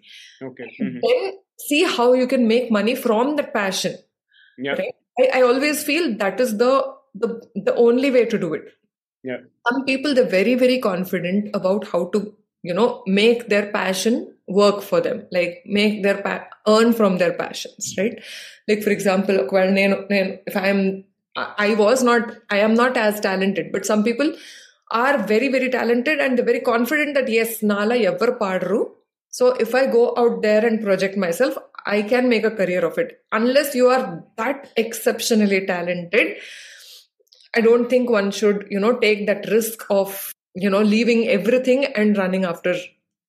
okay 0.48 0.66
then 1.06 1.24
see 1.64 1.82
how 1.86 2.06
you 2.14 2.26
can 2.26 2.42
make 2.46 2.70
money 2.70 2.94
from 2.96 3.36
that 3.36 3.50
passion 3.54 3.92
Yeah. 4.58 4.74
right? 4.74 4.94
I, 5.16 5.24
I 5.36 5.42
always 5.42 5.82
feel 5.82 6.04
that 6.16 6.40
is 6.40 6.50
the 6.58 6.72
the 7.14 7.28
the 7.66 7.74
only 7.76 8.10
way 8.10 8.24
to 8.24 8.38
do 8.38 8.54
it. 8.54 8.64
yeah. 9.24 9.38
some 9.68 9.84
people 9.84 10.14
they're 10.14 10.34
very 10.38 10.54
very 10.54 10.78
confident 10.78 11.50
about 11.54 11.86
how 11.88 12.06
to 12.14 12.34
you 12.62 12.74
know 12.74 13.02
make 13.06 13.48
their 13.48 13.66
passion 13.72 14.34
work 14.46 14.82
for 14.82 15.00
them 15.00 15.26
like 15.32 15.62
make 15.66 16.02
their 16.02 16.20
pa- 16.22 16.46
earn 16.68 16.92
from 16.92 17.18
their 17.18 17.32
passions 17.32 17.94
right? 17.98 18.22
Like 18.68 18.82
for 18.82 18.90
example 18.90 19.38
if 19.50 20.56
i'm 20.56 21.04
i 21.36 21.74
was 21.74 22.02
not 22.02 22.36
i 22.50 22.58
am 22.58 22.74
not 22.74 22.96
as 22.96 23.20
talented 23.20 23.72
but 23.72 23.86
some 23.86 24.04
people 24.04 24.32
are 24.90 25.18
very 25.18 25.48
very 25.48 25.68
talented 25.70 26.20
and 26.20 26.38
they're 26.38 26.44
very 26.44 26.60
confident 26.60 27.14
that 27.14 27.28
yes 27.28 27.62
nala 27.62 27.96
ever 27.96 28.36
padru. 28.40 28.90
So 29.30 29.48
if 29.48 29.74
i 29.74 29.86
go 29.86 30.14
out 30.16 30.42
there 30.42 30.64
and 30.64 30.82
project 30.82 31.16
myself 31.16 31.56
i 31.86 32.02
can 32.02 32.28
make 32.28 32.44
a 32.44 32.50
career 32.50 32.84
of 32.84 32.98
it. 32.98 33.20
Unless 33.32 33.74
you 33.74 33.88
are 33.88 34.24
that 34.36 34.70
exceptionally 34.76 35.66
talented 35.66 36.36
I 37.53 37.61
don't 37.61 37.89
think 37.89 38.09
one 38.11 38.31
should, 38.31 38.67
you 38.69 38.79
know, 38.79 38.93
take 38.97 39.25
that 39.27 39.49
risk 39.49 39.85
of, 39.91 40.09
you 40.55 40.69
know, 40.69 40.81
leaving 40.83 41.27
everything 41.27 41.85
and 41.85 42.17
running 42.17 42.45
after 42.45 42.73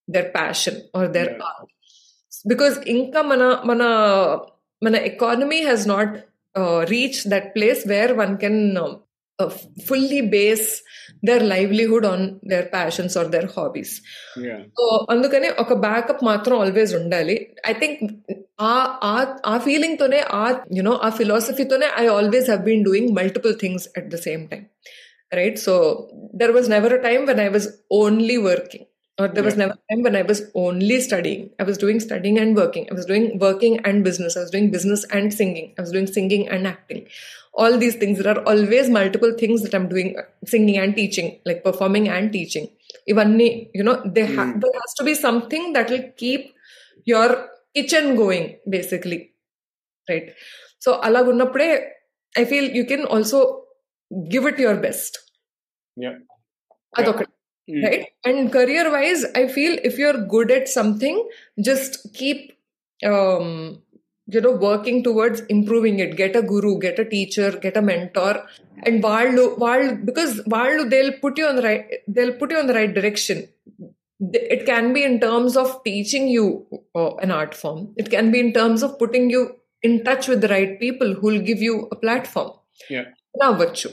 their 0.08 0.30
passion 0.30 0.76
or 0.92 1.04
their 1.08 1.30
Yeah. 1.30 1.46
art. 1.50 1.68
Because 2.46 2.78
inka 2.86 3.22
mana 3.24 3.48
mana 3.64 3.88
mana 4.82 4.98
economy 5.12 5.62
has 5.64 5.82
not 5.86 6.08
uh, 6.54 6.86
reached 6.88 7.28
that 7.30 7.54
place 7.54 7.80
where 7.84 8.14
one 8.14 8.36
can 8.38 8.56
um, 8.76 8.92
uh, 9.38 9.50
fully 9.88 10.22
base 10.36 10.82
their 11.22 11.40
livelihood 11.40 12.04
on 12.04 12.20
their 12.42 12.66
passions 12.68 13.16
or 13.16 13.24
their 13.34 13.46
hobbies. 13.56 13.92
Yeah 14.46 14.56
so 14.78 14.84
అందుకని 15.14 15.48
ఒక 15.64 15.72
backup 15.86 16.22
మాత్రం 16.30 16.56
always 16.58 16.94
ఉండాలి 16.94 17.36
I 17.66 17.72
think 17.72 18.00
our, 18.57 18.97
our, 19.01 19.39
our 19.43 19.59
feeling 19.59 19.97
to 19.97 20.07
ne, 20.07 20.21
our, 20.21 20.65
you 20.69 20.83
know, 20.83 20.97
our 20.97 21.11
philosophy 21.11 21.65
to 21.65 21.77
ne, 21.77 21.87
I 21.95 22.07
always 22.07 22.47
have 22.47 22.63
been 22.63 22.83
doing 22.83 23.13
multiple 23.13 23.53
things 23.53 23.87
at 23.95 24.09
the 24.09 24.17
same 24.17 24.47
time. 24.47 24.69
Right. 25.33 25.57
So 25.57 26.29
there 26.33 26.53
was 26.53 26.69
never 26.69 26.95
a 26.95 27.01
time 27.01 27.25
when 27.25 27.39
I 27.39 27.49
was 27.49 27.81
only 27.89 28.37
working 28.37 28.85
or 29.17 29.29
there 29.29 29.43
was 29.43 29.55
never 29.55 29.73
a 29.73 29.93
time 29.93 30.03
when 30.03 30.15
I 30.15 30.23
was 30.23 30.41
only 30.53 30.99
studying. 30.99 31.49
I 31.57 31.63
was 31.63 31.77
doing 31.77 31.99
studying 32.01 32.37
and 32.37 32.55
working. 32.55 32.87
I 32.91 32.93
was 32.93 33.05
doing 33.05 33.39
working 33.39 33.79
and 33.85 34.03
business. 34.03 34.35
I 34.35 34.41
was 34.41 34.51
doing 34.51 34.71
business 34.71 35.05
and 35.05 35.33
singing. 35.33 35.73
I 35.77 35.81
was 35.81 35.91
doing 35.91 36.07
singing 36.07 36.49
and 36.49 36.67
acting. 36.67 37.07
All 37.53 37.77
these 37.77 37.95
things. 37.95 38.19
There 38.19 38.37
are 38.37 38.43
always 38.43 38.89
multiple 38.89 39.33
things 39.37 39.61
that 39.61 39.73
I'm 39.73 39.87
doing, 39.87 40.17
singing 40.45 40.77
and 40.77 40.93
teaching, 40.95 41.39
like 41.45 41.63
performing 41.63 42.09
and 42.09 42.31
teaching. 42.31 42.67
Even 43.07 43.39
you 43.39 43.83
know, 43.83 43.95
hmm. 43.95 44.11
there 44.11 44.25
has 44.27 44.93
to 44.97 45.03
be 45.05 45.15
something 45.15 45.71
that 45.73 45.89
will 45.89 46.11
keep 46.17 46.53
your 47.05 47.49
kitchen 47.75 48.15
going, 48.15 48.45
basically. 48.69 49.19
Right. 50.09 50.27
So, 50.79 51.01
అలాగున్నప్పుడే 51.03 51.69
I 52.35 52.45
feel 52.45 52.65
you 52.79 52.85
can 52.85 53.03
also 53.05 53.39
give 54.29 54.45
it 54.45 54.57
your 54.59 54.75
best. 54.87 55.13
Yeah. 55.97 56.15
అదొకటి 56.99 57.31
right 57.85 58.03
and 58.29 58.39
career 58.55 58.83
wise 58.95 59.21
i 59.39 59.47
feel 59.55 59.73
if 59.89 59.95
you're 60.01 60.19
good 60.33 60.49
at 60.57 60.65
something 60.75 61.15
just 61.67 61.93
keep 62.19 62.39
um 63.11 63.47
you 64.27 64.41
know 64.41 64.53
working 64.67 65.03
towards 65.07 65.39
improving 65.55 65.97
it 65.99 66.15
get 66.21 66.35
a 66.35 66.43
guru 66.51 66.73
get 66.85 66.99
a 66.99 67.07
teacher 67.15 67.49
get 67.65 67.77
a 67.81 67.85
mentor 67.91 68.33
and 68.85 68.95
వాళ్ళు 69.07 69.43
వాళ్ళు 69.63 69.91
because 70.09 70.33
వాళ్ళు 70.55 70.83
they'll 70.91 71.15
put 71.23 71.37
you 71.41 71.47
on 71.51 71.57
the 71.59 71.65
right 71.69 71.85
they'll 72.15 72.37
put 72.41 72.51
you 72.53 72.59
on 72.63 72.69
the 72.71 72.77
right 72.79 72.93
direction 72.99 73.39
Th- 73.79 73.93
it 74.19 74.65
can 74.65 74.93
be 74.93 75.03
in 75.03 75.19
terms 75.19 75.57
of 75.57 75.83
teaching 75.83 76.27
you 76.27 76.65
uh, 76.95 77.15
an 77.15 77.31
art 77.31 77.53
form. 77.53 77.93
It 77.97 78.09
can 78.09 78.31
be 78.31 78.39
in 78.39 78.53
terms 78.53 78.83
of 78.83 78.97
putting 78.97 79.29
you 79.29 79.55
in 79.83 80.03
touch 80.03 80.27
with 80.27 80.41
the 80.41 80.47
right 80.47 80.79
people 80.79 81.13
who'll 81.13 81.41
give 81.41 81.61
you 81.61 81.87
a 81.91 81.95
platform. 81.95 82.51
Yeah. 82.89 83.05
Now 83.37 83.53
virtue. 83.53 83.91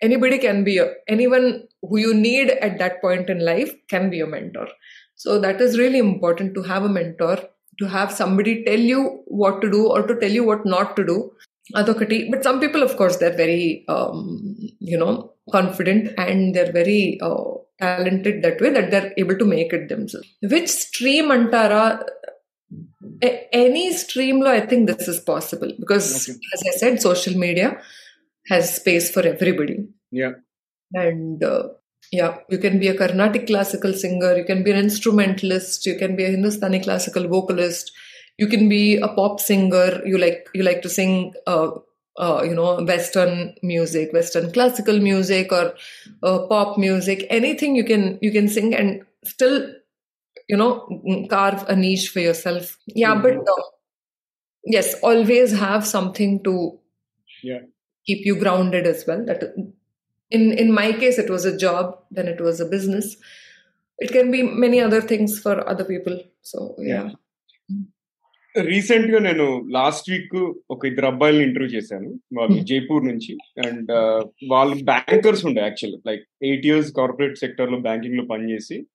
Anybody 0.00 0.38
can 0.38 0.62
be 0.62 0.78
a, 0.78 0.92
anyone 1.08 1.64
who 1.82 1.98
you 1.98 2.14
need 2.14 2.50
at 2.50 2.78
that 2.78 3.00
point 3.00 3.28
in 3.30 3.44
life 3.44 3.74
can 3.88 4.10
be 4.10 4.20
a 4.20 4.26
mentor. 4.26 4.68
So 5.14 5.38
that 5.40 5.60
is 5.60 5.78
really 5.78 5.98
important 5.98 6.54
to 6.54 6.62
have 6.62 6.84
a 6.84 6.88
mentor 6.88 7.38
to 7.78 7.86
have 7.86 8.12
somebody 8.12 8.64
tell 8.64 8.78
you 8.78 9.22
what 9.26 9.60
to 9.60 9.70
do 9.70 9.88
or 9.88 10.06
to 10.06 10.18
tell 10.18 10.30
you 10.30 10.44
what 10.44 10.64
not 10.64 10.96
to 10.96 11.04
do. 11.04 11.32
But 11.72 12.44
some 12.44 12.60
people 12.60 12.82
of 12.82 12.96
course 12.96 13.16
they're 13.16 13.36
very 13.36 13.84
um, 13.88 14.56
you 14.78 14.96
know 14.96 15.32
confident 15.52 16.12
and 16.18 16.54
they're 16.54 16.72
very 16.72 17.18
uh, 17.22 17.44
talented 17.78 18.42
that 18.42 18.60
way 18.60 18.70
that 18.70 18.90
they're 18.90 19.12
able 19.16 19.36
to 19.38 19.44
make 19.44 19.72
it 19.72 19.88
themselves 19.88 20.28
which 20.54 20.68
stream 20.68 21.26
antara 21.36 21.82
any 23.52 23.92
stream 23.92 24.40
law, 24.40 24.50
i 24.50 24.60
think 24.70 24.86
this 24.90 25.08
is 25.08 25.20
possible 25.20 25.70
because 25.78 26.28
Okay. 26.28 26.38
as 26.54 26.62
i 26.70 26.76
said 26.80 27.00
social 27.00 27.36
media 27.46 27.68
has 28.50 28.76
space 28.80 29.10
for 29.10 29.22
everybody 29.34 29.78
Yeah. 30.10 30.34
and 30.94 31.42
uh, 31.42 31.62
yeah 32.12 32.38
you 32.52 32.58
can 32.58 32.78
be 32.82 32.88
a 32.88 32.96
carnatic 33.02 33.46
classical 33.50 33.92
singer 33.92 34.36
you 34.40 34.44
can 34.50 34.62
be 34.66 34.70
an 34.74 34.78
instrumentalist 34.78 35.86
you 35.86 35.96
can 36.02 36.12
be 36.18 36.24
a 36.24 36.30
hindustani 36.34 36.80
classical 36.86 37.26
vocalist 37.36 37.92
you 38.38 38.46
can 38.52 38.68
be 38.68 38.82
a 38.98 39.08
pop 39.18 39.40
singer 39.40 39.88
you 40.10 40.18
like 40.18 40.48
you 40.54 40.62
like 40.62 40.82
to 40.82 40.88
sing 40.98 41.12
uh, 41.46 41.68
uh, 42.18 42.42
you 42.44 42.54
know 42.54 42.82
western 42.84 43.54
music 43.62 44.12
western 44.12 44.52
classical 44.52 44.98
music 45.00 45.52
or 45.52 45.74
uh, 46.22 46.38
pop 46.48 46.78
music 46.78 47.26
anything 47.30 47.76
you 47.76 47.84
can 47.84 48.18
you 48.22 48.30
can 48.32 48.48
sing 48.48 48.74
and 48.74 49.02
still 49.24 49.68
you 50.48 50.56
know 50.56 50.72
carve 51.30 51.64
a 51.68 51.76
niche 51.76 52.08
for 52.10 52.20
yourself. 52.20 52.78
Yeah 52.86 53.14
Mhm. 53.14 53.22
but 53.22 53.34
uh, 53.56 53.62
yes 54.64 54.94
always 55.02 55.52
have 55.58 55.86
something 55.86 56.42
to 56.44 56.78
Yeah. 57.42 57.60
keep 58.06 58.26
you 58.26 58.36
grounded 58.38 58.86
as 58.86 59.04
well. 59.06 59.24
That 59.26 59.42
in 60.30 60.52
in 60.52 60.72
my 60.72 60.92
case 60.92 61.18
it 61.18 61.30
was 61.30 61.44
a 61.44 61.56
job 61.56 61.98
then 62.10 62.28
it 62.28 62.40
was 62.40 62.60
a 62.60 62.66
business. 62.66 63.16
It 63.98 64.12
can 64.12 64.30
be 64.30 64.42
many 64.42 64.80
other 64.80 65.00
things 65.00 65.38
for 65.40 65.68
other 65.68 65.84
people. 65.84 66.20
So 66.42 66.76
yeah, 66.78 67.10
రీసెంట్గా 68.60 69.18
నేను 69.18 69.68
last 69.70 70.10
week 70.10 70.54
ఒక 70.70 70.86
ఇద్దరు 70.86 71.06
అబ్బాయిలను 71.06 71.42
interview 71.42 71.76
చేశాను 71.76 72.20
వాళ్ళు 72.32 72.56
Hmm. 72.56 72.64
Jaipur 72.64 73.06
నుంచి. 73.06 73.38
And 73.66 73.92
వాళ్ళు 74.48 74.84
bankers 74.84 75.46
ఉండే 75.46 75.60
actual 75.60 75.96
like 76.06 76.22
eight 76.42 76.66
years 76.66 76.92
corporate 76.92 77.38
సెక్టర్లో 77.38 77.78
బ్యాంకింగ్లో 77.78 78.24
పనిచేసి 78.24 78.86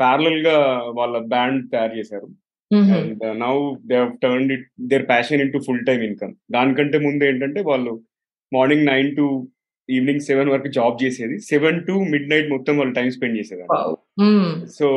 ప్యారలల్గా 0.00 0.82
వాళ్ళ 0.94 1.18
బ్యాండ్ 1.18 1.72
తయారు 1.72 1.98
చేశారు. 1.98 2.28
And 2.70 3.38
now 3.38 3.74
they 3.86 4.08
turn 4.22 4.52
it 4.52 4.66
their 4.80 5.08
passion 5.08 5.40
into 5.52 5.58
full 5.58 5.86
time 5.86 6.02
income. 6.02 6.34
దానికంటే 6.50 6.98
ముందు 6.98 7.24
ఏంటంటే 7.24 7.62
వాళ్ళు 7.62 8.02
morning 8.54 8.86
nine 8.86 9.16
to 9.16 9.48
evening 9.90 10.20
seven 10.20 10.48
వరకు 10.48 10.68
జాబ్ 10.68 11.04
చేసేది. 11.04 11.38
సెవెన్ 11.38 11.86
టు 11.86 11.92
మిడ్ 11.92 12.30
నైట్ 12.30 12.50
మొత్తం 12.50 12.76
వాళ్ళు 12.78 12.94
టైం 12.94 13.10
స్పెండ్ 13.10 13.38
చేసేది 13.38 13.62
wow 13.62 13.96
mm. 14.22 14.66
సో 14.66 14.88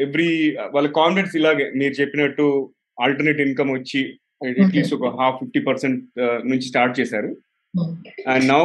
ఎవ్రీ 0.00 0.56
వాళ్ళ 0.70 0.88
కాన్ఫిడెన్స్ 0.88 1.36
ఇలాగే 1.36 1.72
మీరు 1.76 1.92
చెప్పినట్టు 1.92 2.70
ఆల్టర్నేట్ 3.04 3.40
ఇన్కమ్ 3.46 3.72
వచ్చి 3.74 4.02
అట్లీస్ట్ 4.64 4.94
ఒక 4.96 5.08
హాఫ్ 5.20 5.38
ఫిఫ్టీ 5.40 5.60
పర్సెంట్ 5.68 6.02
నుంచి 6.50 6.66
స్టార్ట్ 6.70 6.94
చేశారు. 7.00 7.30
అండ్ 8.32 8.46
నౌ 8.52 8.64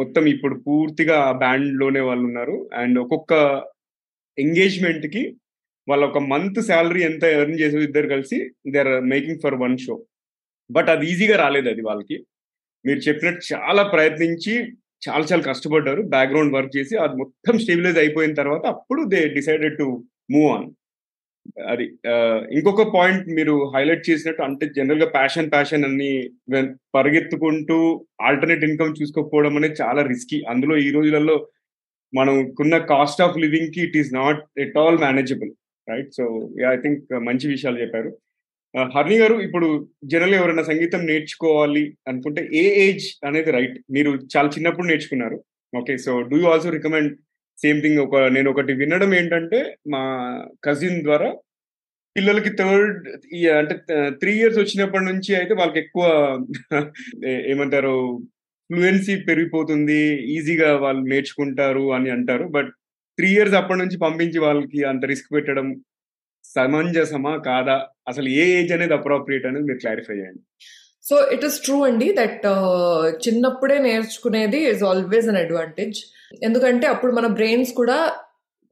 మొత్తం 0.00 0.24
ఇప్పుడు 0.34 0.54
పూర్తిగా 0.66 1.18
బ్యాండ్లోనే 1.42 2.00
వాళ్ళు 2.08 2.24
ఉన్నారు. 2.30 2.56
అండ్ 2.74 2.96
ఒక్కొక్క 2.98 3.32
ఎంగేజ్మెంట్కి 4.38 5.22
వాళ్ళ 5.88 6.02
ఒక 6.04 6.18
మంత్ 6.32 6.58
శాలరీ 6.68 7.00
ఎంత 7.02 7.24
ఎర్న్ 7.36 7.60
చేసేది 7.60 7.84
ఇద్దరు 7.88 8.08
కలిసి 8.14 8.38
they 8.72 8.78
are 8.84 8.92
making 9.12 9.40
for 9.44 9.56
one 9.62 9.76
show 9.84 9.94
but 10.70 10.90
అది 10.94 11.04
ఈజీగా 11.12 11.36
రాలేదు 11.44 11.68
అది 11.68 11.82
వాళ్ళకి. 11.88 12.16
మీరు 12.84 13.00
చెప్పినట్టు 13.06 13.42
చాలా 13.52 13.82
ప్రయత్నించి 13.94 14.54
చాలా 15.06 15.24
చాలా 15.30 15.42
కష్టపడ్డారు. 15.42 16.02
బ్యాక్గ్రౌండ్ 16.14 16.54
వర్క్ 16.56 16.76
చేసి 16.76 16.94
అది 17.04 17.14
మొత్తం 17.22 17.54
స్టెబిలైజ్ 17.58 17.98
అయిపోయిన 17.98 18.32
తర్వాత 18.40 18.64
అప్పుడు 18.74 19.02
they 19.14 19.20
decided 19.38 19.76
to 19.78 19.86
move 20.34 20.48
on 20.56 20.66
అది 21.72 21.86
ఇంకొక 22.56 22.84
పాయింట్ 22.96 23.24
మీరు 23.38 23.54
హైలైట్ 23.74 24.08
చేసినట్టు 24.10 24.42
అంటే 24.46 24.66
జనరల్గా 24.76 25.08
ప్యాషన్ 25.16 25.50
ప్యాషన్ 25.54 25.86
అన్ని 25.88 26.10
పరిగెత్తుకుంటూ 26.96 27.78
ఆల్టర్నేట్ 28.28 28.66
ఇన్కమ్ 28.68 28.98
చూసుకోకపోవడం 29.00 29.56
అనేది 29.56 29.76
చాలా 29.82 30.02
రిస్కీ. 30.12 30.38
అందులో 30.52 30.76
ఈ 30.86 30.90
రోజులలో 30.96 31.36
మనకున్న 32.12 32.76
cost 32.92 33.22
of 33.26 33.38
లివింగ్కి 33.44 33.80
it 33.86 33.96
is 33.96 34.12
not 34.14 34.40
at 34.64 34.78
all 34.82 34.98
manageable 35.06 35.52
right? 35.88 36.10
So 36.18 36.24
I 36.72 36.76
think 36.84 37.04
మంచి 37.28 37.46
విషయాలు 37.54 37.80
చెప్పారు. 37.82 38.10
హర్ని 38.94 39.16
గారు 39.18 39.36
ఇప్పుడు 39.46 39.68
జనరల్ 40.12 40.34
ఎవరైనా 40.34 40.64
సంగీతం 40.70 41.00
నేర్చుకోవాలి 41.06 41.84
అనుకుంటే 42.10 42.42
ఏ 42.60 42.64
ఏజ్ 42.86 43.06
అనేది 43.28 43.50
రైట్. 43.58 43.78
మీరు 43.96 44.10
చాలా 44.36 44.48
చిన్నప్పుడు 44.56 44.86
నేర్చుకున్నారు. 44.86 45.38
Okay 45.72 45.94
so 46.04 46.12
do 46.30 46.36
you 46.42 46.46
also 46.52 46.70
recommend 46.78 47.12
same 47.62 47.80
thing 47.84 48.00
ఒక 48.06 48.16
నేను 48.36 48.48
ఒకటి 48.52 48.72
వినడం 48.82 49.10
ఏంటంటే 49.20 49.60
మా 49.94 50.02
కజిన్ 50.66 51.00
ద్వారా 51.06 51.30
పిల్లలకి 52.16 52.50
థర్డ్ 52.60 53.06
అంటే 53.60 53.74
త్రీ 54.20 54.32
ఇయర్స్ 54.38 54.58
వచ్చినప్పటి 54.60 55.04
నుంచి 55.10 55.32
అయితే 55.40 55.54
వాళ్ళకి 55.60 55.80
ఎక్కువ 55.84 56.04
ఏమంటారు 57.52 57.94
ఫ్లూయెన్సీ 58.70 59.14
పెరిగిపోతుంది 59.28 60.00
ఈజీగా 60.34 60.70
వాళ్ళు 60.84 61.02
నేర్చుకుంటారు 61.12 61.86
అని 61.96 62.10
అంటారు. 62.16 62.44
బట్ 62.56 62.70
త్రీ 63.18 63.28
ఇయర్స్ 63.36 63.56
అప్పటి 63.60 63.80
నుంచి 63.82 63.96
పంపించి 64.04 64.38
వాళ్ళకి 64.46 64.80
అంత 64.90 65.04
రిస్క్ 65.12 65.30
పెట్టడం 65.36 65.66
సమంజసమా 66.56 67.32
కాదా? 67.48 67.76
అసలు 68.10 68.28
ఏ 68.42 68.44
ఏజ్ 68.58 68.72
అనేది 68.76 68.94
అప్రోప్రియేట్ 68.98 69.48
అనేది 69.48 69.66
మీరు 69.68 69.80
క్లారిఫై 69.84 70.16
చేయండి. 70.20 70.42
సో 71.08 71.16
ఇట్ 71.34 71.44
ఇస్ 71.48 71.58
ట్రూ 71.66 71.76
అండి 71.88 72.08
దట్ 72.20 72.46
చిన్నప్పుడే 73.26 73.76
నేర్చుకునేది 73.88 74.60
ఇస్ 74.72 74.84
ఆల్వేస్ 74.90 75.28
అన్ 75.32 75.40
అడ్వాంటేజ్ 75.44 75.98
ఎందుకంటే 76.42 76.86
అప్పుడు 76.86 77.12
మన 77.12 77.26
బ్రెయిన్స్ 77.26 77.72
కూడా 77.72 78.12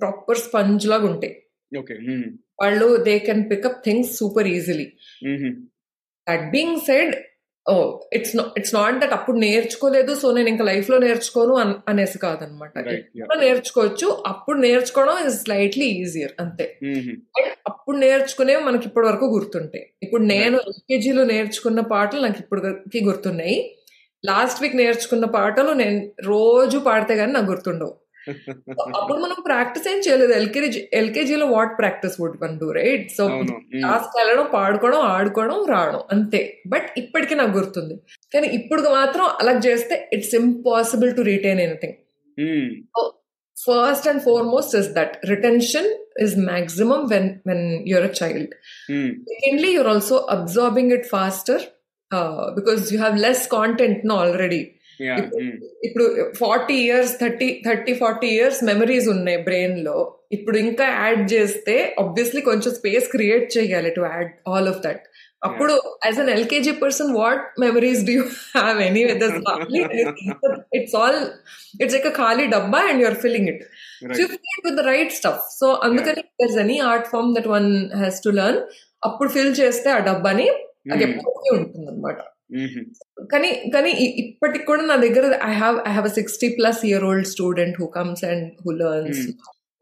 ప్రాపర్ 0.01 0.39
స్పంజ్ 0.39 0.87
లాగా 0.87 1.07
ఉంటాయి. 1.07 1.43
ఓకే. 1.79 1.95
వాళ్ళు 2.61 2.97
they 2.97 3.19
can 3.19 3.51
pick up 3.51 3.85
things 3.85 4.17
super 4.17 4.47
easily. 4.47 4.93
That 6.31 6.51
being 6.51 6.81
said 6.81 7.17
oh 7.71 8.01
it's 8.13 8.37
it's 8.59 8.75
not 8.75 8.99
that 8.99 9.13
అప్పుడు 9.13 9.37
నేర్చుకోలేదు 9.37 10.15
సో 10.15 10.33
నేను 10.33 10.49
ఇంకా 10.49 10.65
లైఫ్లో 10.65 10.99
నేర్చుకోను 10.99 11.55
అన్- 11.55 11.75
అనేసి 11.89 12.19
కాదనమాట. 12.19 12.79
నేర్చుకోవచ్చు 13.41 14.23
అప్పుడు 14.27 14.59
నేర్చుకోవడం 14.59 15.27
ఇస్ 15.27 15.43
స్లైట్లీ 15.43 15.85
ఈజియర్ 15.85 16.33
అంతే. 16.41 16.79
అప్పుడు 17.69 17.97
నేర్చుకునేవి 17.97 18.63
మనకి 18.63 18.87
ఇప్పటి 18.87 19.07
వరకు 19.07 19.25
గుర్తుంటాయి. 19.25 19.91
ఇప్పుడు 20.03 20.23
నేను 20.23 20.57
ఎల్కేజీలో 20.57 21.25
నేర్చుకున్న 21.25 21.81
పాటలు 21.81 22.21
నాకు 22.21 22.37
ఇప్పటికి 22.41 23.05
గుర్తున్నాయి. 23.05 23.78
లాస్ట్ 24.25 24.63
వీక్ 24.63 24.77
నేర్చుకున్న 24.77 25.25
పాటలు 25.25 25.73
నేను 25.73 26.13
రోజు 26.23 26.79
పాడితే 26.79 27.15
గానీ 27.15 27.33
నాకు 27.33 27.51
గుర్తుండవు. 27.51 27.95
అప్పుడు 28.97 29.19
మనం 29.19 29.37
ప్రాక్టీస్ 29.47 29.89
ఏం 29.89 29.99
చేయలేదు. 29.99 30.33
LKG 30.33 30.89
ఎల్కేజీలో 30.93 31.47
what 31.47 31.79
practice 31.79 32.21
would 32.21 32.43
one 32.43 32.59
do 32.59 32.71
right? 32.71 33.11
So 33.11 33.29
క్లాస్కి 33.29 34.19
వెళ్ళడం 34.19 34.47
పాడుకోవడం 34.55 35.01
ఆడుకోవడం 35.01 35.67
రావడం 35.67 36.03
అంతే. 36.13 36.63
బట్ 36.67 36.89
ఇప్పటికీ 36.97 37.35
నాకు 37.35 37.57
గుర్తుంది. 37.59 37.95
కానీ 38.35 38.47
ఇప్పుడు 38.47 38.83
మాత్రం 38.83 39.25
అలా 39.25 39.53
చేస్తే 39.53 40.11
it's 40.13 40.35
impossible 40.35 41.17
to 41.17 41.21
retain 41.21 41.61
anything. 41.61 41.97
First 43.57 44.09
and 44.09 44.23
foremost 44.23 44.77
is 44.77 44.89
that. 44.89 45.27
Retention 45.27 45.89
is 46.23 46.37
maximum 46.37 47.07
when 47.07 47.31
when 47.47 47.89
you're 47.89 48.05
a 48.05 48.13
child. 48.23 48.55
secondly 49.31 49.73
you're 49.75 49.91
also 49.95 50.27
absorbing 50.37 50.91
it 50.97 51.07
faster 51.07 51.61
uh, 52.11 52.55
because 52.55 52.93
you 52.93 52.99
have 52.99 53.17
less 53.19 53.47
content 53.49 54.05
no 54.05 54.19
already. 54.19 54.63
ఇప్పుడు 55.87 56.05
forty 56.39 56.77
years 56.85 57.13
thirty 57.21 57.49
thirty 57.67 57.93
forty 58.01 58.29
years 58.37 58.59
memories 58.65 59.07
ఉన్నాయి 59.13 59.39
బ్రెయిన్లో 59.45 59.99
ఇప్పుడు 60.37 60.57
ఇంకా 60.59 60.87
add 60.97 61.23
చేస్తే 61.33 61.75
obviously 62.03 62.41
కొంచెం 62.49 62.73
space 62.79 63.07
create 63.15 63.47
చేయాలి 63.57 63.91
to 63.99 64.03
add 64.09 64.33
all 64.51 64.69
of 64.73 64.81
that 64.87 65.05
అప్పుడు 65.43 65.75
as 66.07 66.19
an 66.21 66.31
LKG 66.37 66.73
person 66.83 67.13
what 67.21 67.45
memories 67.65 68.03
do 68.09 68.15
you 68.19 68.25
have 68.57 68.79
any 68.89 69.03
it's 70.79 70.97
all 71.03 71.21
it's 71.81 71.95
like 71.97 72.11
ఖాళీ 72.19 72.47
డబ్బా 72.57 72.81
and 72.91 73.01
you're 73.03 73.19
filling 73.25 73.51
it 73.55 73.63
so 74.19 74.27
with 74.67 74.77
the 74.81 74.85
right 74.93 75.15
stuff 75.21 75.45
so 75.61 75.69
అందుకని 75.87 76.25
there's 76.43 76.59
any 76.65 76.79
art 76.91 77.09
form 77.15 77.31
that 77.37 77.51
one 77.57 77.71
has 77.95 78.19
to 78.27 78.33
learn 78.41 78.61
అప్పుడు 79.03 79.31
fill 79.31 79.55
చేస్తే 79.61 79.89
ఆ 79.91 80.01
డబ్బాని 80.09 80.49
అది 80.87 81.05
ఎప్పటికీ 81.09 81.51
ఉంటుంది 81.57 81.87
అనమాట 81.89 82.21
కానీ 83.31 83.49
కానీ 83.73 83.91
ఇ- 84.03 84.15
ఇప్పటికి 84.23 84.65
కూడా 84.67 84.83
నా 84.85 84.97
దగ్గర 85.03 85.25
I 85.47 85.55
have 85.57 85.79
I 85.87 85.93
have 85.95 86.07
a 86.07 86.15
sixty 86.15 86.49
plus 86.55 86.81
year 86.87 87.05
old 87.05 87.29
student 87.33 87.77
who 87.81 87.89
comes 87.97 88.23
and 88.29 88.45
who 88.63 88.73
learns 88.81 89.23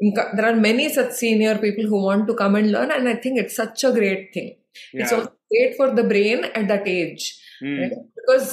ఇంకా 0.00 0.22
there 0.34 0.46
are 0.46 0.58
many 0.64 0.86
such 0.94 1.14
senior 1.20 1.58
people 1.62 1.86
who 1.88 2.00
want 2.04 2.26
to 2.26 2.36
come 2.40 2.56
and 2.56 2.70
learn 2.72 2.94
and 2.96 3.08
I 3.08 3.16
think 3.22 3.38
it's 3.42 3.58
such 3.60 3.84
a 3.86 3.94
great 3.94 4.24
thing 4.34 4.50
it's 4.94 5.14
also 5.14 5.30
great 5.52 5.74
for 5.78 5.92
the 5.94 6.04
brain 6.10 6.42
at 6.52 6.68
that 6.68 6.88
age 6.96 7.26
because 8.18 8.48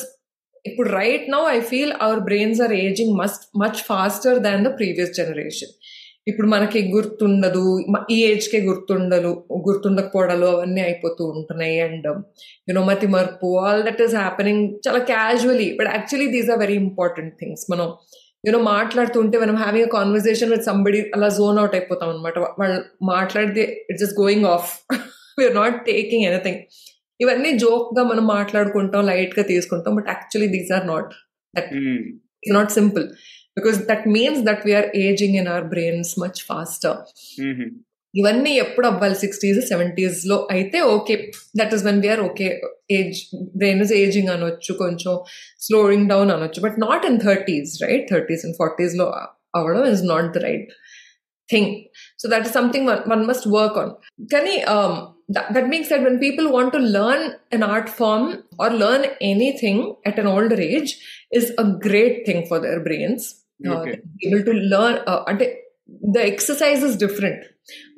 ఇప్పుడు 0.65 0.89
right 0.95 1.25
now 1.31 1.41
I 1.49 1.59
feel 1.69 1.93
our 2.01 2.21
brains 2.27 2.59
are 2.61 2.73
ageing 2.81 3.13
must 3.17 3.43
much 3.57 3.81
faster 3.87 4.37
than 4.45 4.63
the 4.63 4.71
previous 4.77 5.13
generation 5.17 5.73
ఇప్పుడు 6.27 6.47
మనకి 6.47 6.79
గుర్తుండదు 6.93 7.63
ఈ 8.15 8.17
age 8.23 8.45
కే 8.49 8.59
గుర్తుండలు 8.67 9.31
గుర్తుండకపోవడాలు 9.67 10.45
అవన్నీ 10.45 10.81
అయిపోతూ 10.81 11.23
ఉంటున్నాయి. 11.35 11.77
And 11.79 12.07
you know 12.69 12.83
మతి 12.83 13.07
మర్పు 13.07 13.47
ఆల్ 13.63 13.81
దట్ 13.83 14.01
ఈస్ 14.01 14.15
హ్యాపెనింగ్ 14.15 14.63
చాలా 14.87 15.01
casually 15.11 15.67
but 15.79 15.89
actually 15.95 16.27
these 16.35 16.51
are 16.51 16.59
very 16.59 16.77
important 16.85 17.33
things 17.39 17.65
మనం 17.71 17.89
యూనో 18.43 18.59
మాట్లాడుతుంటే 18.59 19.35
మనం 19.39 19.55
having 19.55 19.87
a 19.87 19.91
conversation 19.97 20.51
with 20.51 20.63
somebody 20.63 21.01
అలా 21.15 21.29
జోన్ 21.39 21.59
అవుట్ 21.59 21.75
అయిపోతాం 21.75 22.09
అనమాట 22.09 22.39
వాళ్ళు 22.61 22.79
మాట్లాడితే 23.05 23.63
it's 23.89 24.03
just 24.03 24.17
going 24.21 24.47
off 24.55 24.71
we're 25.39 25.55
not 25.55 25.77
taking 25.85 26.25
anything 26.31 26.59
ఇవన్నీ 27.19 27.51
జోక్గా 27.57 28.03
మనం 28.03 28.25
మాట్లాడుకుంటాం 28.27 29.05
లైట్గా 29.05 29.43
తీసుకుంటాం. 29.43 29.93
But 29.95 30.09
actually 30.13 30.49
these 30.57 30.71
are 30.77 30.87
not 30.87 31.11
that 31.53 31.71
not 32.53 32.71
simple 32.71 33.05
because 33.57 33.79
that 33.89 34.05
means 34.17 34.41
that 34.49 34.63
we're 34.67 34.89
ageing 35.07 35.35
in 35.41 35.49
our 35.53 35.67
brains 35.73 36.11
much 36.23 36.41
faster 36.51 36.99
ఇవన్నీ 38.13 38.51
ఎప్పుడు 38.63 38.85
అవ్వాలి? 38.89 39.15
సిక్స్టీస్ 39.21 39.59
సెవెంటీస్లో 39.69 40.35
అయితే 40.55 40.79
okay 40.95 41.13
that 41.59 41.71
is 41.75 41.83
when 41.87 41.99
we're 42.03 42.21
okay 42.27 42.47
age 42.97 43.19
brain 43.61 43.81
is 43.85 43.93
ageing 44.01 44.29
అనొచ్చు 44.35 44.73
కొంచెం 44.83 45.13
స్లోయింగ్ 45.67 46.07
డౌన్ 46.13 46.31
అనొచ్చు. 46.35 46.61
But 46.65 46.77
not 46.87 47.05
in 47.09 47.19
thirties 47.27 47.71
right 47.85 48.05
thirties 48.13 48.43
and 48.47 48.57
ఫార్టీస్లో 48.61 49.07
అవడం 49.59 49.83
is 49.93 50.03
not 50.13 50.29
the 50.37 50.43
right 50.47 50.67
thing 51.49 51.71
so 52.21 52.27
that 52.33 52.45
is 52.47 52.53
something 52.53 52.87
one 53.13 53.23
must 53.31 53.47
work 53.57 53.77
on 53.83 53.91
కానీ 54.35 54.55
that 55.55 55.67
means 55.73 55.89
that 55.93 56.05
when 56.09 56.19
people 56.27 56.47
want 56.47 56.73
to 56.77 56.81
learn 56.97 57.25
an 57.57 57.65
art 57.73 57.91
form 58.01 58.27
or 58.61 58.75
learn 58.83 59.07
anything 59.33 59.83
at 60.05 60.19
an 60.23 60.31
older 60.35 60.63
age 60.71 60.91
is 61.39 61.49
a 61.59 61.67
great 61.87 62.19
thing 62.29 62.45
for 62.51 62.61
their 62.67 62.83
brains 62.89 63.25
Okay. 63.25 63.42
Able 64.25 64.43
to 64.43 64.53
learn 64.73 64.99
అంటే 65.31 65.45
the 66.15 66.19
exercise 66.31 66.83
is 66.89 66.97
different 66.97 67.43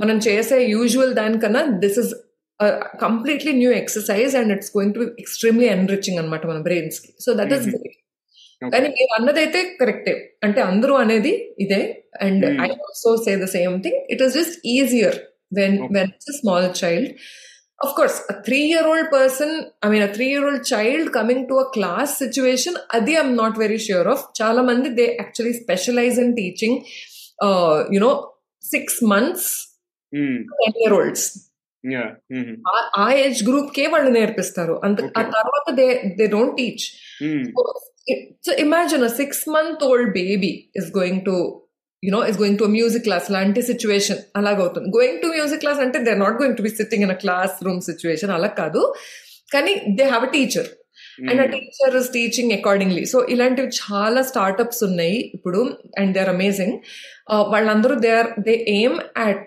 మనం 0.02 0.18
చేసే 0.28 0.58
usual 0.76 1.14
దానికన్నా 1.14 1.62
this 1.84 2.00
is 2.04 2.14
completely 3.00 3.52
new 3.54 3.72
exercise 3.82 4.34
and 4.36 4.52
it's 4.54 4.72
going 4.78 4.94
to 4.94 5.04
extremely 5.20 5.68
enriching 5.76 6.20
అనమాట 6.20 6.44
మన 6.48 6.60
బ్రెయిన్స్కి. 6.62 7.10
So 7.20 7.30
that 7.34 7.54
is 7.54 7.66
great 7.68 7.98
కానీ 8.62 8.88
మీరు 8.88 9.12
అన్నదైతే 9.18 9.62
కరెక్టే 9.80 10.14
అంటే 10.44 10.62
అందరూ 10.62 10.94
అనేది 10.96 11.34
ఇదే. 11.60 11.82
And 12.22 12.46
I 12.66 12.70
also 12.86 13.12
say 13.26 13.32
the 13.42 13.48
same 13.56 13.76
thing 13.84 14.00
it 14.14 14.22
is 14.22 14.34
just 14.40 14.56
easier 14.76 15.18
when 15.60 15.76
when 15.98 16.12
it's 16.14 16.32
small 16.40 16.70
child 16.82 17.12
of 17.79 17.95
course 17.99 18.17
a 18.33 18.35
three 18.47 18.65
year 18.73 18.85
old 18.93 19.07
person 19.11 19.51
i 19.83 19.89
mean 19.93 20.03
a 20.03 20.13
three 20.17 20.31
year 20.33 20.45
old 20.49 20.63
child 20.73 21.13
coming 21.19 21.41
to 21.51 21.59
a 21.65 21.69
class 21.77 22.19
situation 22.25 22.75
adi 22.99 23.15
i'm 23.21 23.35
not 23.43 23.55
very 23.65 23.79
sure 23.89 24.07
of 24.15 24.25
chala 24.41 24.65
mandi 24.71 24.91
they 25.01 25.09
actually 25.25 25.55
specialize 25.63 26.19
in 26.25 26.31
teaching 26.41 26.75
uh, 27.47 27.77
you 27.95 28.01
know 28.05 28.15
six 28.75 29.01
months 29.13 29.47
mm. 30.13 30.37
10 30.67 30.83
year 30.83 30.93
olds 30.99 31.25
yeah 31.85 32.09
mm-hmm. 32.35 32.57
ఆ 33.03 33.07
age 33.25 33.39
group 33.49 33.71
కే 33.77 33.85
వాళ్ళు 33.93 34.11
నేర్పిస్తారు 34.17 34.75
అంత 34.87 35.05
ఆ 35.21 35.23
తర్వాత 35.37 35.69
they 35.79 35.87
they 36.19 36.25
don't 36.35 36.55
teach 36.61 36.85
so 38.47 38.53
imagine 38.65 39.07
six 39.21 39.43
month 39.57 39.83
old 39.91 40.11
baby 40.21 40.53
is 40.81 40.89
going 40.99 41.23
to 41.29 41.37
you know 42.08 42.20
is 42.30 42.38
going 42.42 42.60
to 42.62 42.68
music 42.78 43.06
class 43.08 43.28
లాంటి 43.36 43.62
situation 43.72 44.22
అలాగవుతుంది. 44.40 44.88
Going 44.98 45.20
to 45.24 45.28
music 45.36 45.62
class 45.64 45.80
అంటే 45.86 46.00
they 46.08 46.14
not 46.24 46.38
going 46.42 46.58
to 46.60 46.66
be 46.68 46.72
sitting 46.80 47.06
in 47.08 47.14
a 47.18 47.20
classroom 47.68 47.82
situation 47.90 48.34
అలా 48.38 48.50
కాదు. 48.62 48.82
కానీ 49.54 49.74
they 50.00 50.06
have 50.14 50.26
a 50.30 50.32
teacher 50.38 50.70
and 51.30 51.42
ఆ 51.44 51.48
teacher 51.54 51.94
is 52.00 52.10
teaching 52.16 52.54
accordingly 52.60 53.04
so 53.12 53.18
ఇలాంటివి 53.34 53.70
చాలా 53.82 54.22
startups 54.32 54.82
ఉన్నాయి 54.88 55.18
ఇప్పుడు 55.38 55.60
అండ్ 56.00 56.12
దే 56.16 56.22
ఆర్ 56.26 56.32
అమేజింగ్ 56.36 56.76
వాళ్ళందరూ 57.54 57.96
they 58.06 58.12
are 58.20 58.30
they 58.48 58.56
aim 58.78 58.98
at 59.28 59.46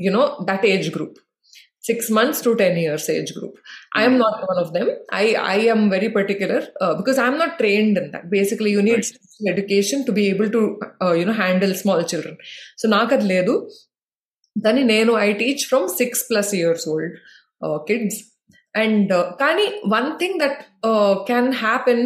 you know 0.00 0.24
that 0.50 0.66
age 0.72 0.88
group 0.96 1.16
six 1.88 2.10
months 2.10 2.40
to 2.42 2.56
10 2.56 2.76
years 2.76 3.08
age 3.08 3.32
group. 3.34 3.54
I 3.94 4.04
am 4.04 4.18
not 4.18 4.48
one 4.48 4.58
of 4.58 4.72
them. 4.72 4.88
I, 5.10 5.34
I 5.34 5.54
am 5.74 5.88
very 5.88 6.08
particular 6.08 6.66
uh, 6.80 6.94
because 6.94 7.18
I'm 7.18 7.38
not 7.38 7.58
trained 7.58 7.96
in 7.96 8.10
that. 8.10 8.30
Basically, 8.30 8.70
you 8.70 8.82
need 8.82 9.04
right. 9.04 9.52
education 9.52 10.04
to 10.06 10.12
be 10.12 10.28
able 10.28 10.50
to, 10.50 10.80
uh, 11.02 11.12
you 11.12 11.24
know, 11.24 11.32
handle 11.32 11.74
small 11.74 12.02
children. 12.02 12.36
So, 12.76 12.88
naakad 12.88 13.22
ledu. 13.22 13.70
Nenu, 14.58 15.14
I 15.14 15.34
teach 15.34 15.66
from 15.66 15.88
six 15.88 16.24
plus 16.28 16.52
years 16.54 16.86
old 18.75 19.11
uh, 19.11 19.23
kids. 19.23 19.37
And 19.37 19.37
కానీ 19.39 19.65
one 19.93 20.07
thing 20.19 20.37
that 20.39 20.59
can 21.27 21.49
happen 21.61 22.03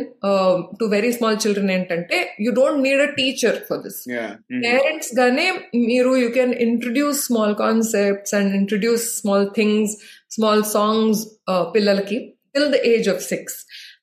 to 0.79 0.85
very 0.85 1.11
small 1.11 1.37
children 1.43 1.71
ఏంటంటే 1.71 2.17
you 2.41 2.51
don't 2.51 2.81
need 2.85 3.01
a 3.01 3.09
teacher 3.19 3.57
for 3.67 3.81
this 3.83 3.99
parents 4.65 5.11
గానే 5.19 5.47
మీరు 5.85 6.11
you 6.23 6.29
can 6.29 6.53
introduce 6.67 7.19
small 7.25 7.55
concepts 7.55 8.33
and 8.33 8.53
introduce 8.55 9.05
small 9.19 9.47
things 9.55 9.93
small 10.29 10.63
songs 10.73 11.21
పిల్లలకి 11.75 12.17
till 12.55 12.69
the 12.71 12.79
age 12.93 13.09
of 13.09 13.23
six 13.23 13.57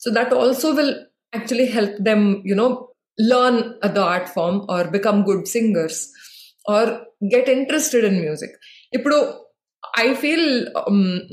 so 0.05 0.11
that 0.11 0.35
also 0.35 0.71
will 0.71 0.95
actually 1.33 1.69
help 1.77 1.99
them 2.11 2.27
you know 2.53 2.69
learn 3.33 3.61
the 3.97 4.01
art 4.13 4.31
form 4.37 4.61
or 4.71 4.89
become 4.89 5.21
good 5.31 5.47
singers 5.47 6.01
or 6.67 6.91
get 7.35 7.51
interested 7.51 8.05
in 8.05 8.21
music 8.21 8.57
ఇప్పుడు 8.93 9.19
I 10.00 10.14
feel 10.14 10.48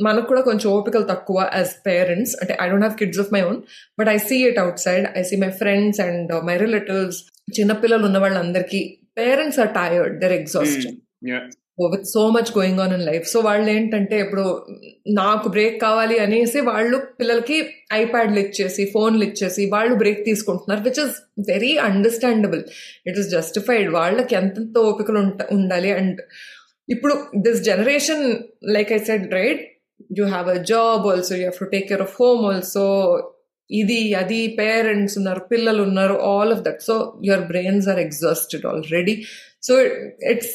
మనకు 0.02 0.26
కూడా 0.26 0.40
కొంచెం 0.40 0.72
ఓపికలు 0.72 1.04
తక్కువ 1.04 1.50
as 1.54 1.72
parents 1.86 2.36
అంటే 2.40 2.58
I 2.62 2.68
don't 2.68 2.84
have 2.84 2.98
kids 2.98 3.20
of 3.20 3.32
my 3.32 3.42
own 3.42 3.58
but 3.98 4.08
I 4.08 4.16
see 4.18 4.38
it 4.46 4.58
outside 4.80 5.06
I 5.16 5.22
see 5.22 5.36
my 5.36 5.50
friends 5.50 6.00
and 6.00 6.32
my 6.44 6.56
relatives 6.56 7.18
చిన్నపిల్లలు 7.58 8.06
ఉన్న 8.06 8.18
వాళ్ళందరికీ 8.18 8.82
parents 9.16 9.60
are 9.60 9.74
tired 9.74 10.16
their 10.20 10.32
exhaust 10.32 10.86
with 11.92 12.04
so 12.04 12.28
much 12.28 12.50
going 12.58 12.80
on 12.80 12.92
in 12.92 13.04
life 13.04 13.26
so 13.28 13.40
వాళ్ళు 13.40 13.70
ఏంటంటే 13.70 14.20
ఇప్పుడు 14.20 14.44
నాకు 15.08 15.48
break 15.48 15.80
కావాలి 15.80 16.18
అనేసి 16.18 16.60
వాళ్ళు 16.60 16.96
పిల్లలకి 17.20 17.56
ఐప్యాడ్లు 17.92 18.38
ఇచ్చేసి 18.38 18.84
ఫోన్లు 18.94 19.24
ఇచ్చేసి 19.24 19.70
వాళ్ళు 19.72 19.94
బ్రేక్ 19.94 20.24
తీసుకుంటున్నారు 20.24 20.82
which 20.82 21.00
is 21.00 21.16
very 21.48 21.72
understandable 21.78 22.62
it 23.06 23.18
is 23.18 23.30
justified 23.30 23.90
వాళ్ళకి 23.90 24.34
ఎంతెంత 24.34 24.78
ఓపికలు 24.78 25.20
ఉండాలి. 25.50 25.90
అండ్ 25.92 26.20
ఇప్పుడు 26.88 27.14
this 27.36 27.62
generation 27.62 28.24
like 28.76 28.92
I 28.92 28.98
said 28.98 29.32
right 29.32 29.62
you 30.18 30.24
have 30.26 30.48
a 30.48 30.58
job 30.72 31.06
also 31.06 31.34
you 31.34 31.42
have 31.42 31.58
to 31.58 31.64
take 31.64 31.88
care 31.88 32.02
of 32.02 32.14
home 32.20 32.42
also 32.46 32.84
ఇది 33.70 34.14
అది 34.14 34.48
పేరెంట్స్ 34.58 35.18
ఉన్నారు 35.18 35.40
పిల్లలు 35.52 35.82
ఉన్నారు 35.82 36.14
all 36.30 36.52
of 36.52 36.62
that 36.62 36.82
so 36.82 36.96
your 37.22 37.44
brains 37.46 37.88
are 37.88 38.00
exhausted 38.00 38.66
already 38.66 39.14
so 39.62 39.74
it's 40.32 40.54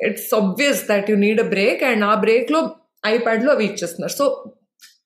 it's 0.00 0.34
obvious 0.34 0.82
that 0.88 1.10
you 1.10 1.16
need 1.16 1.40
a 1.40 1.48
break 1.48 1.82
and 1.82 2.04
ఆ 2.04 2.14
బ్రేక్లో 2.14 2.60
ఐప్యాడ్లో 3.06 3.52
అవి 3.52 3.64
ఇచ్చేస్తున్నారు. 3.64 4.12
So 4.12 4.24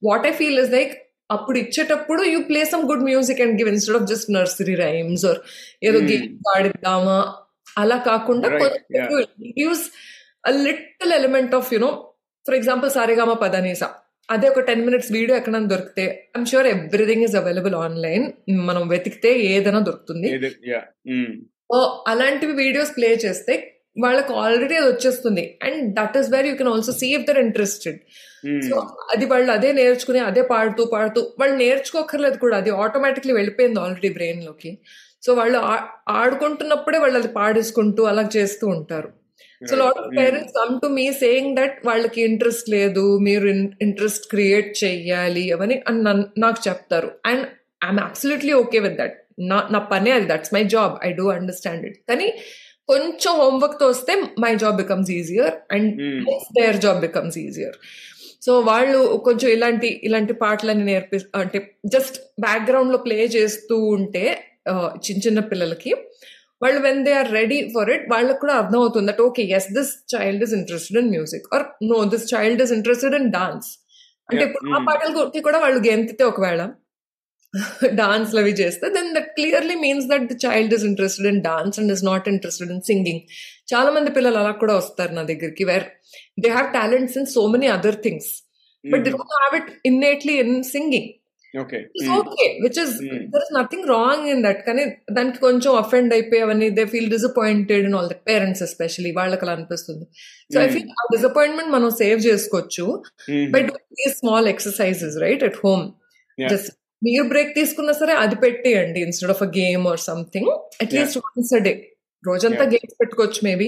what 0.02 0.26
I 0.26 0.32
feel 0.32 0.58
is 0.60 0.70
like 0.70 0.92
అప్పుడు 1.30 1.58
ఇచ్చేటప్పుడు 1.58 2.22
you 2.22 2.38
play 2.40 2.64
some 2.64 2.82
good 2.90 3.02
music 3.02 3.40
and 3.40 3.54
give 3.60 3.68
instead 3.68 3.96
of 4.02 4.06
just 4.06 4.30
nursery 4.30 4.74
rhymes 4.74 5.24
or 5.24 5.38
ఏదో 5.82 5.98
game 5.98 6.26
ఆడిద్దామా 6.56 7.18
అలా 7.78 7.96
కాకుండా 7.96 8.48
use 9.56 9.84
a 10.44 10.52
little 10.66 11.12
element 11.18 11.54
of 11.58 11.70
you know 11.74 11.90
for 12.46 12.56
example 12.60 12.90
సారేగామ 12.90 13.32
పదనీసా 13.44 13.88
అదే 14.28 14.46
ఒక 14.52 14.60
టెన్ 14.68 14.82
మినిట్స్ 14.86 15.10
వీడియో 15.12 15.34
ఎక్కడైనా 15.38 15.68
దొరికితే 15.72 16.04
I'm 16.36 16.46
sure 16.52 16.66
everything 16.66 17.24
is 17.26 17.36
available 17.40 17.74
online 17.84 18.24
మనం 18.68 18.82
వెతికితే 18.88 19.30
ఏదైనా 19.52 19.80
దొరుకుతుంది. 19.88 20.28
అలాంటివి 22.12 22.54
వీడియోస్ 22.62 22.92
ప్లే 22.96 23.10
చేస్తే 23.24 23.54
వాళ్ళకి 24.04 24.32
ఆల్రెడీ 24.42 24.74
అది 24.80 24.88
వచ్చేస్తుంది. 24.92 25.44
And 25.66 25.80
that 25.98 26.16
is 26.20 26.28
where 26.34 26.46
you 26.50 26.54
can 26.60 26.70
also 26.74 26.92
see 27.00 27.08
if 27.16 27.26
they're 27.28 27.40
interested 27.46 27.98
so 28.68 28.76
అది 29.14 29.24
వాళ్ళు 29.32 29.50
అదే 29.56 29.70
నేర్చుకుని 29.80 30.20
అదే 30.30 30.42
పాడుతూ 30.52 30.84
పాడుతూ 30.94 31.20
వాళ్ళు 31.40 31.54
నేర్చుకోకర్లేదు 31.56 32.38
కూడా. 32.44 32.56
అది 32.62 32.70
ఆటోమేటిక్లీ 32.84 33.34
వెళ్ళిపోయింది 33.38 33.80
ఆల్రెడీ 33.84 34.10
బ్రెయిన్లోకి. 34.18 34.72
సో 35.26 35.32
వాళ్ళు 35.40 35.58
ఆడుకుంటున్నప్పుడే 36.22 36.98
వాళ్ళు 37.04 37.18
అది 37.18 37.30
పాడేసుకుంటూ 37.38 38.02
అలా 38.12 38.24
చేస్తూ 38.36 38.66
ఉంటారు. 38.76 39.10
So 39.62 39.76
lot 39.76 39.98
of 39.98 40.16
parents 40.16 40.52
come 40.52 40.80
to 40.80 40.86
me 40.86 41.12
saying 41.12 41.56
that 41.56 41.86
వాళ్ళకి 41.86 42.20
ఇంట్రెస్ట్ 42.22 42.68
లేదు 42.68 43.18
మీరు 43.18 43.48
ఇంట్రెస్ట్ 43.82 44.30
క్రియేట్ 44.30 44.84
చెయ్యాలి 44.84 45.52
అవని 45.52 45.82
నాకు 46.38 46.68
చెప్తారు. 46.68 47.10
And 47.26 47.44
I'm 47.84 47.98
absolutely 47.98 48.52
okay 48.52 48.78
with 48.78 48.94
that 48.94 49.16
నా 49.38 49.68
నా 49.70 49.78
పనే 49.78 50.10
అది 50.10 50.24
that's 50.24 50.54
my 50.54 50.64
job 50.64 50.98
I 51.04 51.12
do 51.12 51.30
understand 51.30 51.86
it 51.86 51.98
కానీ 52.08 52.34
కొంచెం 52.88 53.32
హోంవర్క్తో 53.36 53.88
వస్తే 53.88 54.22
my 54.38 54.54
job 54.54 54.76
becomes 54.76 55.10
easier 55.10 55.54
and 55.72 56.02
their 56.58 56.76
job 56.76 57.00
becomes 57.00 57.38
easier 57.38 57.76
so 58.40 58.60
వాళ్ళు 58.60 59.16
కొంచెం 59.16 59.50
ఇలాంటి 59.50 60.00
ఇలాంటి 60.04 60.32
పాటలని 60.32 60.84
నేర్పి 60.84 61.20
అంటే 61.34 61.76
జస్ట్ 61.86 62.18
బ్యాక్గ్రౌండ్లో 62.40 62.98
ప్లే 62.98 63.24
చేస్తూ 63.24 63.76
ఉంటే 63.76 64.44
చిన్న 65.08 65.20
చిన్న 65.26 65.40
పిల్లలకి 65.40 65.96
వాళ్ళు 66.62 66.80
when 66.80 67.00
they 67.06 67.12
are 67.12 67.30
ready 67.32 67.58
for 67.74 67.88
it 67.90 68.04
వాళ్ళకి 68.10 68.40
కూడా 68.40 68.54
అర్థం 68.54 68.78
అవుతుంది 68.80 69.08
that 69.12 69.22
okay 69.22 69.42
yes 69.56 69.68
this 69.72 69.92
child 70.14 70.44
is 70.46 70.54
interested 70.54 70.98
in 71.02 71.10
music 71.10 71.46
or 71.54 71.64
no 71.90 71.98
this 72.14 72.26
child 72.34 72.62
is 72.62 72.72
interested 72.72 73.16
in 73.20 73.28
dance 73.32 73.68
అంటే 74.28 74.42
ఇప్పుడు 74.44 74.72
ఆ 74.76 74.80
పాటలకి 74.86 75.42
కూడా 75.42 75.58
వాళ్ళు 75.58 75.80
గెంతితే 75.88 76.24
ఒకవేళ 76.24 76.62
డాన్స్ 77.94 78.30
అవి 78.36 78.52
చేస్తే 78.60 78.86
then 78.90 79.10
that 79.14 79.28
clearly 79.36 79.76
means 79.82 80.06
that 80.06 80.24
the 80.32 80.36
child 80.44 80.72
is 80.74 80.84
interested 80.84 81.28
in 81.32 81.42
dance 81.42 81.76
and 81.80 81.92
is 81.92 82.04
not 82.04 82.26
interested 82.28 82.70
in 82.70 82.82
singing 82.82 83.22
చాలా 83.72 83.90
మంది 83.90 84.10
పిల్లలు 84.10 84.38
అలా 84.38 84.52
కూడా 84.62 84.74
వస్తారు 84.74 85.12
నా 85.14 85.22
దగ్గరికి 85.22 85.64
where 85.64 85.86
they 86.44 86.48
have 86.48 86.70
talents 86.74 87.16
in 87.18 87.28
so 87.34 87.44
many 87.46 87.68
other 87.68 87.98
things 88.06 88.30
but 88.84 89.04
they 89.04 89.12
don't 89.12 89.36
have 89.36 89.56
it 89.60 89.70
innately 89.86 90.34
in 90.44 90.56
singing 90.70 91.10
okay 91.54 91.78
okay 92.16 92.46
which 92.62 92.78
is 92.78 92.94
there 93.32 93.42
is 93.46 93.52
nothing 93.56 93.86
wrong 93.86 94.28
in 94.28 94.42
that 94.42 94.66
కానీ 94.66 94.84
దానికి 95.12 95.38
కొంచెం 95.38 95.72
అఫెండ్ 95.74 96.12
అయిపోయి 96.12 96.42
అవన్నీ 96.42 96.68
they 96.70 96.84
feel 96.86 97.10
disappointed 97.10 97.94
all 97.94 98.08
that 98.08 98.24
parents 98.26 98.62
especially 98.62 99.10
వాళ్ళకి 99.10 99.44
అలా 99.44 99.52
అనిపిస్తుంది. 99.52 100.04
So 100.50 100.60
I 100.60 100.68
feel 100.68 100.88
ఆ 101.00 101.04
disappointment 101.16 101.72
మనం 101.72 101.90
సేవ్ 101.90 102.20
చేసుకోవచ్చు. 102.20 102.86
But 103.54 103.70
small 104.18 104.48
exercises 104.48 105.18
right 105.22 105.44
at 105.44 105.58
home 105.64 105.84
just 106.38 106.70
మీరు 107.02 107.24
బ్రేక్ 107.28 107.54
తీసుకున్నా 107.54 107.92
సరే 107.92 108.12
అది 108.12 108.36
పెట్టేయండి 108.36 109.00
instead 109.00 109.30
of 109.30 109.42
a 109.42 109.50
game 109.58 109.86
or 109.86 110.00
something 110.00 110.50
at least 110.82 111.18
once 111.18 111.54
a 111.54 111.58
day 111.58 111.72
రోజంతా 112.24 112.64
గేమ్స్ 112.64 112.94
పెట్టుకోవచ్చు 113.00 113.40
మేబీ 113.42 113.66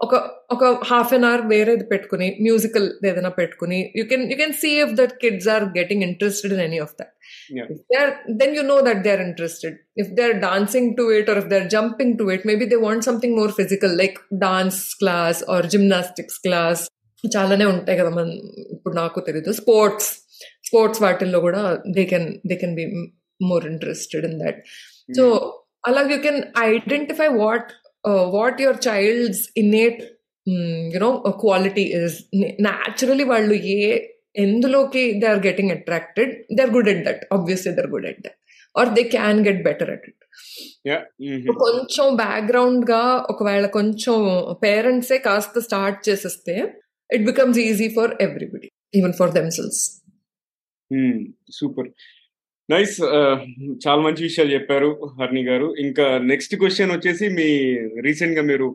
ఒక 0.00 0.14
ఒక 0.54 0.64
హాఫ్ 0.90 1.12
అన్ 1.16 1.26
అవర్ 1.28 1.42
వేరేది 1.50 1.84
పెట్టుకుని 1.90 2.28
మ్యూజికల్ 2.46 2.86
ఏదైనా 3.10 3.30
పెట్టుకుని 3.38 3.78
you 3.98 4.04
can 4.10 4.24
you 4.30 4.36
can 4.40 4.54
see 4.62 4.70
if 4.84 4.94
that 5.00 5.14
kids 5.22 5.48
are 5.54 5.64
getting 5.78 6.04
interested 6.08 6.54
in 6.56 6.64
any 6.68 6.80
of 6.86 6.94
that 7.00 7.12
then 8.40 8.50
you 8.54 8.62
know 8.62 8.78
that 8.82 8.98
they're 9.04 9.22
interested 9.22 9.72
if 9.96 10.08
they're 10.16 10.38
dancing 10.40 10.86
to 10.98 11.04
it 11.10 11.28
or 11.28 11.36
if 11.38 11.48
they're 11.50 11.68
jumping 11.68 12.10
to 12.20 12.26
it 12.34 12.42
maybe 12.44 12.64
they 12.64 12.78
want 12.78 13.02
something 13.04 13.32
more 13.34 13.50
physical 13.50 13.92
like 14.02 14.16
dance 14.38 14.80
class 14.94 15.38
or 15.52 15.60
gymnastics 15.74 16.38
class 16.46 16.80
చాలానే 17.24 17.66
ఉంటాయి 17.72 17.96
కదా 18.00 18.10
మన 18.16 18.30
ఇప్పుడు 18.74 18.94
నాకు 18.94 19.18
తెలీదు 19.28 19.50
sports 19.58 20.08
sports 20.68 21.00
వాటిల్లో 21.04 21.38
కూడా 21.40 21.60
they 21.96 22.02
can 22.10 22.26
they 22.50 22.54
can 22.62 22.74
be 22.80 22.84
more 23.40 23.64
interested 23.70 24.24
in 24.28 24.36
that 24.42 24.58
so 25.18 25.24
అలాగే 25.88 26.12
you 26.14 26.20
can 26.26 26.40
identify 26.66 27.28
what 27.38 27.70
what 28.35 28.61
your 28.61 28.79
child's 28.87 29.43
innate 29.57 29.99
you know 30.93 31.09
quality 31.41 31.85
is 31.97 32.17
naturally 32.61 33.23
వాళ్ళు 33.23 33.55
ఏ 33.73 33.81
ఎందులోకి 34.37 35.03
they 35.21 35.27
are 35.27 35.41
getting 35.47 35.71
attracted 35.71 36.31
they 36.55 36.61
are 36.61 36.73
good 36.73 36.89
at 36.89 37.03
that 37.05 37.23
obviously 37.31 37.71
they 37.73 37.81
are 37.81 37.91
good 37.91 38.07
at 38.07 38.21
that 38.21 38.37
are 38.75 38.89
they 38.89 39.03
can 39.09 39.39
get 39.47 39.61
better 39.63 39.89
at 39.89 40.05
it 40.09 40.15
కొంచెం 41.63 42.07
బ్యాక్గ్రౌండ్గా 42.15 43.01
ఒకవేళ 43.29 43.65
కొంచెం 43.69 44.17
పేరెంట్సే 44.63 45.17
కాస్త 45.19 45.59
start 45.59 45.97
చేసేస్తే 46.09 46.55
it 47.09 47.25
becomes 47.25 47.59
easy 47.59 47.89
for 47.89 48.13
everybody 48.21 48.69
even 48.95 49.13
for 49.13 49.31
themselves 49.31 49.81
super 51.51 51.89
nice 52.71 52.97
చాలా 53.83 54.01
మంచి 54.05 54.21
విషయాలు 54.27 54.51
చెప్పారు 54.53 54.89
హర్ని 55.19 55.43
గారు. 55.49 55.67
ఇంకా 55.85 56.05
నెక్స్ట్ 56.31 56.55
క్వశ్చన్ 56.55 56.93
వచ్చేసి 56.95 57.27
మీ 57.37 57.49
రీసెంట్గా 58.07 58.43
మీరు 58.51 58.67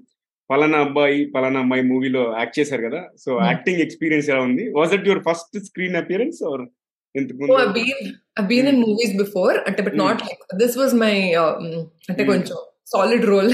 పలానా 0.50 0.78
అబ్బాయి 0.86 1.20
పలానా 1.34 1.58
అమ్మాయి 1.64 1.84
మూవీలో 1.90 2.22
యాక్ట్ 2.38 2.58
చేశారు 2.60 2.82
కదా. 2.88 3.00
సో 3.24 3.30
యాక్టింగ్ 3.50 3.82
ఎక్స్పీరియన్స్ 3.86 4.30
ఎలా 4.30 4.40
ఉంది? 4.48 4.64
Was 4.78 4.94
it 4.94 5.06
your 5.08 5.22
first 5.28 5.56
screen 5.68 5.96
appearance 6.02 6.40
or 6.50 6.64
in 7.14 8.80
movies 8.84 9.14
before 9.22 9.56
అంటే 9.68 9.82
but 9.82 9.98
not 10.04 10.22
this 10.62 10.78
was 10.78 10.94
my 10.94 11.14
అంటే 12.10 12.24
కొంచెం 12.32 12.56
సాలిడ్ 12.92 13.26
రోల్ 13.32 13.52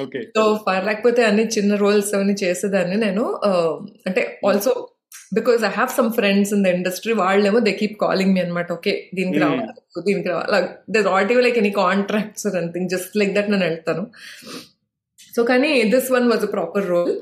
ఓకే 0.00 0.20
సో 0.36 0.42
లేకపోతే 0.88 1.20
అన్ని 1.24 1.44
చిన్న 1.46 1.74
రోల్స్ 1.74 2.10
అవన్నీ 2.14 2.34
చేసేదాన్ని 2.42 2.96
నేను. 3.06 3.24
అంటే 4.06 4.22
also 4.48 4.72
because 5.38 5.60
I 5.68 5.72
have 5.78 5.90
some 5.98 6.10
friends 6.18 6.50
in 6.56 6.64
the 6.66 6.74
industry 6.78 7.12
వాళ్ళేమో 7.22 7.60
దే 7.68 7.72
కీప్ 7.82 7.96
కాలింగ్ 8.04 8.32
మీ 8.34 8.40
అనమాట 8.44 8.68
ఓకే 8.78 8.94
దీనికి 9.18 9.40
రావాలి 9.44 10.02
దీనికి 10.08 10.28
రావాలి. 10.28 10.68
They 10.94 11.00
not 11.12 11.30
even 11.34 11.42
like 11.46 11.58
any 11.62 11.72
contracts 11.84 12.46
something 12.58 12.88
just 12.94 13.14
like 13.22 13.32
that 13.38 13.50
నేను 13.54 13.66
వెళ్తాను. 13.70 14.04
సో 15.34 15.40
కానీ 15.44 15.70
this 15.94 16.10
one 16.16 16.26
was 16.32 16.44
a 16.48 16.52
proper 16.56 16.86
role 16.94 17.14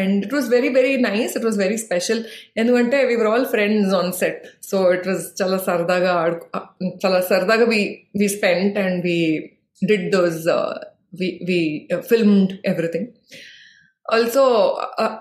and 0.00 0.18
it 0.26 0.34
was 0.34 0.46
very 0.54 0.68
very 0.78 0.94
nice 1.08 1.32
it 1.38 1.44
was 1.44 1.58
very 1.64 1.76
special 1.76 2.20
ఎందుకంటే 2.56 2.98
we 3.04 3.16
were 3.22 3.30
all 3.32 3.46
friends 3.54 3.92
on 3.94 4.12
set 4.22 4.44
so 4.70 4.78
it 4.92 5.06
was 5.08 5.24
చాలా 5.40 5.58
సరదాగా 5.68 6.12
ఆడు 6.22 6.38
చాలా 7.04 7.20
సరదాగా 7.32 7.66
we 7.74 7.80
we 8.22 8.28
spent 8.38 8.78
and 8.84 9.00
we 9.08 9.18
did 9.82 10.06
those 10.16 10.40
we 11.20 11.28
we 11.50 11.58
filmed 12.10 12.54
everything 12.64 13.10
also 14.14 14.42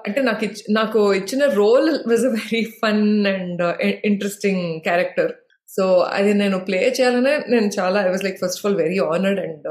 అంటే 0.07 0.21
నాకు 0.21 0.45
ఇచ్ 0.45 0.61
నాకు 0.69 1.13
ఇచ్చిన 1.13 1.45
role 1.53 1.89
was 2.07 2.25
a 2.25 2.29
very 2.29 2.63
fun 2.81 3.27
and 3.27 3.61
interesting 4.09 4.81
character 4.81 5.31
so 5.69 5.83
అది 6.17 6.33
నేను 6.33 6.57
ప్లే 6.59 6.93
చేయాలనే 6.97 7.37
నేను 7.49 7.69
చాలా 7.79 7.99
I 8.07 8.09
was 8.09 8.23
like 8.23 8.37
first 8.43 8.59
of 8.59 8.65
all 8.65 8.75
very 8.75 8.99
honoured 9.13 9.39
and 9.39 9.65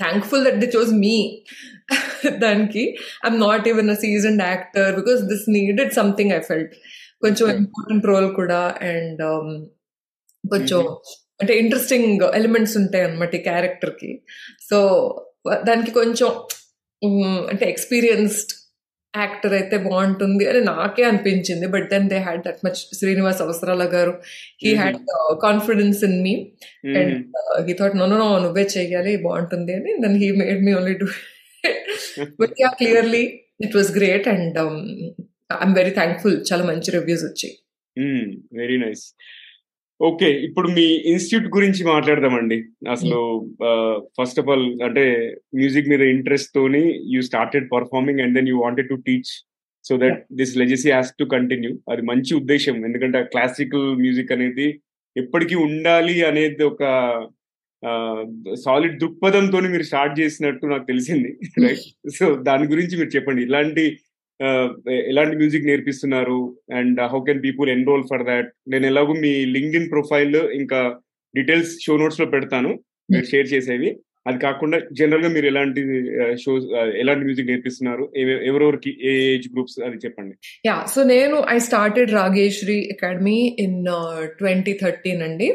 thankful 0.00 0.44
that 0.44 0.58
they 0.58 0.70
chose 0.76 0.92
me 1.04 1.16
దానికి. 2.44 2.82
I'm 3.24 3.40
not 3.40 3.68
even 3.68 3.90
a 3.90 3.94
seasoned 3.94 4.42
actor 4.42 4.90
because 4.96 5.22
this 5.22 5.46
needed 5.48 5.92
something 5.92 6.32
I 6.32 6.40
felt 6.40 6.74
కొంచెం 7.20 7.46
important 7.50 8.06
role 8.06 8.34
కూడా 8.34 8.60
and 8.92 9.22
కొంచెం 10.44 10.80
అంటే 11.40 11.52
ఇంట్రెస్టింగ్ 11.58 12.22
ఎలిమెంట్స్ 12.34 12.76
ఉంటాయి 12.76 13.04
అనమాట 13.04 13.34
ఈ 13.34 13.38
క్యారెక్టర్కి. 13.38 14.10
So 14.70 14.78
దానికి 15.68 15.90
కొంచెం 15.90 16.30
అంటే 17.50 17.64
ఎక్స్పీరియన్స్డ్ 17.74 18.52
యాక్టర్ 19.14 19.54
అయితే 19.58 19.76
బాగుంటుంది 19.86 20.44
అని 20.50 20.60
నాకే 20.70 21.02
అనిపించింది. 21.10 21.66
But 21.74 21.86
then 21.92 22.06
they 22.12 22.18
had 22.26 22.42
that 22.46 22.60
much 22.66 22.80
Srinivas 22.98 23.40
Avasarala 23.46 23.84
garu. 23.94 24.12
He 24.62 24.72
had 24.80 24.98
confidence 25.46 26.00
in 26.08 26.18
me 26.26 26.34
and 27.00 27.14
he 27.68 27.74
thought 27.80 27.96
no 28.00 28.06
no 28.12 28.28
నువ్వే 28.46 28.64
చెయ్యాలి 28.76 29.14
బాగుంటుంది 29.26 29.74
అని. 29.78 29.92
Then 30.04 30.16
he 30.22 30.30
made 30.42 30.62
me 30.68 30.74
only 30.80 30.94
do 31.02 31.08
but 32.42 32.54
yeah 32.62 32.70
clearly 32.80 33.24
it 33.66 33.74
was 33.78 33.90
great 33.98 34.28
and 34.34 34.58
I'm 35.58 35.74
very 35.80 35.94
thankful 36.00 36.36
చాలా 36.50 36.64
మంచి 36.70 36.90
reviews 36.98 37.24
వచ్చాయి. 37.28 37.54
Very 38.60 38.78
nice 38.84 39.04
okay 40.00 40.28
ఇప్పుడు 40.46 40.68
మీ 40.76 40.84
institute 41.12 41.46
గురించి 41.56 41.82
మాట్లాడదామండి. 41.84 42.58
అసలు 42.94 43.18
ఫస్ట్ 44.18 44.38
ఆఫ్ 44.42 44.48
ఆల్ 44.52 44.66
అంటే 44.86 45.04
మ్యూజిక్ 45.60 45.90
మీద 45.92 46.02
ఇంట్రెస్ట్ 46.14 46.50
తోని 46.54 46.84
you 47.14 47.20
started 47.30 47.66
performing 47.74 48.22
and 48.24 48.34
then 48.38 48.48
you 48.52 48.58
wanted 48.64 48.90
to 48.92 48.98
teach 49.08 49.32
so 49.84 49.94
that 49.96 50.20
this 50.40 50.54
legacy 50.62 50.90
has 50.90 51.10
to 51.20 51.24
continue 51.36 51.72
అది 51.92 52.02
మంచి 52.10 52.32
ఉద్దేశం. 52.40 52.76
ఎందుకంటే 52.88 53.20
క్లాసికల్ 53.34 53.86
మ్యూజిక్ 54.04 54.32
అనేది 54.36 54.68
ఎప్పటికీ 55.16 55.56
ఉండాలి 55.66 56.16
అనేది 56.30 56.62
ఒక 56.72 56.82
సాలిడ్ 58.64 58.96
దృక్పథంతో 59.02 59.58
మీరు 59.74 59.84
స్టార్ట్ 59.90 60.14
చేసినట్టు 60.20 60.64
నాకు 60.66 60.86
తెలిసింది 60.92 61.30
రైట్ 61.64 61.86
సో 62.18 62.24
దాని 62.48 62.64
గురించి 62.72 62.94
మీరు 63.00 63.12
చెప్పండి. 63.16 63.42
ఇలాంటి 63.48 63.84
ఎలాంటి 64.90 65.36
మ్యూజిక్ 65.36 65.66
నేర్పిస్తున్నారు? 65.66 66.56
And 66.76 67.00
how 67.00 67.20
can 67.20 67.42
people 67.42 67.70
enroll 67.70 68.02
for 68.02 68.24
that? 68.24 68.50
నేను 68.68 68.86
ఎలాగో 68.86 69.12
మీ 69.12 69.44
లింక్డ్ 69.44 69.76
ఇన్ 69.76 69.90
ప్రొఫైల్ 69.90 70.36
ఇంకా 70.36 71.00
డీటెయిల్స్ 71.36 71.72
షో 71.86 71.96
నోట్స్లో 71.96 72.26
పెడతాను 72.26 72.68
మీరు 73.12 73.24
షేర్ 73.24 73.46
చేసేవి. 73.46 73.96
అది 74.26 74.38
కాకుండా 74.38 74.80
జనరల్గా 74.92 75.28
మీరు 75.28 75.46
ఎలాంటి 75.46 75.80
షోస్ 76.36 76.64
ఎలాంటి 76.96 77.24
మ్యూజిక్ 77.24 77.46
నేర్పిస్తున్నారు? 77.46 78.12
ఎవరెవరికి 78.16 78.90
ఏ 79.02 79.34
ఏజ్ 79.34 79.48
గ్రూప్స్ 79.54 79.80
అది 79.84 79.96
చెప్పండి. 79.96 80.34
యా 80.66 80.84
సో 80.94 81.02
నేను 81.02 81.44
I 81.50 81.58
started 81.58 82.10
Rageshwari 82.10 82.90
academy 82.92 83.56
in 83.58 83.84
twenty 84.38 84.78
thirteen 84.82 85.22
అండి. 85.22 85.48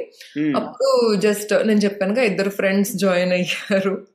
అప్పుడు 0.55 1.15
జస్ట్ 1.15 1.67
నేను 1.67 1.79
చెప్పానుగా 1.79 2.23
ఇద్దరు 2.23 2.49
ఫ్రెండ్స్ 2.49 2.93
జాయిన్ 2.97 3.31
అయ్యారు. 3.31 4.07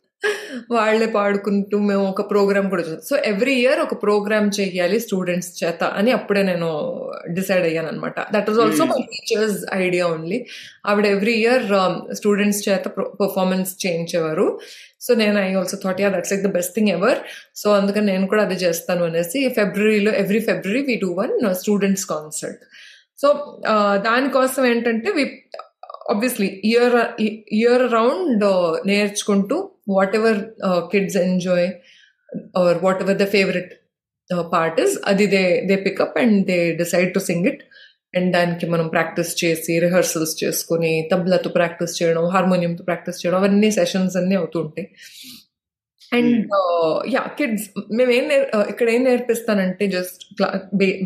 వాళ్ళే 0.70 1.06
పాడుకుంటూ 1.06 1.78
మేము 1.78 2.08
ఒక 2.08 2.30
ప్రోగ్రామ్ 2.30 2.70
కూడా 2.70 2.82
సో 2.82 3.16
ఎవ్రీ 3.16 3.54
ఇయర్ 3.54 3.80
ఒక 3.80 4.02
ప్రోగ్రామ్ 4.02 4.50
చెయ్యాలి 4.60 5.00
స్టూడెంట్స్ 5.00 5.64
చేత 5.64 5.84
అని 5.84 6.12
అప్పుడే 6.12 6.42
నేను 6.42 6.68
డిసైడ్ 7.30 7.64
అయ్యాను 7.64 7.88
అనమాట 7.88 8.14
that 8.20 8.50
was 8.50 8.60
also 8.60 8.84
my 8.84 9.00
teacher's 9.00 9.66
idea 9.74 10.06
only 10.06 10.46
ఆవిడ 10.86 11.06
ఎవ్రీ 11.06 11.32
ఇయర్ 11.32 11.66
స్టూడెంట్స్ 12.12 12.68
చేత 12.68 12.88
పర్ఫార్మెన్స్ 12.88 13.86
చేయించేవారు. 13.86 14.60
సో 15.00 15.14
నేను 15.14 15.38
I 15.38 15.54
also 15.54 15.78
thought 15.84 16.00
yeah 16.00 16.08
that's 16.08 16.32
like 16.32 16.44
the 16.44 16.46
best 16.46 16.74
thing 16.74 16.88
ever 16.88 17.18
so 17.56 17.72
అందుకని 17.72 18.06
నేను 18.06 18.26
కూడా 18.26 18.42
అది 18.42 18.54
చేస్తాను 18.54 19.04
అనేసి 19.04 19.48
ఫిబ్రవరిలో 19.48 20.12
every 20.12 20.40
February 20.40 20.82
we 20.82 20.94
do 20.94 21.12
one 21.12 21.54
students 21.54 22.06
concert 22.06 22.64
so 23.20 23.58
దానికోసం 23.96 24.66
ఏంటంటే 24.66 25.10
we 25.12 25.24
obviously 26.10 26.60
year 26.64 26.94
year 27.52 27.82
around 27.82 28.44
నేర్చుకుంటూ 28.86 29.70
whatever 30.20 30.41
kids 30.93 31.18
enjoy 31.26 31.68
or 32.62 32.78
whatever 33.05 33.18
the 33.22 33.26
favourite 33.36 33.72
part 34.53 34.78
is 34.80 34.95
అది 35.11 35.24
they 35.34 35.43
they 35.68 35.76
pick up 35.86 36.18
and 36.22 36.38
they 36.51 36.59
decide 36.82 37.11
to 37.14 37.20
sing 37.28 37.47
it 37.53 37.62
and 38.14 38.30
దానికి 38.36 38.66
మనం 38.66 38.86
practice 38.88 39.32
చేసి 39.45 39.72
rehearsals 39.78 40.34
చేసుకుని 40.43 40.93
తబ్లాతో 41.12 41.51
practice 41.51 41.95
చేయడం 42.01 42.24
హార్మోనియంతో 42.34 42.84
practice 42.84 43.20
చేయడం 43.22 43.38
అవన్నీ 43.41 43.70
సెషన్స్ 43.80 44.16
అన్నీ 44.20 44.36
అవుతూ 44.41 44.59
ఉంటాయి. 44.64 44.86
అండ్ 46.12 46.46
యా 47.08 47.20
కిడ్స్ 47.38 47.70
మేము 47.92 48.11
ఏం 48.11 48.24
ఇక్కడ 48.70 48.90
ఏం 48.90 49.04
నేర్పిస్తానంటే 49.04 49.86
just 49.86 50.42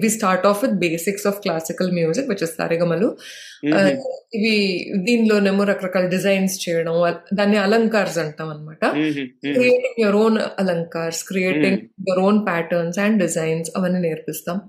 we 0.02 0.09
start 0.09 0.46
off 0.46 0.64
with 0.64 0.72
basics 0.72 1.26
of 1.26 1.40
classical 1.40 1.92
music 1.92 2.28
which 2.28 2.42
is 2.42 2.57
సారిగమలు 2.57 3.16
ఇవి 4.34 4.55
దీనిలోనేమో 4.94 5.64
రకరకాల 5.64 6.07
డిజైన్స్ 6.07 6.68
చేయడం 6.68 7.16
దాన్ని 7.34 7.57
అలంకార్స్ 7.57 8.18
అంటాం 8.18 8.50
అనమాట 8.50 8.84
creating 9.55 9.98
your 9.98 10.16
own 10.16 10.38
alankars 10.59 11.24
creating 11.24 11.78
your 12.09 12.20
own 12.20 12.46
patterns 12.46 12.98
and 12.98 13.18
designs 13.20 13.70
అవన్నీ 13.76 14.00
నేర్పిస్తాం. 14.00 14.61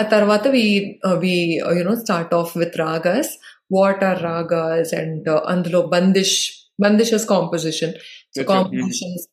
ఆ 0.00 0.04
తర్వాత 0.04 0.48
we 0.48 0.96
we 1.18 1.34
you know 1.78 1.96
start 1.96 2.34
off 2.34 2.58
with 2.58 2.76
ragas 2.78 3.32
what 3.72 4.04
are 4.04 4.22
ragas 4.22 4.94
and 4.94 5.28
అందులో 5.28 5.82
bandish 5.82 6.59
బందిషస్ 6.83 7.25
కాంపోజిషన్ 7.25 7.93
సో 8.35 8.43
కాంపోజిషన్స్ 8.43 9.25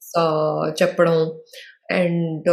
చెప్పడం 0.82 1.16
and 2.00 2.48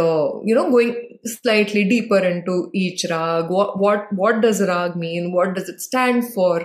you know 0.50 0.64
going 0.76 0.96
slightly 1.34 1.82
deeper 1.94 2.26
into 2.42 2.56
each 2.74 3.04
raag 3.12 3.50
what 3.84 4.04
what 4.22 4.40
does 4.46 4.62
raag 4.74 4.96
mean 4.96 5.28
what 5.36 5.54
does 5.58 5.70
it 5.70 5.80
stand 5.80 6.24
for 6.34 6.64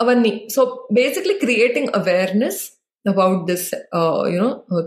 అవన్నీ 0.00 0.34
so 0.54 0.62
basically 0.92 1.36
creating 1.38 1.90
awareness 1.94 2.60
about 3.04 3.46
this 3.46 3.62
uh, 3.92 4.24
you 4.32 4.38
know 4.38 4.64
uh, 4.70 4.82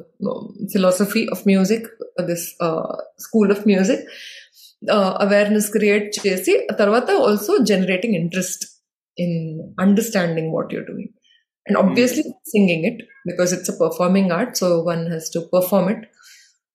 philosophy 0.72 1.28
of 1.30 1.40
music 1.46 1.84
uh, 2.18 2.24
this 2.24 2.44
school 3.18 3.48
of 3.52 3.62
music 3.66 4.02
awareness 5.24 5.68
create 5.72 6.08
చేసి 6.18 6.54
తర్వాత 6.80 7.10
also 7.28 7.54
generating 7.64 8.16
interest 8.16 8.64
in 9.18 9.38
understanding 9.80 10.50
what 10.54 10.74
you're 10.74 10.86
doing 10.86 11.14
And 11.69 11.79
obviously 11.79 12.23
singing 12.23 12.85
it 12.85 13.03
because 13.27 13.53
it's 13.55 13.71
a 13.71 13.77
performing 13.81 14.31
art 14.31 14.57
so 14.57 14.81
one 14.81 15.09
has 15.09 15.33
to 15.33 15.39
perform 15.55 15.91
it 15.91 16.05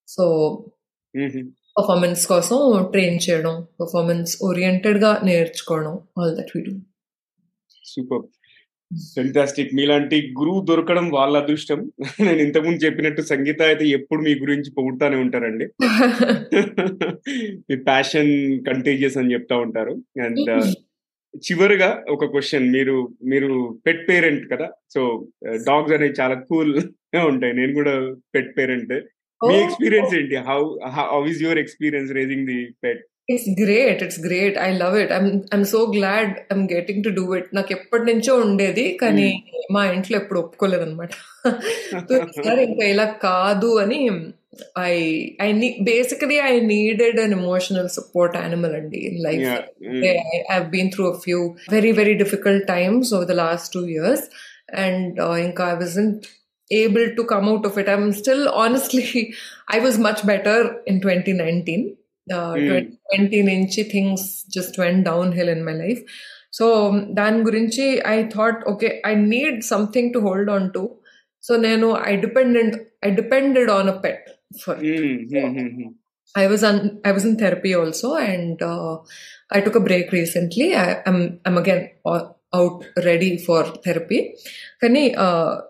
so 0.08 0.26
performance 1.78 2.28
కోసం 2.28 2.58
train 2.92 3.20
చేయడం 3.30 3.68
performance 3.80 4.38
ఓరియంటెడ్గా 4.44 5.22
నేర్చుకోవడం 5.24 6.00
all 6.20 6.36
that 6.36 6.58
we 6.58 6.62
do 6.62 6.74
super 7.86 8.24
fantastic 9.16 9.76
మీలాంటి 9.76 10.34
గురువు 10.40 10.66
దొరకడం 10.66 11.10
వాళ్ళ 11.10 11.38
అదృష్టం. 11.38 11.92
నేను 12.20 12.40
ఇంతకుముందు 12.40 12.86
చెప్పినట్టు 12.86 13.22
సంగీత 13.22 13.62
అయితే 13.62 13.88
ఎప్పుడు 13.88 14.22
మీ 14.22 14.34
గురించి 14.36 14.72
పొగుడుతానే 14.72 15.16
ఉంటారండి. 15.16 15.66
మీ 17.70 17.76
ప్యాషన్ 17.76 18.60
కంటేజియస్ 18.66 19.18
అని 19.18 19.34
చెప్తా 19.34 19.56
ఉంటారు. 19.58 19.96
అండ్ 20.24 20.52
చివరిగా 21.42 21.90
ఒక 22.10 22.26
క్వశ్చన్ 22.26 22.68
మీరు 22.70 22.96
మీరు 23.24 23.50
పెట్ 23.86 24.04
పేరెంట్ 24.10 24.44
కదా? 24.54 24.68
సో 24.90 25.02
డాగ్స్ 25.68 25.96
అనేవి 25.98 26.20
చాలా 26.22 26.36
కూల్ 26.50 26.74
ఉంటాయి. 27.32 27.54
నేను 27.54 27.74
కూడా 27.74 27.96
పెట్ 28.36 28.52
పేరెంట్ 28.58 28.94
మీ 29.42 29.56
ఎక్స్పీరియన్స్ 29.64 30.14
ఏంటి? 30.16 30.36
How 30.50 30.60
how 30.98 31.22
is 31.28 31.42
your 31.42 31.60
experience 31.60 32.12
raising 32.12 32.48
the 32.48 32.60
pet 32.86 33.02
it's 33.30 33.50
great 33.62 34.02
it's 34.04 34.22
great 34.26 34.58
I 34.58 34.70
love 34.78 34.96
it 35.02 35.12
I'm 35.12 35.28
I'm 35.56 35.66
so 35.66 35.82
glad 35.96 36.34
I'm 36.54 36.64
getting 36.74 37.04
to 37.04 37.10
do 37.10 37.26
it 37.36 37.50
నాకు 37.56 37.72
ఎప్పటి 37.74 38.06
నుంచో 38.12 38.34
ఉండేది 38.36 38.86
కానీ 39.04 39.28
మా 39.72 39.84
ఇంట్లో 39.94 40.18
ఎప్పుడు 40.18 40.40
ఒప్పుకోలేదు 40.40 40.86
అనమాట 40.88 41.12
ఇంకా 42.68 42.86
ఇలా 42.86 43.06
కాదు 43.24 43.70
అని 43.80 44.00
I 44.76 45.36
I 45.40 45.52
need 45.52 45.86
basically 45.86 46.40
I 46.40 46.60
needed 46.60 47.18
an 47.18 47.34
emotional 47.34 47.90
support 47.90 48.36
animal 48.36 48.74
in 48.74 49.24
life. 49.24 49.40
Yeah. 49.40 49.66
Mm. 49.82 50.20
I, 50.50 50.54
have 50.54 50.72
been 50.72 50.92
through 50.92 51.14
a 51.14 51.20
few 51.20 51.58
very 51.70 51.92
very 51.92 52.16
difficult 52.16 52.68
times 52.68 53.14
over 53.14 53.26
the 53.26 53.34
last 53.34 53.72
two 53.72 53.88
years, 53.88 54.22
and 54.72 55.20
uh, 55.20 55.32
I 55.32 55.74
wasn't 55.74 56.28
able 56.72 57.16
to 57.16 57.26
come 57.26 57.48
out 57.50 57.66
of 57.66 57.78
it. 57.78 57.90
I'm 57.90 58.12
still 58.12 58.50
honestly 58.50 59.36
I 59.68 59.80
was 59.80 59.98
much 59.98 60.26
better 60.26 60.82
in 60.86 61.02
2019. 61.02 61.98
Uh, 62.32 62.54
mm. 62.54 62.98
2019 63.12 63.90
things 63.90 64.44
just 64.44 64.78
went 64.78 65.04
downhill 65.04 65.50
in 65.50 65.66
my 65.66 65.74
life. 65.74 66.02
So 66.52 66.88
um, 66.88 67.16
Dan 67.16 67.44
Gurinchi, 67.44 68.06
I 68.06 68.30
thought, 68.30 68.66
okay, 68.68 69.02
I 69.04 69.16
need 69.16 69.64
something 69.64 70.14
to 70.14 70.22
hold 70.22 70.50
on 70.50 70.72
to. 70.74 70.98
So 71.40 71.58
Nano, 71.58 71.96
I 71.96 72.16
dependent 72.16 72.88
I 73.04 73.10
depended 73.10 73.70
on 73.70 73.90
a 73.90 74.00
pet 74.00 74.33
A 74.53 74.53
pet 74.53 74.63
for 74.65 74.81
I 76.41 76.47
was 76.53 76.63
on 76.69 77.01
I 77.09 77.13
was 77.17 77.25
in 77.29 77.37
therapy 77.43 77.75
also 77.75 78.09
and 78.17 78.63
uh, 78.63 78.99
I 79.57 79.61
took 79.65 79.77
a 79.77 79.85
break 79.87 80.13
recently. 80.13 80.75
I, 80.75 81.03
I'm 81.07 81.41
I'm 81.47 81.57
again 81.61 81.83
out 82.59 82.85
ready 83.07 83.39
for 83.47 83.65
therapy. 83.87 84.35
Kani, 84.83 85.05
uh, 85.17 85.63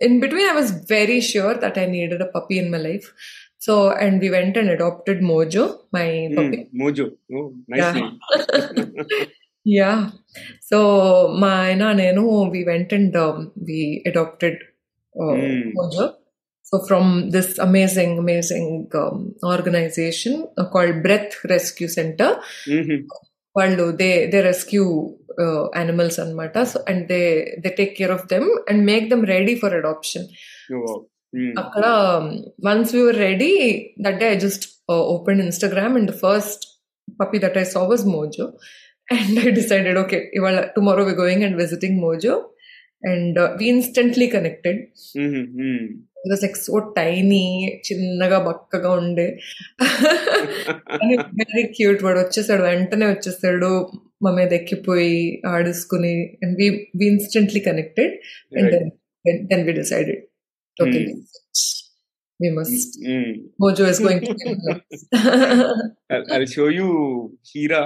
in 0.00 0.20
between, 0.20 0.46
I 0.48 0.54
was 0.54 0.70
very 0.70 1.20
sure 1.20 1.54
that 1.54 1.76
I 1.78 1.86
needed 1.86 2.20
a 2.20 2.26
puppy 2.26 2.58
in 2.58 2.70
my 2.70 2.78
life. 2.78 3.12
So, 3.58 3.90
and 3.92 4.20
we 4.20 4.30
went 4.30 4.56
and 4.56 4.68
adopted 4.68 5.20
Mojo, 5.20 5.64
my 5.92 6.28
puppy. 6.36 6.58
Mm, 6.58 6.80
Mojo. 6.82 7.06
Oh, 7.32 7.54
nice 7.66 7.80
Yeah. 7.80 7.92
name. 7.92 9.06
yeah. 9.64 10.10
So, 10.60 10.78
my 11.44 11.70
Aina 11.70 11.94
Nenu, 11.94 12.50
we 12.50 12.64
went 12.64 12.92
and 12.92 13.16
um, 13.16 13.52
we 13.68 14.02
adopted 14.06 14.54
uh, 15.20 15.34
Mm. 15.34 15.72
Mojo. 15.78 16.04
So, 16.71 16.77
from 16.79 17.05
this 17.31 17.57
amazing, 17.59 18.19
amazing 18.19 18.65
um, 18.93 19.17
organization 19.45 20.33
uh, 20.55 20.65
called 20.67 21.01
Breath 21.01 21.33
Rescue 21.45 21.89
Center, 21.89 22.29
Mhm. 22.73 22.99
వాళ్ళు 23.55 23.85
దే 23.99 24.09
దే 24.31 24.39
rescue 24.47 24.83
animals 25.75 26.17
అనమాట 26.23 26.57
so 26.71 26.77
and 26.91 27.03
they 27.11 27.21
they 27.63 27.69
take 27.79 27.93
care 27.97 28.13
of 28.15 28.25
them 28.33 28.45
and 28.69 28.81
make 28.89 29.05
them 29.11 29.23
ready 29.31 29.53
for 29.61 29.75
adoption 29.79 30.25
Oh, 30.71 30.81
wow. 30.83 30.97
Mm. 31.33 31.49
అక్కడ 31.61 31.85
once 32.67 32.91
we 32.95 33.01
were 33.07 33.19
ready 33.25 33.49
that 34.05 34.19
day 34.21 34.27
I 34.33 34.37
just 34.45 34.65
open 35.15 35.41
Instagram 35.45 35.95
and 35.99 36.13
first 36.21 36.63
puppy 37.19 37.39
that 37.45 37.57
I 37.57 37.65
saw 37.73 37.81
was 37.91 38.05
Mojo 38.15 38.45
and 39.07 39.39
I 39.45 39.51
decided 39.59 39.99
okay 40.03 40.19
ఇవాళ 40.39 40.59
tomorrow 40.75 41.05
we 41.09 41.15
going 41.21 41.45
and 41.47 41.57
visiting 41.63 41.99
Mojo 42.07 42.35
and 43.03 43.39
we 43.59 43.67
instantly 43.75 44.27
connected 44.35 44.81
Mhm. 45.23 45.43
Mm. 45.63 45.83
It 46.19 46.31
was 46.31 46.43
like 46.43 46.57
so 46.59 46.79
tiny 46.95 47.43
చిన్నగా 47.87 48.39
బక్కగా 48.47 48.91
ఉండే 48.99 49.27
very 51.41 51.63
cute 51.75 52.03
వాడు 52.03 52.19
వచ్చేసాడు 52.19 52.63
వెంటనే 52.63 53.07
వచ్చేసాడు 53.07 53.71
మా 54.23 54.31
మీద 54.31 54.51
ఎక్కిపోయి 54.53 55.13
ఆడుసుకుని 55.47 56.13
and 56.43 56.55
we 56.59 56.67
we 56.97 57.05
instantly 57.07 57.61
connected 57.67 58.13
and. 58.59 58.75
Then 59.49 59.63
we 59.67 59.73
decided 59.79 60.23
okay. 60.77 60.99
We 62.39 62.49
must 62.57 62.93
Mm. 63.07 63.29
Mojo 63.61 63.85
is 63.91 64.01
going 64.03 64.25
to 64.27 64.33
I'll, 66.09 66.23
I'll 66.33 66.47
show 66.47 66.67
you 66.77 66.89
Hira. 67.49 67.81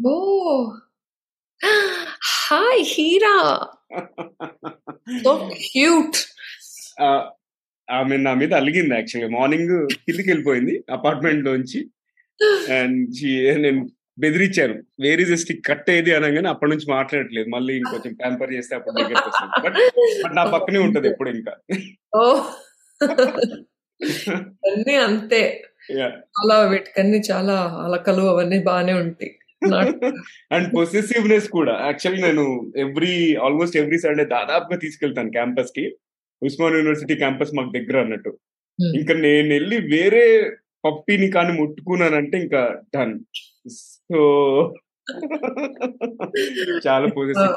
Oh 0.00 0.14
hi 2.40 2.82
Hira 2.92 3.36
so 5.22 5.32
cute 5.66 6.18
Uh, 6.98 7.20
ఆమె 7.90 8.16
నా 8.16 8.34
మీద 8.34 8.54
అలిగింది 8.54 8.94
యాక్చువల్గా 8.94 9.40
మార్నింగ్ 9.40 9.88
కిందికి 9.94 10.28
వెళ్ళిపోయింది 10.28 10.84
అపార్ట్మెంట్ 10.92 11.44
లోంచి. 11.44 11.86
అండ్ 12.74 13.08
నేను 13.58 13.88
బెదిరించాను. 14.18 14.82
వేర్ 15.00 15.20
ఇస్ 15.20 15.40
స్టిక్ 15.40 15.66
కట్ 15.66 15.90
ఏది 15.90 16.14
అనగానే 16.14 16.48
అప్పటి 16.48 16.70
నుంచి 16.70 16.86
మాట్లాడట్లేదు. 16.90 17.48
మళ్ళీ 17.48 17.76
ఇంకొంచెం 17.76 18.14
ప్యాంపర్ 18.14 18.52
చేస్తే 18.52 18.76
అప్పుడు 18.76 18.94
దగ్గరికి 18.94 19.28
వస్తుంది. 19.28 19.68
బట్ 19.68 19.90
బట్ 20.24 20.36
నా 20.36 20.44
పక్కనే 20.44 20.78
ఉంటది 20.78 21.08
ఎప్పుడు 21.08 21.30
ఇంకా. 21.30 21.56
అన్నీ 24.66 24.94
అంతే. 24.94 25.62
చాలా 25.94 26.68
వీటికన్నీ 26.68 27.22
చాలా 27.30 27.82
అలకలు 27.84 28.22
అవన్నీ 28.22 28.62
బాగానే 28.62 28.92
ఉంటాయి. 28.92 29.38
అండ్ 30.52 30.74
పొసెసివ్నెస్ 30.74 31.48
కూడా. 31.48 31.80
యాక్చువల్లీ 31.84 32.26
నేను 32.26 32.72
ఎవ్రీ 32.76 33.36
ఆల్మోస్ట్ 33.36 33.76
ఎవ్రీ 33.76 33.98
సండే 33.98 34.24
దాదాపుగా 34.24 34.78
తీసుకెళ్తాను 34.78 35.30
క్యాంపస్కి. 35.30 35.96
ఉస్మాన్ 36.42 36.76
యూనివర్సిటీ 36.76 37.14
క్యాంపస్ 37.16 37.54
మాకు 37.54 37.72
దగ్గర 37.72 37.96
అన్నట్టు. 38.00 38.32
Hmm. 38.78 38.92
ఇంకా 38.98 39.14
నేను 39.24 39.48
వెళ్ళి 39.54 39.76
వేరే 39.90 40.24
పప్పిని 40.84 41.28
కానీ 41.30 41.52
ముట్టుకున్నానంటే 41.58 42.36
ఇంకా 42.38 42.60
డన్ 42.94 43.12
సో 44.06 44.20
చాలా 46.84 47.06
పొజిటివ్ 47.16 47.52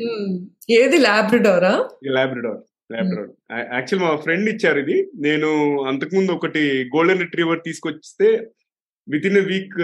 మ్మ్. 0.00 0.34
ఏది 0.72 0.98
లాబ్రడోరా 0.98 1.72
లాబ్రడార్ 2.10 2.60
లాబ్రడార్ 2.90 3.30
యాక్చువల్ 3.74 4.02
మా 4.04 4.12
ఫ్రెండ్ 4.24 4.48
ఇచ్చారు 4.48 4.78
ఇది. 4.84 4.96
నేను 5.20 5.48
అంతకుముందు 5.88 6.30
ఒకటి 6.32 6.62
గోల్డెన్ 6.94 7.22
రిట్రీవర్ 7.24 7.60
తీసుకొస్తే 7.64 8.28
విత్ 9.10 9.26
ఇన్ 9.28 9.38
వీక్ 9.48 9.76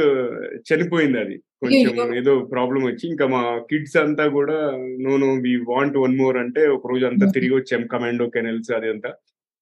చనిపోయింది 0.68 1.18
అది 1.24 1.36
కొంచెం. 1.62 2.10
ఏదో 2.20 2.32
ప్రాబ్లం 2.52 2.82
వచ్చి 2.86 3.04
ఇంకా 3.10 3.26
మా 3.34 3.40
కిడ్స్ 3.70 3.96
అంతా 4.02 4.24
కూడా 4.34 4.56
no 5.04 5.12
no 5.22 5.30
we 5.44 5.52
want 5.70 5.96
one 6.02 6.16
more 6.18 6.36
అంటే 6.42 6.62
ఒక 6.74 6.90
రోజు 6.92 7.04
అంతా 7.10 7.26
తిరిగి 7.36 7.54
వచ్చాం 7.56 7.82
కమాండో 7.92 8.26
కెనల్స్ 8.34 8.70
అది 8.78 8.90
అంతా 8.94 9.10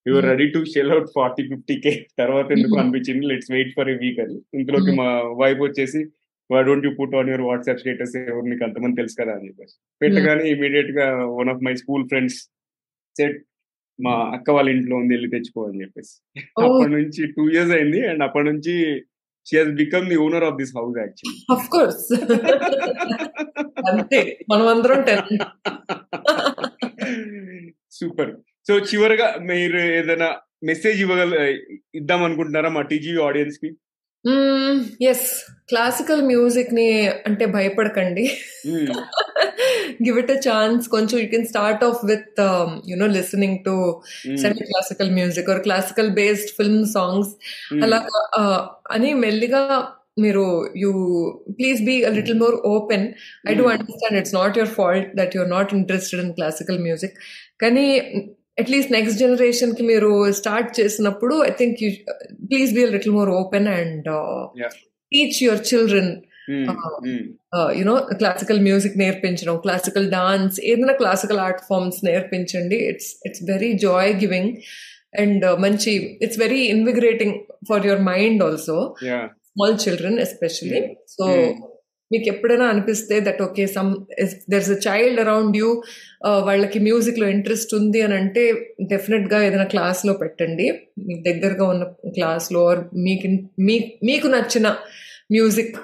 your 0.06 0.24
Hmm. 0.24 0.30
Ready 0.30 0.46
to 0.54 0.60
shell 0.70 0.92
out 0.94 1.06
forty 1.14 1.42
fifty 1.50 1.74
K 1.84 1.92
తర్వాత 2.18 2.48
ఎందుకు 2.56 2.72
Hmm. 2.72 2.80
అనిపించింది 2.82 3.24
let's 3.30 3.50
wait 3.52 3.70
for 3.76 3.90
a 3.92 3.96
week 4.02 4.18
అని 4.24 4.36
ఇంతలోకి 4.58 4.90
Hmm. 4.90 4.98
మా 5.00 5.06
వైఫ్ 5.40 5.60
వచ్చేసి 5.62 6.00
why 6.50 6.60
don't 6.66 6.84
you 6.86 6.92
put 6.98 7.14
on 7.20 7.30
your 7.30 7.44
WhatsApp 7.46 7.80
status 7.82 8.14
ఎవరు 8.22 8.46
నీకు 8.50 8.64
అంతమంది 8.66 8.98
తెలుసు 9.00 9.16
కదా 9.20 9.34
అని 9.36 9.48
చెప్పేసి 9.48 9.74
పెట్టగానే 10.00 10.44
ఇమీడియట్గా 10.52 11.06
one 11.38 11.50
of 11.52 11.62
my 11.66 11.74
school 11.82 12.04
friends 12.10 12.38
set 13.16 13.38
మా 13.98 14.14
అక్క 14.36 14.50
వాళ్ళ 14.50 14.68
ఇంట్లో 14.70 14.94
ఉంది 15.00 15.14
వెళ్ళి 15.14 15.30
తెచ్చుకో 15.34 15.62
అని 15.68 15.82
చెప్పేసి 15.84 16.14
Oh. 16.56 16.64
అప్పటి 16.66 16.92
నుంచి 16.98 17.22
టూ 17.34 17.44
ఇయర్స్ 17.52 17.74
అయింది 17.78 18.02
అండ్ 18.10 18.24
అప్పటి 18.28 18.46
నుంచి 18.50 18.74
she 19.46 19.58
has 19.58 19.72
become 19.82 20.08
the 20.08 20.16
owner 20.16 20.44
of 20.44 20.56
this 20.56 20.72
house 20.76 20.98
actually 20.98 21.38
of 21.54 21.68
course 21.68 22.04
అంతే. 23.88 24.20
మనం 24.50 24.66
అందరం 24.68 25.00
టెన్. 25.02 25.38
సూపర్ 27.90 28.32
సో 28.68 28.78
చివరగా 28.78 29.36
మీరు 29.40 29.78
ఏదైనా 29.78 30.28
మెసేజ్ 30.64 31.00
ఇవ్వగల 31.00 31.34
ఇద్దాం 31.94 32.24
అనుకుంటున్నారా 32.24 32.68
మా 32.68 32.82
టీజీ 32.82 33.16
ఆడియన్స్కి? 33.20 33.70
ఎస్ 35.02 35.26
క్లాసికల్ 35.68 36.22
మ్యూజిక్ని 36.22 37.08
అంటే 37.08 37.46
భయపడకండి. 37.46 38.24
Hmm. 39.44 40.04
Give 40.04 40.16
it 40.18 40.30
a 40.30 40.38
chance 40.46 40.84
కొంచెం 40.88 41.16
you 41.20 41.26
can 41.28 41.46
start 41.46 41.84
off 41.84 42.00
with 42.04 42.40
you know 42.88 43.06
listening 43.16 43.58
to 43.64 43.74
Hmm. 44.24 44.36
Semi 44.36 44.62
classical 44.70 45.10
music 45.10 45.50
or 45.50 45.60
classical 45.60 46.10
based 46.12 46.52
film 46.58 46.84
songs 46.96 47.32
Hmm. 47.70 47.82
అలా 47.84 48.00
అని 48.90 49.10
మెల్లిగా 49.24 49.62
మీరు 50.18 50.44
you 50.76 50.90
please 51.58 51.80
be 51.82 51.96
a 52.04 52.10
little 52.10 52.38
more 52.38 52.56
open 52.74 53.06
I 53.48 53.54
do 53.54 53.64
Hmm. 53.64 53.74
Understand 53.74 54.18
it's 54.20 54.34
not 54.34 54.58
your 54.58 54.72
fault 54.72 55.10
that 55.16 55.36
you're 55.36 55.48
not 55.48 55.74
interested 55.74 56.22
in 56.24 56.32
classical 56.32 56.80
music 56.82 57.16
కానీ 57.62 57.86
at least 58.58 58.92
next 58.92 59.18
జనరేషన్కి 59.18 59.82
మీరు 59.82 60.10
start 60.32 60.80
చేసినప్పుడు 60.80 61.36
I 61.44 61.52
think 61.60 61.78
you 61.82 61.88
please 62.50 62.70
be 62.74 62.82
a 62.84 62.90
little 62.96 63.14
more 63.14 63.32
open 63.40 63.68
and 63.78 64.08
Yeah. 64.62 64.74
Teach 65.12 65.40
your 65.42 65.64
children 65.70 66.12
Hmm. 66.48 66.64
Uh, 66.70 66.74
Hmm. 67.02 67.20
You know 67.78 67.94
classical 68.18 68.60
music 68.60 68.98
నేర్పించడం 68.98 69.56
classical 69.56 70.10
dance 70.10 70.60
ఏదైనా 70.64 70.92
classical 70.92 71.38
art 71.38 71.60
forms 71.68 72.04
నేర్పించండి 72.04 72.76
it's 72.88 73.10
it's 73.26 73.42
very 73.50 73.72
joy 73.78 74.14
giving 74.14 74.50
and 75.18 75.60
మంచి 75.60 75.92
it's 76.22 76.38
very 76.38 76.60
invigorating 76.66 77.34
for 77.68 77.86
your 77.86 78.00
mind 78.02 78.42
also. 78.42 78.94
Small 79.50 79.78
children 79.78 80.18
especially. 80.18 80.80
So. 81.08 81.24
మీకు 82.10 82.28
ఎప్పుడైనా 82.28 82.64
అనిపిస్తే 82.64 83.20
that 83.20 83.42
okay 83.42 83.66
some 83.66 83.90
there's 84.50 84.70
a 84.70 84.78
child 84.86 85.20
around 85.20 85.56
you 85.56 85.68
వాళ్ళకి 86.26 86.78
మ్యూజిక్లో 86.78 87.28
interest 87.28 87.74
ఉంది 87.74 88.02
అని 88.02 88.14
అంటే 88.14 88.42
డెఫినెట్గా 88.82 89.42
ఏదైనా 89.42 89.64
క్లాస్లో 89.64 90.12
పెట్టండి 90.12 90.66
మీకు 90.98 91.22
దగ్గరగా 91.22 91.64
ఉన్న 91.64 91.84
క్లాస్లో 92.08 92.70
ఆర్ 92.70 92.80
మీకు 92.98 93.28
మీకు 94.04 94.26
నచ్చిన 94.26 94.68
music 95.30 95.76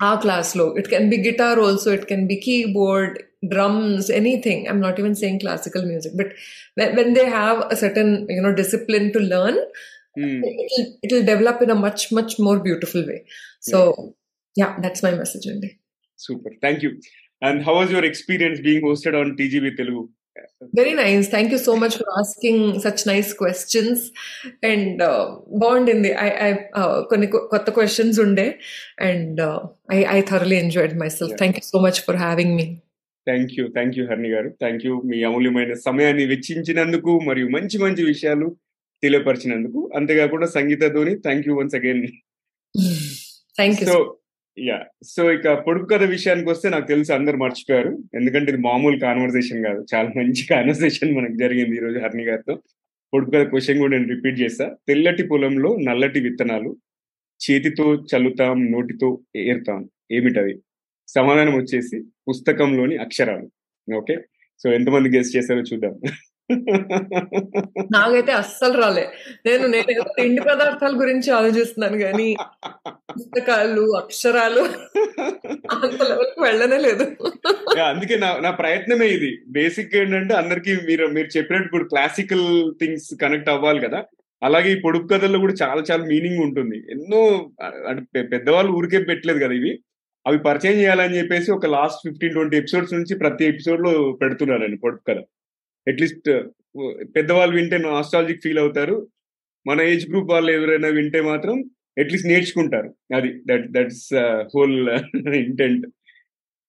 our 0.00 0.20
class 0.20 0.54
log. 0.56 0.78
It 0.78 0.88
can 0.88 1.10
be 1.10 1.18
guitar 1.18 1.58
also, 1.60 1.92
it 1.92 2.06
can 2.06 2.26
be 2.26 2.40
keyboard, 2.40 3.22
drums, 3.48 4.10
anything. 4.10 4.68
I'm 4.68 4.80
not 4.80 4.98
even 4.98 5.14
saying 5.14 5.40
classical 5.40 5.82
music, 5.82 6.12
but 6.16 6.32
when 6.76 7.14
they 7.14 7.26
have 7.26 7.66
a 7.70 7.76
certain, 7.76 8.26
you 8.28 8.40
know, 8.40 8.54
discipline 8.54 9.12
to 9.12 9.18
learn, 9.18 9.58
mm. 10.18 10.42
it'll, 10.42 10.96
it'll, 11.02 11.24
develop 11.24 11.62
in 11.62 11.70
a 11.70 11.74
much, 11.74 12.10
much 12.12 12.38
more 12.38 12.58
beautiful 12.58 13.06
way. 13.06 13.24
So, 13.60 14.14
yeah, 14.56 14.74
yeah 14.74 14.80
that's 14.80 15.02
my 15.02 15.12
message, 15.12 15.46
Andy. 15.46 15.78
Super. 16.16 16.50
Thank 16.60 16.82
you. 16.82 17.00
And 17.42 17.64
how 17.64 17.76
was 17.76 17.90
your 17.90 18.04
experience 18.04 18.60
being 18.60 18.82
hosted 18.82 19.18
on 19.18 19.36
TGB 19.36 19.76
Telugu? 19.76 20.08
Very 20.78 20.92
nice 21.00 21.30
thank 21.30 21.52
you 21.52 21.58
so 21.58 21.72
much 21.82 21.94
for 22.00 22.10
asking 22.20 22.64
such 22.84 23.02
nice 23.08 23.30
questions 23.40 24.02
and 24.70 25.02
బాగుండింది 25.62 26.10
కొన్ని 27.10 27.26
కొత్త 27.52 27.66
questions 27.70 28.20
ఉండే. 28.20 28.46
And 29.00 29.40
I 29.92 29.98
I 30.16 30.20
thoroughly 30.30 30.56
enjoyed 30.56 30.94
myself 31.18 31.36
thank 31.42 31.58
you 31.60 31.64
so 31.72 31.80
much 31.86 32.00
for 32.06 32.20
having 32.26 32.54
me 32.60 32.66
thank 33.26 33.52
you 33.58 33.64
thank 33.76 33.96
you 33.98 34.04
Harni 34.10 34.30
garu. 34.34 34.48
Thank 34.62 34.84
you 34.86 34.94
మీ 35.10 35.18
అమూల్యమైన 35.30 35.74
సమయాన్ని 35.86 36.24
వెచ్చించినందుకు 36.26 37.12
మరియు 37.28 37.48
మంచి 37.56 37.78
మంచి 37.84 38.04
విషయాలు 38.12 38.48
తెలియపరిచినందుకు. 39.02 39.80
అంతేకాకుండా 39.98 40.46
సంగీత 40.56 40.92
Dhoni 40.96 41.14
thank 41.26 41.46
you 41.48 41.54
once 41.60 41.76
again 41.80 42.02
thank 43.58 43.82
you 43.82 43.86
yeah. 44.60 44.84
So 45.02 45.32
ఇక 45.32 45.52
పొడుపు 45.52 45.84
కథ 45.84 46.02
విషయానికి 46.02 46.50
వస్తే 46.50 46.68
నాకు 46.68 46.86
తెలుసు 46.86 47.12
అందరు 47.12 47.36
మర్చిపోయారు. 47.36 47.98
ఎందుకంటే 48.14 48.52
ఇది 48.52 48.60
మామూలు 48.60 48.98
కాన్వర్సేషన్ 48.98 49.64
కాదు. 49.64 49.86
చాలా 49.94 50.08
మంచి 50.16 50.46
కాన్వర్సేషన్ 50.50 51.16
మనకు 51.16 51.32
జరిగింది 51.32 51.76
ఈ 51.76 51.78
రోజు 51.78 51.98
హర్ని 51.98 52.24
గారితో. 52.24 52.62
పొడుపు 53.14 53.30
కథ 53.30 53.42
క్వశ్చన్ 53.42 53.78
కూడా 53.78 53.98
నేను 53.98 54.14
రిపీట్ 54.14 54.40
చేస్తా. 54.40 54.76
తెల్లటి 54.88 55.22
పొలంలో 55.22 55.76
నల్లటి 55.76 56.20
విత్తనాలు 56.20 56.76
చేతితో 57.50 57.94
చల్లుతాం 57.94 58.72
నోటితో 58.72 59.20
ఏరుతాం. 59.36 59.88
ఏమిటవి? 60.12 60.58
సమాధానం 61.08 61.54
వచ్చేసి 61.54 62.02
పుస్తకంలోని 62.28 62.96
అక్షరాలు. 62.96 63.50
ఓకే? 63.94 64.16
సో 64.58 64.72
ఎంతమంది 64.72 65.16
గెస్ట్ 65.16 65.36
చేశారో 65.36 65.60
చూద్దాం. 65.60 66.00
నాకైతే 67.92 68.32
అస్సలు 68.32 68.80
రాలే. 68.80 69.04
నేను 69.46 69.66
నేను 69.66 70.02
తిండి 70.02 70.42
పదార్థాల 70.42 71.00
గురించి 71.00 71.30
ఆలోచిస్తున్నాను 71.30 71.98
కానీ 71.98 72.36
పుస్తకాలు 73.10 73.96
అక్షరాలు 73.96 74.62
అంత 75.74 76.02
లెవెల్కి 76.02 76.40
వెళ్ళనే 76.40 76.78
లేదు. 76.78 77.04
అందుకే 77.80 78.16
నా 78.16 78.38
నా 78.38 78.50
ప్రయత్నమే 78.50 79.08
ఇది. 79.08 79.30
బేసిక్ 79.48 79.96
ఏంటంటే 79.96 80.34
అందరికి 80.34 80.74
మీరు 80.86 81.06
మీరు 81.06 81.38
చెప్పినట్టు 81.38 81.66
ఇప్పుడు 81.66 81.84
క్లాసికల్ 81.84 82.72
థింగ్స్ 82.80 83.14
కనెక్ట్ 83.22 83.50
అవ్వాలి 83.50 83.80
కదా. 83.80 84.04
అలాగే 84.42 84.72
ఈ 84.72 84.80
పొడుపు 84.80 85.06
కథల్లో 85.06 85.38
కూడా 85.38 85.54
చాలా 85.62 85.82
చాలా 85.90 86.04
మీనింగ్ 86.04 86.42
ఉంటుంది. 86.42 86.78
ఎన్నో 86.90 87.50
అంటే 87.88 88.22
పెద్దవాళ్ళు 88.22 88.72
ఊరికే 88.72 88.98
పెట్టలేదు 88.98 89.44
కదా 89.44 89.54
ఇవి. 89.54 89.72
అవి 90.26 90.38
పరిచయం 90.38 90.72
చేయాలని 90.72 91.18
చెప్పేసి 91.18 91.50
ఒక 91.50 91.66
లాస్ట్ 91.66 92.08
ఫిఫ్టీన్ 92.08 92.32
ట్వంటీ 92.32 92.56
ఎపిసోడ్స్ 92.56 92.94
నుంచి 92.94 93.18
ప్రతి 93.18 93.44
ఎపిసోడ్లో 93.44 94.18
పెడుతున్నారండి 94.22 94.76
పొడుపు 94.76 95.02
కథ. 95.08 95.20
అట్లీస్ట్ 95.90 96.28
పెద్దవాళ్ళు 97.16 97.56
వింటే 97.56 97.78
నాస్టాలజిక్ 97.78 98.42
ఫీల్ 98.44 98.58
అవుతారు. 98.58 98.96
మన 99.66 99.80
ఏజ్ 99.82 100.10
గ్రూప్ 100.10 100.30
వాళ్ళు 100.32 100.50
ఎవరైనా 100.52 100.88
వింటే 100.88 101.20
మాత్రం 101.20 101.56
అట్లీస్ట్ 101.98 102.28
నేర్చుకుంటారు. 102.28 102.94
అది 103.16 103.30
that 103.48 103.66
that's 103.72 104.14
whole 104.54 104.76
intent 105.28 105.86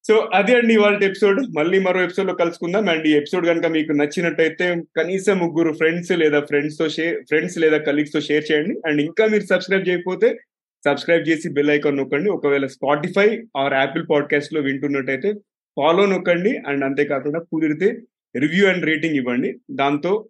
so 0.07 0.13
అదే 0.33 0.53
అండి 0.55 0.73
ఇవాళ 0.73 0.95
ఎపిసోడ్ 1.03 1.39
మళ్ళీ 1.57 1.79
మరో 1.79 1.99
ఎపిసోడ్లో 2.03 2.33
కలుసుకుందాం. 2.35 2.89
అండ్ 2.89 3.07
ఈ 3.07 3.11
ఎపిసోడ్ 3.13 3.45
కనుక 3.47 3.65
మీకు 3.65 3.91
నచ్చినట్టయితే 3.91 4.65
కనీసం 4.97 5.35
ముగ్గురు 5.37 5.73
ఫ్రెండ్స్ 5.73 6.11
లేదా 6.11 6.39
ఫ్రెండ్స్తో 6.39 6.89
షేర్ 6.89 7.17
ఫ్రెండ్స్ 7.21 7.57
లేదా 7.57 7.77
కలీగ్స్తో 7.77 8.19
షేర్ 8.19 8.45
చేయండి. 8.51 8.75
అండ్ 8.87 9.01
ఇంకా 9.01 9.25
మీరు 9.25 9.43
సబ్స్క్రైబ్ 9.43 9.87
చేయకపోతే 9.89 10.29
సబ్స్క్రైబ్ 10.85 11.27
చేసి 11.29 11.49
బెల్ 11.49 11.69
ఐకాన్ 11.69 11.97
నొక్కండి. 11.97 12.29
ఒకవేళ 12.29 12.65
స్పాటిఫై 12.65 13.29
ఆర్ 13.57 13.73
యాపిల్ 13.73 14.05
పాడ్కాస్ట్లో 14.09 14.61
వింటున్నట్టయితే 14.61 15.33
ఫాలో 15.77 16.05
నొక్కండి. 16.05 16.53
అండ్ 16.67 16.83
అంతేకాకుండా 16.85 17.39
కుదిరితే 17.39 17.89
రివ్యూ 18.35 18.67
అండ్ 18.67 18.85
రేటింగ్ 18.85 19.15
ఇవ్వండి. 19.15 19.59
దాంతో 19.71 20.29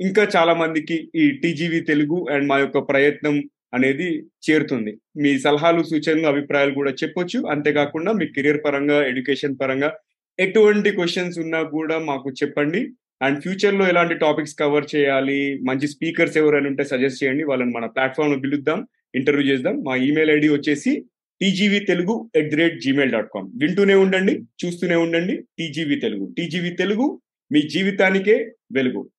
ఇంకా 0.00 0.28
చాలా 0.36 0.54
మందికి 0.54 1.10
ఈ 1.14 1.30
టీజీవీ 1.30 1.80
తెలుగు 1.80 2.26
అండ్ 2.30 2.48
మా 2.48 2.58
యొక్క 2.58 2.78
ప్రయత్నం 2.78 3.42
అనేది 3.74 4.28
చేరుతుంది. 4.50 4.98
మీ 5.16 5.38
సలహాలు 5.38 5.82
సూచనలు 5.82 6.26
అభిప్రాయాలు 6.26 6.74
కూడా 6.74 6.90
చెప్పొచ్చు. 6.90 7.46
అంతేకాకుండా 7.50 8.12
మీ 8.12 8.26
కెరియర్ 8.26 8.64
పరంగా 8.64 9.06
ఎడ్యుకేషన్ 9.06 9.56
పరంగా 9.60 9.90
ఎటువంటి 10.38 10.90
క్వశ్చన్స్ 10.90 11.38
ఉన్నా 11.38 11.62
కూడా 11.62 11.98
మాకు 11.98 12.30
చెప్పండి. 12.30 12.88
అండ్ 13.22 13.40
ఫ్యూచర్లో 13.40 13.88
ఎలాంటి 13.88 14.14
టాపిక్స్ 14.14 14.56
కవర్ 14.60 14.86
చేయాలి 14.96 15.60
మంచి 15.62 15.86
స్పీకర్స్ 15.88 16.36
ఎవరైనా 16.36 16.68
ఉంటే 16.68 16.84
సజెస్ట్ 16.84 17.24
చేయండి. 17.24 17.44
వాళ్ళని 17.44 17.70
మన 17.70 17.86
ప్లాట్ఫామ్లో 17.86 18.38
పిలుద్దాం 18.38 18.86
ఇంటర్వ్యూ 19.14 19.52
చేద్దాం. 19.52 19.82
మా 19.86 19.96
ఈమెయిల్ 19.96 20.30
ఐడి 20.30 20.48
వచ్చేసి 20.48 21.04
TGV 21.42 21.78
Telugu 21.78 22.30
at 22.36 22.50
the 22.50 22.56
rate 22.56 22.80
Gmail 22.80 23.12
dot 23.12 23.30
com 23.34 23.50
వింటూనే 23.60 23.94
ఉండండి 23.94 24.42
చూస్తూనే 24.64 24.94
ఉండండి. 24.94 25.42
టీజీవీ 25.58 25.96
తెలుగు. 25.96 26.34
టీజీవీ 26.38 26.70
తెలుగు 26.70 27.20
మీ 27.52 27.62
జీవితానికే 27.62 28.52
వెలుగు. 28.72 29.10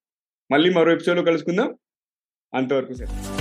మళ్ళీ 0.52 0.70
మరో 0.70 0.92
ఎపిసోడ్లో 0.92 1.24
కలుసుకుందాం. 1.24 1.76
అంతవరకు 2.54 2.94
సరే 2.94 3.41